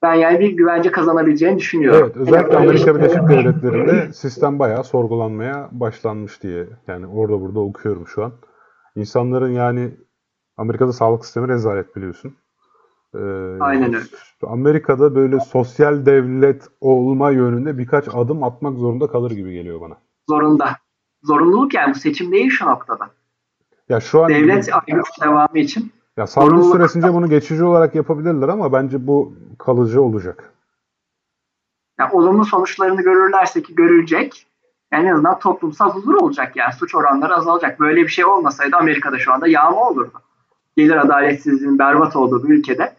ben 0.04 0.14
yani 0.14 0.40
bir 0.40 0.50
güvence 0.50 0.90
kazanabileceğini 0.92 1.58
düşünüyorum. 1.58 2.00
Evet, 2.04 2.16
özellikle 2.16 2.56
Amerika 2.56 2.94
Birleşik 2.94 3.28
Devletleri'nde 3.28 4.12
sistem 4.12 4.58
bayağı 4.58 4.84
sorgulanmaya 4.84 5.68
başlanmış 5.72 6.42
diye. 6.42 6.66
Yani 6.86 7.06
orada 7.06 7.40
burada 7.40 7.60
okuyorum 7.60 8.06
şu 8.06 8.24
an. 8.24 8.32
İnsanların 8.96 9.52
yani 9.52 9.94
Amerika'da 10.56 10.92
sağlık 10.92 11.24
sistemi 11.24 11.48
rezalet 11.48 11.96
biliyorsun. 11.96 12.36
Ee, 13.14 13.18
Aynen 13.60 13.94
öyle. 13.94 14.04
Amerika'da 14.42 15.14
böyle 15.14 15.40
sosyal 15.40 16.06
devlet 16.06 16.68
olma 16.80 17.30
yönünde 17.30 17.78
birkaç 17.78 18.04
adım 18.14 18.42
atmak 18.42 18.78
zorunda 18.78 19.06
kalır 19.06 19.30
gibi 19.30 19.52
geliyor 19.52 19.80
bana. 19.80 19.94
Zorunda. 20.28 20.70
Zorunluluk 21.22 21.74
yani 21.74 21.94
bu 21.94 21.98
seçim 21.98 22.32
değil 22.32 22.50
şu 22.50 22.66
noktada. 22.66 23.10
Ya 23.88 24.00
şu 24.00 24.24
an 24.24 24.30
Devlet 24.30 24.68
ayrılık 24.72 25.06
devamı 25.22 25.58
için 25.58 25.92
ya 26.16 26.24
zorunluluk- 26.24 26.72
süresince 26.72 27.14
bunu 27.14 27.28
geçici 27.28 27.64
olarak 27.64 27.94
yapabilirler 27.94 28.48
ama 28.48 28.72
bence 28.72 29.06
bu 29.06 29.34
kalıcı 29.58 30.02
olacak. 30.02 30.52
yani 31.98 32.12
olumlu 32.12 32.44
sonuçlarını 32.44 33.02
görürlerse 33.02 33.62
ki 33.62 33.74
görülecek. 33.74 34.46
Yani 34.92 35.08
en 35.08 35.12
azından 35.12 35.38
toplumsal 35.38 35.90
huzur 35.90 36.14
olacak 36.14 36.56
yani 36.56 36.72
suç 36.72 36.94
oranları 36.94 37.34
azalacak. 37.34 37.80
Böyle 37.80 38.02
bir 38.02 38.08
şey 38.08 38.24
olmasaydı 38.24 38.76
Amerika'da 38.76 39.18
şu 39.18 39.32
anda 39.32 39.46
yağma 39.46 39.88
olurdu. 39.88 40.12
Gelir 40.76 40.96
adaletsizliğinin 40.96 41.78
berbat 41.78 42.16
olduğu 42.16 42.48
bir 42.48 42.54
ülkede 42.54 42.94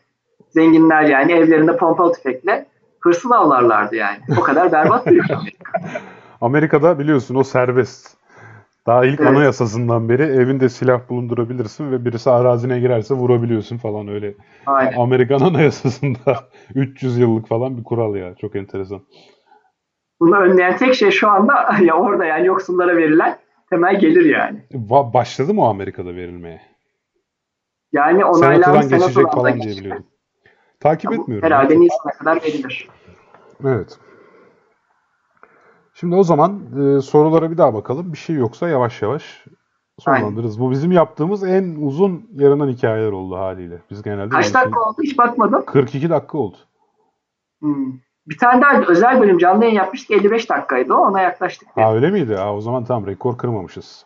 zenginler 0.49 1.01
yani 1.01 1.32
evlerinde 1.32 1.78
pompalı 1.78 2.13
tüfekle 2.13 2.66
hırsız 2.99 3.32
avlarlardı 3.32 3.95
yani. 3.95 4.18
O 4.38 4.41
kadar 4.41 4.72
berbat 4.72 5.07
bir 5.07 5.24
ülke 5.24 5.36
Amerika. 5.36 5.82
Amerika'da 6.41 6.99
biliyorsun 6.99 7.36
o 7.36 7.43
serbest. 7.43 8.18
Daha 8.88 9.06
ilk 9.06 9.20
Evet. 9.20 9.30
anayasasından 9.30 10.10
beri 10.10 10.22
evinde 10.24 10.70
silah 10.70 11.10
bulundurabilirsin 11.10 11.92
ve 11.92 12.06
birisi 12.06 12.30
arazine 12.32 12.80
girerse 12.80 13.14
vurabiliyorsun 13.14 13.78
falan 13.78 14.08
öyle. 14.08 14.36
Aynen. 14.66 15.00
Amerikan 15.00 15.40
anayasasında 15.42 16.50
300 16.76 17.18
yıllık 17.18 17.48
falan 17.48 17.78
bir 17.78 17.84
kural 17.84 18.16
ya. 18.16 18.36
Çok 18.36 18.56
enteresan. 18.56 19.02
Bunu 20.20 20.36
önleyen 20.38 20.78
tek 20.78 20.96
şey 20.96 21.12
şu 21.12 21.30
anda 21.30 21.54
ya 21.84 21.96
orada 21.96 22.26
yani 22.26 22.48
yoksullara 22.48 22.98
verilen 22.98 23.38
temel 23.70 24.00
gelir 24.00 24.26
yani. 24.26 24.60
Va- 24.74 25.14
başladı 25.14 25.54
mı 25.54 25.62
o 25.62 25.66
Amerika'da 25.70 26.16
verilmeye? 26.16 26.62
Yani 27.94 28.26
onaylanmış 28.26 28.86
Senatodan 28.86 29.00
geçecek 29.00 29.32
falan 29.32 29.62
diye 29.62 29.76
biliyordum. 29.78 30.06
Takip 30.80 31.12
Bu 31.12 31.16
etmiyorum. 31.16 31.46
Herhalde 31.46 31.74
ya. 31.74 31.80
Nisan'a 31.80 32.12
kadar 32.12 32.36
verilir. 32.44 32.90
Evet. 33.66 34.00
Şimdi 36.00 36.16
o 36.16 36.24
zaman 36.24 36.62
e, 36.98 37.02
sorulara 37.02 37.52
bir 37.52 37.58
daha 37.58 37.74
bakalım. 37.74 38.14
Bir 38.14 38.18
şey 38.18 38.36
yoksa 38.36 38.70
yavaş 38.70 39.02
yavaş 39.02 39.46
sonlandırırız. 40.00 40.60
Bu 40.60 40.72
bizim 40.72 40.91
yaptığımız 40.91 41.43
en 41.43 41.76
uzun 41.82 42.30
yarından 42.34 42.70
hikayeler 42.70 43.12
oldu 43.12 43.36
haliyle. 43.36 43.82
Biz 43.91 44.04
genelde 44.04 44.30
Kaç 44.30 44.54
dakika 44.54 44.80
oldu 44.80 44.98
hiç 45.04 45.18
bakmadım. 45.18 45.66
42 45.66 46.10
dakika 46.10 46.38
oldu. 46.38 46.58
Hmm. 47.62 47.93
Bir 48.28 48.38
tane 48.38 48.62
daha 48.62 48.82
özel 48.82 49.22
bölüm 49.22 49.38
canlı 49.38 49.64
yayın 49.64 49.76
yapmıştık 49.76 50.12
55 50.12 50.50
dakikaydı 50.50 50.93
o 50.93 50.98
ona 50.98 51.22
yaklaştık. 51.22 51.68
Ha 51.76 51.96
öyle 51.96 52.12
miydi? 52.12 52.36
Ha, 52.36 52.56
o 52.56 52.62
zaman 52.62 52.84
tam 52.84 53.08
rekor 53.08 53.38
kırmamışız. 53.38 54.06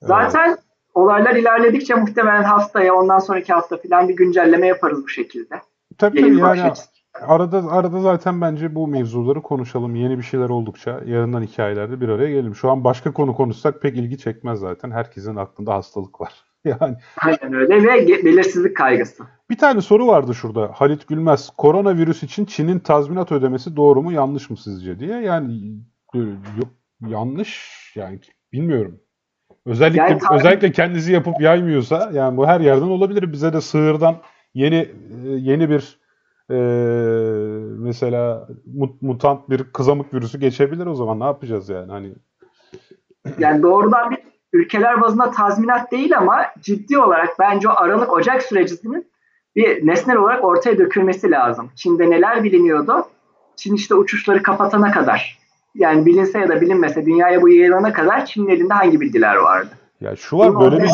Zaten 0.00 0.58
olaylar 0.94 1.34
ilerledikçe 1.34 1.94
muhtemelen 1.94 2.42
haftaya 2.42 2.94
ondan 2.94 3.18
sonraki 3.18 3.52
hafta 3.52 3.76
falan 3.76 4.08
bir 4.08 4.16
güncelleme 4.16 4.66
yaparız 4.66 5.02
bu 5.02 5.08
şekilde. 5.08 5.62
Tabii 5.98 6.42
bakış 6.42 6.60
yani. 6.60 6.72
Arada 7.26 7.58
arada 7.70 8.00
zaten 8.00 8.40
bence 8.40 8.74
bu 8.74 8.88
mevzuları 8.88 9.42
konuşalım. 9.42 9.94
Yeni 9.96 10.18
bir 10.18 10.22
şeyler 10.22 10.48
oldukça 10.48 11.00
yarından 11.06 11.42
hikayelerde 11.42 12.00
bir 12.00 12.08
araya 12.08 12.30
gelelim. 12.30 12.54
Şu 12.54 12.70
an 12.70 12.84
başka 12.84 13.12
konu 13.12 13.34
konuşsak 13.34 13.82
pek 13.82 13.96
ilgi 13.96 14.18
çekmez 14.18 14.58
zaten. 14.60 14.90
Herkesin 14.90 15.36
aklında 15.36 15.74
hastalık 15.74 16.20
var. 16.20 16.32
Yani 16.64 16.96
Aynen 17.24 17.54
öyle 17.54 17.82
ve 17.82 18.24
belirsizlik 18.24 18.76
kaygısı. 18.76 19.24
bir 19.50 19.58
tane 19.58 19.80
soru 19.80 20.06
vardı 20.06 20.34
şurada. 20.34 20.70
Halit 20.74 21.08
Gülmez, 21.08 21.50
koronavirüs 21.56 22.22
için 22.22 22.44
Çin'in 22.44 22.78
tazminat 22.78 23.32
ödemesi 23.32 23.76
doğru 23.76 24.02
mu 24.02 24.12
yanlış 24.12 24.50
mı 24.50 24.56
sizce 24.56 24.98
diye. 24.98 25.20
Yani 25.20 25.52
e, 26.14 26.18
yok, 26.18 26.68
yanlış 27.08 27.70
yani 27.96 28.20
bilmiyorum. 28.52 29.00
Özellikle 29.66 30.02
Yani 30.02 30.18
tabii- 30.18 30.38
özellikle 30.38 30.72
kendisi 30.72 31.12
yapıp 31.12 31.40
yaymıyorsa 31.40 32.10
yani 32.14 32.36
bu 32.36 32.46
her 32.46 32.60
yerden 32.60 32.86
olabilir. 32.86 33.32
Bize 33.32 33.52
de 33.52 33.60
sığırdan 33.60 34.16
yeni 34.54 34.76
e, 34.76 35.28
yeni 35.28 35.70
bir 35.70 35.98
e, 36.50 36.58
mesela 37.78 38.48
mut- 38.76 39.02
mutant 39.02 39.50
bir 39.50 39.64
kızamık 39.64 40.14
virüsü 40.14 40.40
geçebilir 40.40 40.86
o 40.86 40.94
zaman 40.94 41.20
ne 41.20 41.24
yapacağız 41.24 41.68
yani 41.68 41.92
hani 41.92 42.14
Yani 43.38 43.62
doğrudan 43.62 44.10
bir 44.10 44.18
ülkeler 44.52 45.00
bazında 45.00 45.30
tazminat 45.30 45.92
değil 45.92 46.18
ama 46.18 46.46
ciddi 46.60 46.98
olarak 46.98 47.28
bence 47.38 47.68
o 47.68 47.72
Aralık-Ocak 47.72 48.42
sürecinin 48.42 49.10
bir 49.56 49.86
nesnel 49.86 50.16
olarak 50.16 50.44
ortaya 50.44 50.78
dökülmesi 50.78 51.30
lazım. 51.30 51.70
Çin'de 51.76 52.10
neler 52.10 52.44
biliniyordu? 52.44 53.04
Çin 53.56 53.74
işte 53.74 53.94
uçuşları 53.94 54.42
kapatana 54.42 54.92
kadar 54.92 55.38
yani 55.74 56.06
bilinse 56.06 56.38
ya 56.38 56.48
da 56.48 56.60
bilinmese 56.60 57.06
dünyaya 57.06 57.42
bu 57.42 57.48
yayılana 57.48 57.92
kadar 57.92 58.26
Çin'in 58.26 58.48
elinde 58.48 58.74
hangi 58.74 59.00
bilgiler 59.00 59.36
vardı? 59.36 59.70
ya 60.00 60.16
şu 60.16 60.38
var 60.38 60.54
Bunun 60.54 60.72
böyle 60.72 60.84
bir 60.84 60.90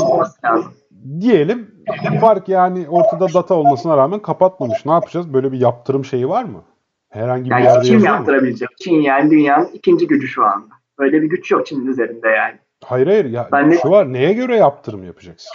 diyelim 1.21 1.76
fark 2.21 2.49
yani 2.49 2.87
ortada 2.89 3.35
data 3.35 3.55
olmasına 3.55 3.97
rağmen 3.97 4.21
kapatmamış. 4.21 4.87
Ne 4.87 4.93
yapacağız? 4.93 5.35
Böyle 5.35 5.53
bir 5.53 5.61
yaptırım 5.61 6.05
şeyi 6.05 6.29
var 6.29 6.45
mı? 6.45 6.63
Herhangi 7.09 7.45
bir 7.45 7.51
Yani 7.51 7.65
yerde 7.65 7.97
mu? 7.97 8.05
yaptırabilecek? 8.05 8.69
Çin 8.79 9.01
yani 9.01 9.31
dünyanın 9.31 9.67
ikinci 9.73 10.07
gücü 10.07 10.29
şu 10.29 10.45
anda. 10.45 10.75
Böyle 10.99 11.23
bir 11.23 11.27
güç 11.27 11.51
yok 11.51 11.67
Çin'in 11.67 11.87
üzerinde 11.87 12.29
yani. 12.29 12.55
Hayır 12.85 13.07
hayır 13.07 13.25
ya 13.25 13.49
Ben 13.53 13.71
şu 13.71 13.91
var 13.91 14.13
neye 14.13 14.33
göre 14.33 14.57
yaptırım 14.57 15.05
yapacaksın? 15.05 15.51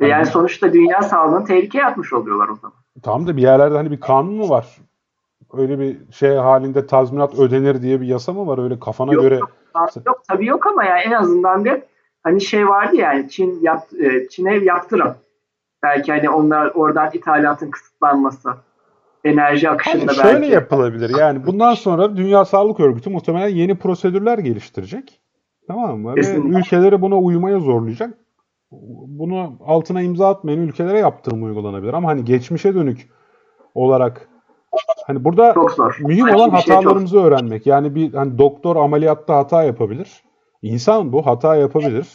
Ve 0.00 0.08
yani 0.08 0.26
sonuçta 0.26 0.72
dünya 0.72 1.02
sağlığını 1.02 1.44
tehlikeye 1.44 1.84
atmış 1.84 2.12
oluyorlar 2.12 2.48
o 2.48 2.54
zaman. 2.56 2.76
Tamam 3.02 3.26
da 3.26 3.36
bir 3.36 3.42
yerlerde 3.42 3.76
hani 3.76 3.90
bir 3.90 4.00
kanun 4.00 4.34
mu 4.34 4.48
var? 4.48 4.66
Öyle 5.52 5.78
bir 5.78 6.12
şey 6.12 6.34
halinde 6.34 6.86
tazminat 6.86 7.38
ödenir 7.38 7.82
diye 7.82 8.00
bir 8.00 8.06
yasa 8.06 8.32
mı 8.32 8.46
var? 8.46 8.62
Öyle 8.62 8.80
kafana 8.80 9.12
Yok, 9.12 9.22
göre 9.22 9.34
yok, 9.34 9.50
yok 10.06 10.22
tabii 10.28 10.46
yok 10.46 10.66
ama 10.66 10.84
yani 10.84 11.00
en 11.00 11.12
azından 11.12 11.64
bir 11.64 11.82
hani 12.22 12.40
şey 12.40 12.68
vardı 12.68 12.96
ya 12.96 13.12
yani 13.12 13.28
Çin 13.28 13.58
yap, 13.62 13.86
e, 14.00 14.28
Çin'e 14.28 14.56
yaptırım. 14.56 15.14
Belki 15.82 16.12
hani 16.12 16.30
onlar 16.30 16.66
oradan 16.74 17.10
ithalatın 17.12 17.70
kısıtlanması. 17.70 18.50
Enerji 19.24 19.70
akışında 19.70 20.12
Hani 20.12 20.16
şöyle 20.16 20.40
belki. 20.40 20.54
yapılabilir. 20.54 21.18
Yani 21.18 21.46
bundan 21.46 21.74
sonra 21.74 22.16
Dünya 22.16 22.44
Sağlık 22.44 22.80
Örgütü 22.80 23.10
muhtemelen 23.10 23.48
yeni 23.48 23.78
prosedürler 23.78 24.38
geliştirecek. 24.38 25.20
Tamam 25.66 25.98
mı? 25.98 26.10
Ve 26.16 26.20
Kesinlikle. 26.20 26.58
ülkeleri 26.58 27.02
buna 27.02 27.18
uymaya 27.18 27.58
zorlayacak. 27.60 28.14
Bunu 29.06 29.52
altına 29.66 30.02
imza 30.02 30.28
atmayan 30.28 30.60
ülkelere 30.60 30.98
yaptırım 30.98 31.42
uygulanabilir. 31.42 31.92
Ama 31.92 32.08
hani 32.08 32.24
geçmişe 32.24 32.74
dönük 32.74 33.08
olarak 33.74 34.28
hani 35.06 35.24
burada 35.24 35.54
mühim 36.00 36.28
olan 36.34 36.56
şey 36.56 36.74
hatalarımızı 36.74 37.20
öğrenmek. 37.22 37.66
Yani 37.66 37.94
bir 37.94 38.14
hani 38.14 38.38
doktor 38.38 38.76
ameliyatta 38.76 39.36
hata 39.36 39.62
yapabilir. 39.62 40.22
İnsan 40.62 41.12
bu 41.12 41.26
hata 41.26 41.56
yapabilir. 41.56 42.06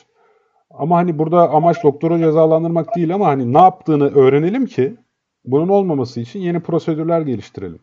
Ama 0.72 0.98
hani 0.98 1.20
burada 1.20 1.50
amaç 1.50 1.84
doktoru 1.84 2.20
cezalandırmak 2.20 2.96
değil 2.96 3.16
ama 3.16 3.28
hani 3.28 3.54
ne 3.54 3.58
yaptığını 3.58 4.16
öğrenelim 4.16 4.66
ki 4.66 4.96
bunun 5.46 5.68
olmaması 5.68 6.20
için 6.20 6.40
yeni 6.40 6.60
prosedürler 6.60 7.22
geliştirelim 7.22 7.80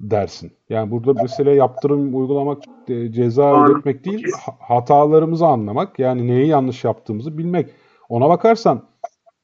dersin. 0.00 0.52
Yani 0.68 0.90
burada 0.90 1.22
mesele 1.22 1.50
yaptırım 1.54 2.18
uygulamak, 2.18 2.62
e, 2.88 3.12
ceza 3.12 3.52
Doğru. 3.52 3.72
ödetmek 3.72 4.04
değil, 4.04 4.32
ha- 4.46 4.56
hatalarımızı 4.76 5.46
anlamak, 5.46 5.98
yani 5.98 6.26
neyi 6.26 6.46
yanlış 6.46 6.84
yaptığımızı 6.84 7.38
bilmek. 7.38 7.70
Ona 8.08 8.28
bakarsan 8.28 8.82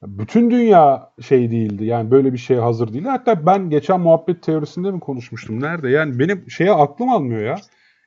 bütün 0.03 0.51
dünya 0.51 1.11
şey 1.21 1.51
değildi. 1.51 1.85
Yani 1.85 2.11
böyle 2.11 2.33
bir 2.33 2.39
şeye 2.39 2.61
hazır 2.61 2.93
değil. 2.93 3.05
Hatta 3.05 3.47
ben 3.47 3.71
geçen 3.71 4.01
muhabbet 4.01 4.43
teorisinde 4.43 4.91
mi 4.91 5.01
konuşmuştum? 5.01 5.61
Nerede? 5.61 5.89
Yani 5.89 6.19
benim 6.19 6.51
şeye 6.51 6.73
aklım 6.73 7.09
almıyor 7.09 7.43
ya. 7.43 7.57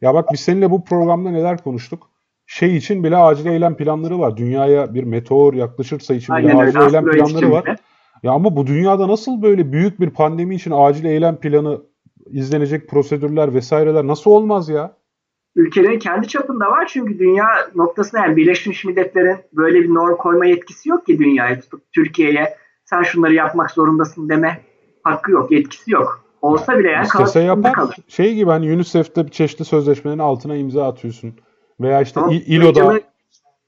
Ya 0.02 0.14
bak 0.14 0.30
biz 0.34 0.40
seninle 0.40 0.72
bu 0.72 0.84
programda 0.84 1.30
neler 1.32 1.64
konuştuk? 1.64 2.10
Şey 2.46 2.78
için 2.78 3.04
bile 3.04 3.18
acil 3.18 3.46
eylem 3.46 3.78
planları 3.78 4.20
var. 4.20 4.38
Dünyaya 4.38 4.94
bir 4.94 5.04
meteor 5.04 5.54
yaklaşırsa 5.54 6.14
için 6.14 6.36
bile 6.36 6.48
Aynen 6.48 6.68
acil 6.68 6.80
eylem 6.80 7.12
planları 7.12 7.52
var. 7.52 7.60
etkili. 7.60 7.78
Ya 8.24 8.32
ama 8.32 8.56
bu 8.56 8.68
dünyada 8.68 9.08
nasıl 9.08 9.42
böyle 9.42 9.72
büyük 9.72 10.00
bir 10.00 10.10
pandemi 10.10 10.56
için 10.56 10.72
acil 10.76 11.06
eylem 11.06 11.36
planı 11.36 11.82
izlenecek 12.30 12.90
prosedürler 12.90 13.54
vesaireler 13.54 14.08
nasıl 14.08 14.32
olmaz 14.32 14.70
ya? 14.70 14.98
ülkelerin 15.58 16.00
kendi 16.00 16.28
çapında 16.28 16.72
var 16.72 16.88
çünkü 16.88 17.20
dünya 17.20 17.48
noktasında 17.76 18.22
yani 18.22 18.36
Birleşmiş 18.38 18.86
Milletler'in 18.86 19.38
böyle 19.54 19.84
bir 19.84 19.94
norm 19.94 20.18
koyma 20.18 20.46
yetkisi 20.46 20.90
yok 20.90 21.06
ki 21.06 21.20
dünyaya 21.20 21.60
tutup 21.60 21.82
Türkiye'ye 21.96 22.58
sen 22.86 23.04
şunları 23.04 23.34
yapmak 23.34 23.72
zorundasın 23.72 24.30
deme 24.30 24.62
hakkı 25.04 25.32
yok, 25.32 25.52
yetkisi 25.52 25.92
yok. 25.92 26.27
Olsa 26.42 26.80
bile 26.80 26.88
yani 26.90 27.06
İstese 27.06 27.40
yapar. 27.40 27.74
kalır. 27.74 27.96
Şey 28.08 28.36
gibi 28.36 28.50
hani 28.50 28.74
UNICEF'te 28.74 29.28
çeşitli 29.28 29.66
sözleşmelerin 29.66 30.20
altına 30.20 30.56
imza 30.56 30.88
atıyorsun. 30.88 31.36
Veya 31.80 32.02
işte 32.02 32.14
Tamam. 32.14 32.32
ILO'da 32.32 32.80
Ülkeler- 32.80 33.02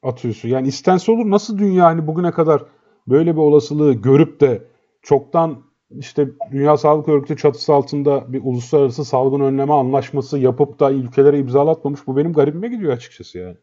atıyorsun. 0.03 0.49
Yani 0.49 0.67
istense 0.67 1.11
olur. 1.11 1.31
Nasıl 1.31 1.57
dünya 1.57 1.85
hani 1.85 2.07
bugüne 2.07 2.31
kadar 2.31 2.63
böyle 3.07 3.33
bir 3.35 3.41
olasılığı 3.41 3.93
görüp 3.93 4.41
de 4.41 4.63
çoktan 5.01 5.57
işte 5.91 6.27
Dünya 6.51 6.77
Sağlık 6.77 7.09
Örgütü 7.09 7.37
çatısı 7.37 7.73
altında 7.73 8.33
bir 8.33 8.41
uluslararası 8.43 9.05
salgın 9.05 9.39
önleme 9.39 9.73
anlaşması 9.73 10.37
yapıp 10.37 10.79
da 10.79 10.91
ülkelere 10.91 11.39
imzalatmamış. 11.39 12.07
Bu 12.07 12.17
benim 12.17 12.33
garibime 12.33 12.67
gidiyor 12.67 12.93
açıkçası 12.93 13.37
yani. 13.37 13.57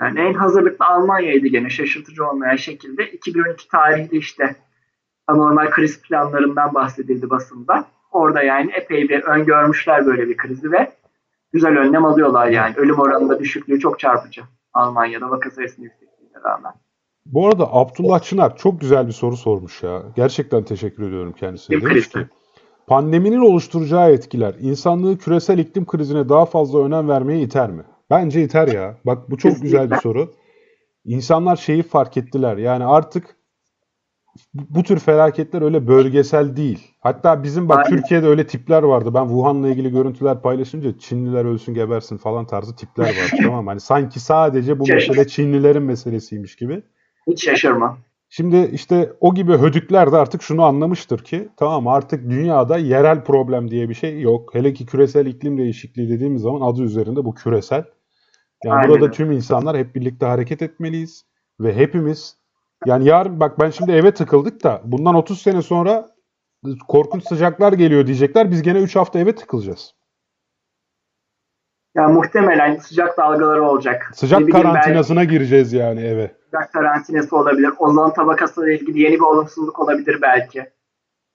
Yani 0.00 0.20
en 0.20 0.34
hazırlıklı 0.34 0.86
Almanya'ydı 0.86 1.46
gene 1.46 1.70
şaşırtıcı 1.70 2.26
olmayan 2.28 2.56
şekilde. 2.56 3.10
2012 3.10 3.68
tarihli 3.68 4.16
işte 4.18 4.56
anormal 5.26 5.70
kriz 5.70 6.02
planlarından 6.02 6.74
bahsedildi 6.74 7.30
basında. 7.30 7.84
Orada 8.16 8.42
yani 8.42 8.70
epey 8.74 9.08
bir 9.08 9.22
öngörmüşler 9.22 10.06
böyle 10.06 10.28
bir 10.28 10.36
krizi 10.36 10.72
ve 10.72 10.92
güzel 11.52 11.78
önlem 11.78 12.04
alıyorlar 12.04 12.46
yani. 12.46 12.74
Ölüm 12.76 12.98
oranında 13.00 13.38
düşüklüğü 13.38 13.80
çok 13.80 13.98
çarpıcı. 13.98 14.42
Almanya'da 14.72 15.30
vaka 15.30 15.50
sayısının 15.50 15.84
yüksekliğine 15.84 16.38
rağmen. 16.44 16.72
Bu 17.26 17.48
arada 17.48 17.74
Abdullah 17.74 18.20
Çınar 18.22 18.56
çok 18.56 18.80
güzel 18.80 19.06
bir 19.06 19.12
soru 19.12 19.36
sormuş 19.36 19.82
ya. 19.82 20.02
Gerçekten 20.16 20.62
teşekkür 20.62 21.08
ediyorum 21.08 21.32
kendisine. 21.32 21.76
İklim 21.76 21.90
Demiş 21.90 22.08
krizi. 22.10 22.24
ki 22.24 22.30
pandeminin 22.86 23.40
oluşturacağı 23.40 24.10
etkiler 24.10 24.54
insanlığı 24.60 25.18
küresel 25.18 25.58
iklim 25.58 25.86
krizine 25.86 26.28
daha 26.28 26.46
fazla 26.46 26.84
önem 26.84 27.08
vermeye 27.08 27.40
iter 27.40 27.70
mi? 27.70 27.82
Bence 28.10 28.42
iter 28.42 28.68
ya. 28.68 28.96
Bak 29.06 29.30
bu 29.30 29.36
çok 29.36 29.52
Kesinlikle. 29.52 29.78
güzel 29.78 29.90
bir 29.90 29.96
soru. 29.96 30.32
İnsanlar 31.04 31.56
şeyi 31.56 31.82
fark 31.82 32.16
ettiler. 32.16 32.56
Yani 32.56 32.84
artık 32.84 33.35
bu 34.54 34.82
tür 34.82 34.98
felaketler 34.98 35.62
öyle 35.62 35.86
bölgesel 35.86 36.56
değil. 36.56 36.94
Hatta 37.00 37.42
bizim 37.42 37.68
bak 37.68 37.78
Aynen. 37.86 37.96
Türkiye'de 37.96 38.26
öyle 38.26 38.46
tipler 38.46 38.82
vardı. 38.82 39.14
Ben 39.14 39.26
Wuhan'la 39.26 39.68
ilgili 39.68 39.90
görüntüler 39.90 40.42
paylaşınca 40.42 40.98
Çinliler 40.98 41.44
ölsün 41.44 41.74
gebersin 41.74 42.16
falan 42.16 42.46
tarzı 42.46 42.76
tipler 42.76 43.04
vardı. 43.04 43.36
tamam 43.42 43.64
mı? 43.64 43.70
Hani 43.70 43.80
sanki 43.80 44.20
sadece 44.20 44.78
bu 44.78 44.86
Şey- 44.86 44.96
mesele 44.96 45.26
Çinlilerin 45.26 45.82
meselesiymiş 45.82 46.56
gibi. 46.56 46.82
Hiç 47.26 47.44
şaşırma. 47.44 47.98
Şimdi 48.28 48.70
işte 48.72 49.12
o 49.20 49.34
gibi 49.34 49.52
hödükler 49.52 50.12
de 50.12 50.16
artık 50.16 50.42
şunu 50.42 50.62
anlamıştır 50.62 51.18
ki 51.18 51.48
tamam 51.56 51.88
artık 51.88 52.30
dünyada 52.30 52.78
yerel 52.78 53.24
problem 53.24 53.70
diye 53.70 53.88
bir 53.88 53.94
şey 53.94 54.20
yok. 54.20 54.54
Hele 54.54 54.72
ki 54.72 54.86
küresel 54.86 55.26
iklim 55.26 55.58
değişikliği 55.58 56.08
dediğimiz 56.10 56.42
zaman 56.42 56.60
adı 56.72 56.82
üzerinde 56.82 57.24
bu 57.24 57.34
küresel. 57.34 57.84
Yani 58.64 58.74
Aynen 58.74 58.90
burada 58.90 59.10
tüm 59.10 59.32
insanlar 59.32 59.76
hep 59.76 59.94
birlikte 59.94 60.26
hareket 60.26 60.62
etmeliyiz 60.62 61.24
ve 61.60 61.74
hepimiz 61.76 62.36
yani 62.86 63.08
yarın 63.08 63.40
bak 63.40 63.60
ben 63.60 63.70
şimdi 63.70 63.92
eve 63.92 64.14
tıkıldık 64.14 64.64
da 64.64 64.80
bundan 64.84 65.14
30 65.14 65.42
sene 65.42 65.62
sonra 65.62 66.08
korkunç 66.88 67.28
sıcaklar 67.28 67.72
geliyor 67.72 68.06
diyecekler. 68.06 68.50
Biz 68.50 68.62
gene 68.62 68.78
3 68.78 68.96
hafta 68.96 69.18
eve 69.18 69.34
tıkılacağız. 69.34 69.94
Yani 71.94 72.12
muhtemelen 72.12 72.76
sıcak 72.76 73.18
dalgaları 73.18 73.64
olacak. 73.64 74.10
Sıcak 74.14 74.40
Ne 74.40 74.46
bileyim, 74.46 74.64
belki 74.64 74.74
karantinasına 74.74 75.24
gireceğiz 75.24 75.72
yani 75.72 76.00
eve. 76.00 76.34
sıcak 76.44 76.72
karantinası 76.72 77.36
olabilir. 77.36 77.70
Ozon 77.78 78.10
tabakası 78.10 78.66
ile 78.66 78.78
ilgili 78.78 79.00
yeni 79.00 79.14
bir 79.14 79.20
olumsuzluk 79.20 79.78
olabilir 79.78 80.18
belki. 80.22 80.66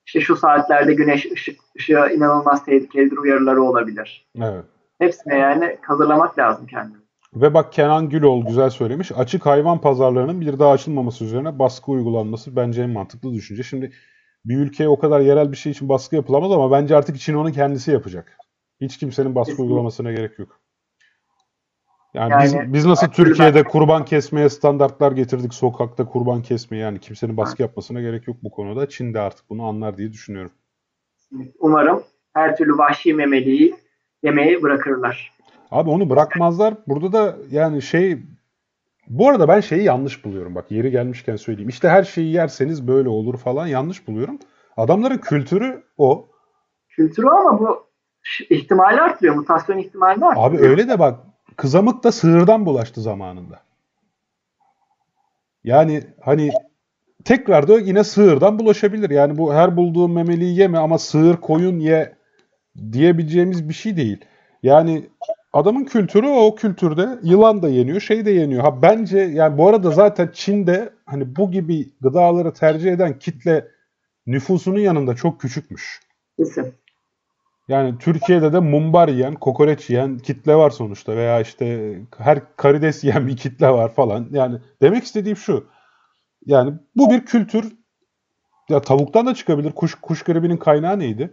İşte 0.06 0.22
şu 0.22 0.36
saatlerde 0.36 0.94
güneş 0.94 1.32
ışık, 1.32 1.60
ışığı 1.78 2.10
inanılmaz 2.16 2.66
tehlikelidir 2.66 3.18
uyarıları 3.18 3.64
olabilir. 3.64 4.28
Evet. 4.42 4.66
Hepsine 5.00 5.38
yani 5.38 5.78
hazırlamak 5.82 6.40
lazım 6.40 6.68
kendini. 6.68 7.01
Ve 7.36 7.54
bak 7.54 7.74
Kenan 7.74 8.10
Gülol 8.10 8.46
güzel 8.46 8.70
söylemiş. 8.70 9.12
Açık 9.12 9.46
hayvan 9.46 9.82
pazarlarının 9.82 10.42
bir 10.42 10.60
daha 10.60 10.72
açılmaması 10.72 11.24
üzerine 11.24 11.60
baskı 11.60 11.92
uygulanması 11.92 12.56
bence 12.56 12.82
en 12.82 12.90
mantıklı 12.90 13.34
düşünce. 13.34 13.64
Şimdi 13.64 13.92
bir 14.46 14.58
ülkeye 14.58 14.90
o 14.90 15.00
kadar 15.00 15.20
yerel 15.20 15.52
bir 15.52 15.58
şey 15.58 15.72
için 15.72 15.90
baskı 15.90 16.16
yapılamaz 16.16 16.52
ama 16.52 16.72
bence 16.72 16.96
artık 16.96 17.20
Çin 17.20 17.34
onu 17.34 17.52
kendisi 17.52 17.92
yapacak. 17.92 18.38
Hiç 18.82 18.98
kimsenin 18.98 19.36
baskı 19.36 19.52
Kesinlikle. 19.52 19.74
uygulamasına 19.74 20.12
gerek 20.12 20.40
yok. 20.40 20.60
Yani, 22.14 22.32
Yani 22.32 22.44
biz, 22.44 22.74
biz 22.74 22.86
nasıl 22.86 23.08
Türkiye'de 23.08 23.64
kurban 23.64 24.06
kesmeye 24.06 24.50
standartlar 24.50 25.12
getirdik 25.12 25.54
sokakta 25.54 26.06
kurban 26.06 26.42
kesmeye 26.42 26.84
yani 26.84 27.00
kimsenin 27.00 27.38
baskı 27.38 27.62
yapmasına 27.62 28.02
gerek 28.02 28.28
yok 28.28 28.38
bu 28.44 28.52
konuda. 28.52 28.90
Çin 28.90 29.14
de 29.14 29.20
artık 29.20 29.50
bunu 29.50 29.66
anlar 29.66 29.98
diye 29.98 30.14
düşünüyorum. 30.14 30.52
Umarım 31.60 32.04
her 32.34 32.58
türlü 32.58 32.78
vahşi 32.78 33.14
memeliği 33.14 33.76
yemeği 34.24 34.62
bırakırlar. 34.62 35.32
Abi 35.72 35.90
onu 35.90 36.10
bırakmazlar. 36.10 36.74
Burada 36.88 37.14
da 37.14 37.36
yani 37.52 37.82
şey 37.82 38.20
bu 39.08 39.30
arada 39.30 39.48
ben 39.48 39.60
şeyi 39.60 39.84
yanlış 39.84 40.26
buluyorum. 40.26 40.56
Bak 40.56 40.72
yeri 40.72 40.92
gelmişken 40.92 41.36
söyleyeyim. 41.36 41.70
İşte 41.70 41.90
her 41.90 42.04
şeyi 42.04 42.34
yerseniz 42.34 42.88
böyle 42.88 43.10
olur 43.10 43.38
falan 43.38 43.68
yanlış 43.68 44.08
buluyorum. 44.08 44.40
Adamların 44.78 45.18
kültürü 45.18 45.84
o. 45.98 46.28
Kültürü 46.90 47.28
ama 47.28 47.60
bu 47.60 47.88
ihtimali 48.50 49.02
artırıyor. 49.02 49.36
Mutasyon 49.36 49.78
ihtimali 49.78 50.26
artırıyor. 50.26 50.50
Abi 50.50 50.58
öyle 50.58 50.88
de 50.88 51.00
bak 51.00 51.20
kızamık 51.58 52.04
da 52.04 52.12
sığırdan 52.12 52.66
bulaştı 52.66 53.02
zamanında. 53.02 53.60
Yani 55.64 56.04
hani 56.22 56.52
tekrar 57.26 57.68
da 57.68 57.80
yine 57.80 58.04
sığırdan 58.04 58.60
bulaşabilir. 58.60 59.10
Yani 59.10 59.38
bu 59.38 59.54
her 59.54 59.78
bulduğun 59.78 60.12
memeliyi 60.12 60.60
yeme 60.60 60.78
ama 60.78 60.98
sığır 60.98 61.38
koyun 61.38 61.80
ye 61.80 62.16
diyebileceğimiz 62.92 63.70
bir 63.70 63.74
şey 63.74 63.98
değil. 63.98 64.26
Yani 64.64 65.10
adamın 65.54 65.86
kültürü 65.86 66.28
o 66.28 66.56
kültürde 66.56 67.20
yılan 67.24 67.62
da 67.62 67.70
yeniyor, 67.70 68.00
şey 68.00 68.26
de 68.26 68.32
yeniyor. 68.32 68.64
Ha 68.64 68.82
bence 68.82 69.20
yani 69.20 69.58
bu 69.58 69.68
arada 69.68 69.92
zaten 69.92 70.30
Çin'de 70.34 70.94
hani 71.06 71.36
bu 71.36 71.52
gibi 71.52 71.90
gıdaları 72.02 72.54
tercih 72.54 72.92
eden 72.92 73.20
kitle 73.20 73.68
nüfusunun 74.28 74.80
yanında 74.80 75.16
çok 75.16 75.42
küçükmüş. 75.42 76.00
Kesin. 76.38 76.74
Yani 77.68 77.98
Türkiye'de 77.98 78.54
de 78.54 78.60
mumbar 78.60 79.08
yiyen, 79.08 79.36
kokoreç 79.36 79.90
yiyen 79.90 80.18
kitle 80.18 80.56
var 80.56 80.70
sonuçta 80.70 81.16
veya 81.16 81.42
işte 81.42 81.96
her 82.18 82.56
karides 82.56 83.04
yiyen 83.04 83.28
bir 83.28 83.38
kitle 83.38 83.70
var 83.70 83.94
falan. 83.94 84.28
Yani 84.32 84.60
demek 84.82 85.04
istediğim 85.04 85.38
şu. 85.38 85.68
Yani 86.46 86.74
bu 86.96 87.12
bir 87.12 87.26
kültür. 87.26 87.74
Ya 88.70 88.82
tavuktan 88.82 89.26
da 89.26 89.34
çıkabilir. 89.34 89.72
Kuş 89.72 89.96
kuş 89.96 90.24
gribinin 90.24 90.58
kaynağı 90.58 91.00
neydi? 91.00 91.32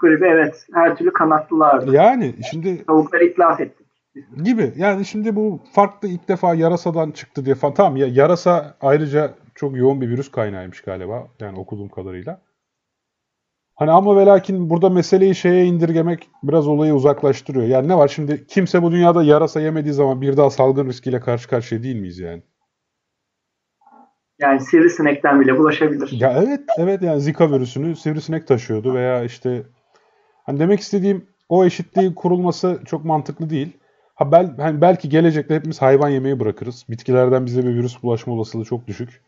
Gribi 0.00 0.24
evet. 0.26 0.66
Her 0.74 0.96
türlü 0.96 1.12
kanatlılardı. 1.12 1.94
Yani 1.94 2.34
şimdi 2.50 2.86
Tavukları 2.86 3.24
itlaf 3.24 3.60
ettik. 3.60 3.86
gibi. 4.44 4.72
Yani 4.76 5.04
şimdi 5.04 5.36
bu 5.36 5.60
farklı 5.72 6.08
ilk 6.08 6.28
defa 6.28 6.54
yarasadan 6.54 7.10
çıktı 7.10 7.44
diye 7.44 7.54
falan. 7.54 7.74
Tamam 7.74 7.96
ya 7.96 8.06
yarasa 8.06 8.76
ayrıca 8.80 9.34
çok 9.54 9.76
yoğun 9.76 10.00
bir 10.00 10.08
virüs 10.08 10.30
kaynağıymış 10.30 10.80
galiba. 10.80 11.28
Yani 11.40 11.58
okuduğum 11.58 11.88
kadarıyla. 11.88 12.40
Hani 13.74 13.90
ama 13.90 14.16
ve 14.16 14.26
lakin 14.26 14.70
burada 14.70 14.90
meseleyi 14.90 15.34
şeye 15.34 15.64
indirgemek 15.64 16.28
biraz 16.42 16.68
olayı 16.68 16.94
uzaklaştırıyor. 16.94 17.66
Yani 17.66 17.88
ne 17.88 17.96
var 17.96 18.08
şimdi 18.08 18.46
kimse 18.46 18.82
bu 18.82 18.92
dünyada 18.92 19.22
yarasa 19.22 19.60
yemediği 19.60 19.94
zaman 19.94 20.20
bir 20.20 20.36
daha 20.36 20.50
salgın 20.50 20.86
riskiyle 20.86 21.20
karşı 21.20 21.48
karşıya 21.48 21.82
değil 21.82 21.96
miyiz 21.96 22.18
yani? 22.18 22.42
Yani 24.38 24.60
sivrisinekten 24.60 25.40
bile 25.40 25.58
bulaşabilir. 25.58 26.08
Ya 26.12 26.42
evet, 26.46 26.60
evet 26.78 27.02
yani 27.02 27.20
Zika 27.20 27.50
virüsünü 27.50 27.96
sivrisinek 27.96 28.46
taşıyordu 28.46 28.94
veya 28.94 29.24
işte 29.24 29.62
hani 30.44 30.58
demek 30.58 30.80
istediğim 30.80 31.26
o 31.48 31.64
eşitliğin 31.64 32.12
kurulması 32.12 32.80
çok 32.86 33.04
mantıklı 33.04 33.50
değil. 33.50 33.72
Ha 34.14 34.32
bel, 34.32 34.56
hani 34.56 34.80
belki 34.80 35.08
gelecekte 35.08 35.54
hepimiz 35.54 35.82
hayvan 35.82 36.08
yemeyi 36.08 36.40
bırakırız. 36.40 36.84
Bitkilerden 36.88 37.46
bize 37.46 37.62
bir 37.62 37.74
virüs 37.74 38.02
bulaşma 38.02 38.32
olasılığı 38.32 38.64
çok 38.64 38.86
düşük. 38.86 39.20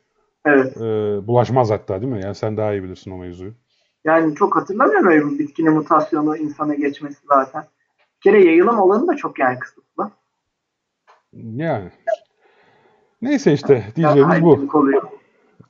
Evet. 0.44 0.76
Ee, 0.76 0.80
bulaşmaz 1.26 1.70
hatta 1.70 2.02
değil 2.02 2.12
mi? 2.12 2.20
Yani 2.22 2.34
sen 2.34 2.56
daha 2.56 2.72
iyi 2.72 2.82
bilirsin 2.82 3.10
o 3.10 3.16
mevzuyu. 3.16 3.54
Yani 4.04 4.34
çok 4.34 4.56
hatırlamıyorum 4.56 5.06
öyle 5.06 5.24
bir 5.24 5.38
bitkinin 5.38 5.72
mutasyonu 5.72 6.36
insana 6.36 6.74
geçmesi 6.74 7.18
zaten. 7.28 7.64
Bir 8.16 8.20
kere 8.30 8.44
yayılım 8.44 8.78
olanı 8.78 9.08
da 9.08 9.16
çok 9.16 9.38
yani 9.38 9.58
kısıtlı. 9.58 10.10
Yani. 11.32 11.90
Neyse 13.22 13.52
işte 13.52 13.84
diyeceğimiz 13.96 14.42
bu. 14.42 14.68
oluyor. 14.72 15.02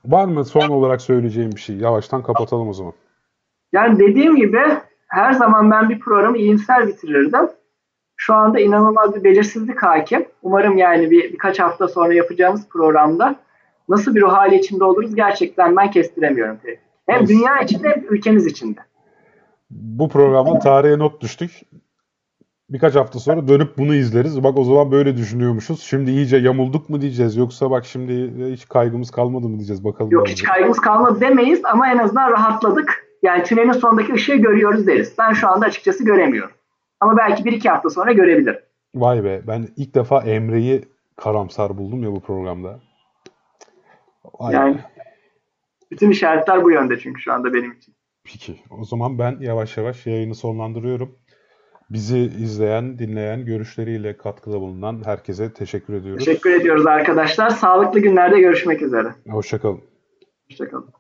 Var 0.05 0.24
mı 0.24 0.44
son 0.44 0.68
olarak 0.68 1.03
söyleyeceğim 1.03 1.53
bir 1.53 1.61
şey? 1.61 1.76
Yavaştan 1.76 2.22
kapatalım 2.22 2.68
o 2.68 2.72
zaman. 2.72 2.92
Yani 3.72 3.99
dediğim 3.99 4.36
gibi 4.36 4.59
her 5.07 5.32
zaman 5.32 5.70
ben 5.70 5.88
bir 5.88 5.98
programı 5.98 6.38
iyimser 6.38 6.88
bitirirdim. 6.88 7.48
Şu 8.16 8.34
anda 8.34 8.61
inanılmaz 8.61 9.14
bir 9.14 9.24
belirsizlik 9.24 9.82
hakim. 9.82 10.26
Umarım 10.42 10.78
yani 10.78 11.11
bir 11.11 11.32
birkaç 11.32 11.61
hafta 11.61 11.88
sonra 11.88 12.14
yapacağımız 12.14 12.68
programda 12.68 13.36
nasıl 13.88 14.14
bir 14.14 14.20
ruh 14.20 14.32
hali 14.32 14.57
içinde 14.57 14.84
oluruz 14.84 15.14
gerçekten 15.14 15.76
ben 15.76 15.90
kestiremiyorum. 15.90 16.59
Hem 17.07 17.18
Evet. 17.18 17.28
dünya 17.28 17.61
içinde 17.61 17.88
hem 17.88 18.04
ülkemiz 18.14 18.46
içinde. 18.46 18.80
Bu 19.70 20.09
programda 20.09 20.59
tarihe 20.59 20.98
not 20.98 21.20
düştük. 21.20 21.61
Birkaç 22.70 22.94
hafta 22.94 23.18
sonra 23.18 23.48
dönüp 23.48 23.78
bunu 23.78 23.94
izleriz. 23.94 24.44
Bak 24.44 24.59
o 24.59 24.64
zaman 24.64 24.90
böyle 24.90 25.16
düşünüyormuşuz. 25.16 25.80
Şimdi 25.80 26.11
iyice 26.11 26.36
yamulduk 26.36 26.88
mu 26.88 27.00
diyeceğiz 27.00 27.36
yoksa 27.36 27.70
bak 27.70 27.84
şimdi 27.84 28.32
hiç 28.52 28.68
kaygımız 28.68 29.11
kalmadı 29.11 29.48
mı 29.48 29.57
diyeceğiz 29.57 29.84
bakalım. 29.84 30.11
Yok 30.11 30.28
hiç 30.28 30.42
kaygımız 30.42 30.80
kalmadı 30.80 31.20
demeyiz 31.20 31.61
ama 31.64 31.90
en 31.90 31.98
azından 31.98 32.30
rahatladık. 32.30 33.07
Yani 33.27 33.43
tünelin 33.43 33.72
sonundaki 33.72 34.12
ışığı 34.12 34.37
görüyoruz 34.37 34.87
deriz. 34.87 35.14
Ben 35.18 35.33
şu 35.33 35.49
anda 35.49 35.66
açıkçası 35.66 36.05
göremiyorum. 36.05 36.51
Ama 37.01 37.16
belki 37.16 37.45
bir 37.45 37.53
iki 37.53 37.68
hafta 37.68 37.91
sonra 37.91 38.12
görebilirim. 38.12 38.61
Vay 38.95 39.24
be 39.24 39.43
ben 39.47 39.68
ilk 39.77 39.95
defa 39.95 40.22
Emre'yi 40.22 40.85
karamsar 41.16 41.79
buldum 41.79 42.03
ya 42.03 42.12
bu 42.12 42.20
programda. 42.20 42.81
Vay 44.41 44.55
Yani 44.55 44.74
be. 44.74 44.81
bütün 45.91 46.11
işaretler 46.11 46.64
bu 46.64 46.70
yönde 46.70 46.99
çünkü 46.99 47.20
şu 47.22 47.33
anda 47.33 47.53
benim 47.55 47.72
için. 47.72 47.95
Peki. 48.24 48.61
O 48.81 48.85
zaman 48.85 49.18
ben 49.18 49.37
yavaş 49.41 49.77
yavaş 49.77 50.07
yayını 50.07 50.35
sonlandırıyorum. 50.35 51.18
Bizi 51.91 52.18
izleyen, 52.18 52.99
dinleyen, 52.99 53.45
görüşleriyle 53.45 54.16
katkıda 54.16 54.61
bulunan 54.61 55.03
herkese 55.05 55.53
teşekkür 55.53 55.95
ediyoruz. 55.95 56.24
Teşekkür 56.24 56.51
ediyoruz 56.51 56.87
arkadaşlar. 56.87 57.51
Sağlıklı 57.51 58.01
günlerde 58.01 58.41
görüşmek 58.41 58.83
üzere. 58.83 59.09
Hoşçakalın. 59.29 59.81
Hoşçakalın. 60.51 60.91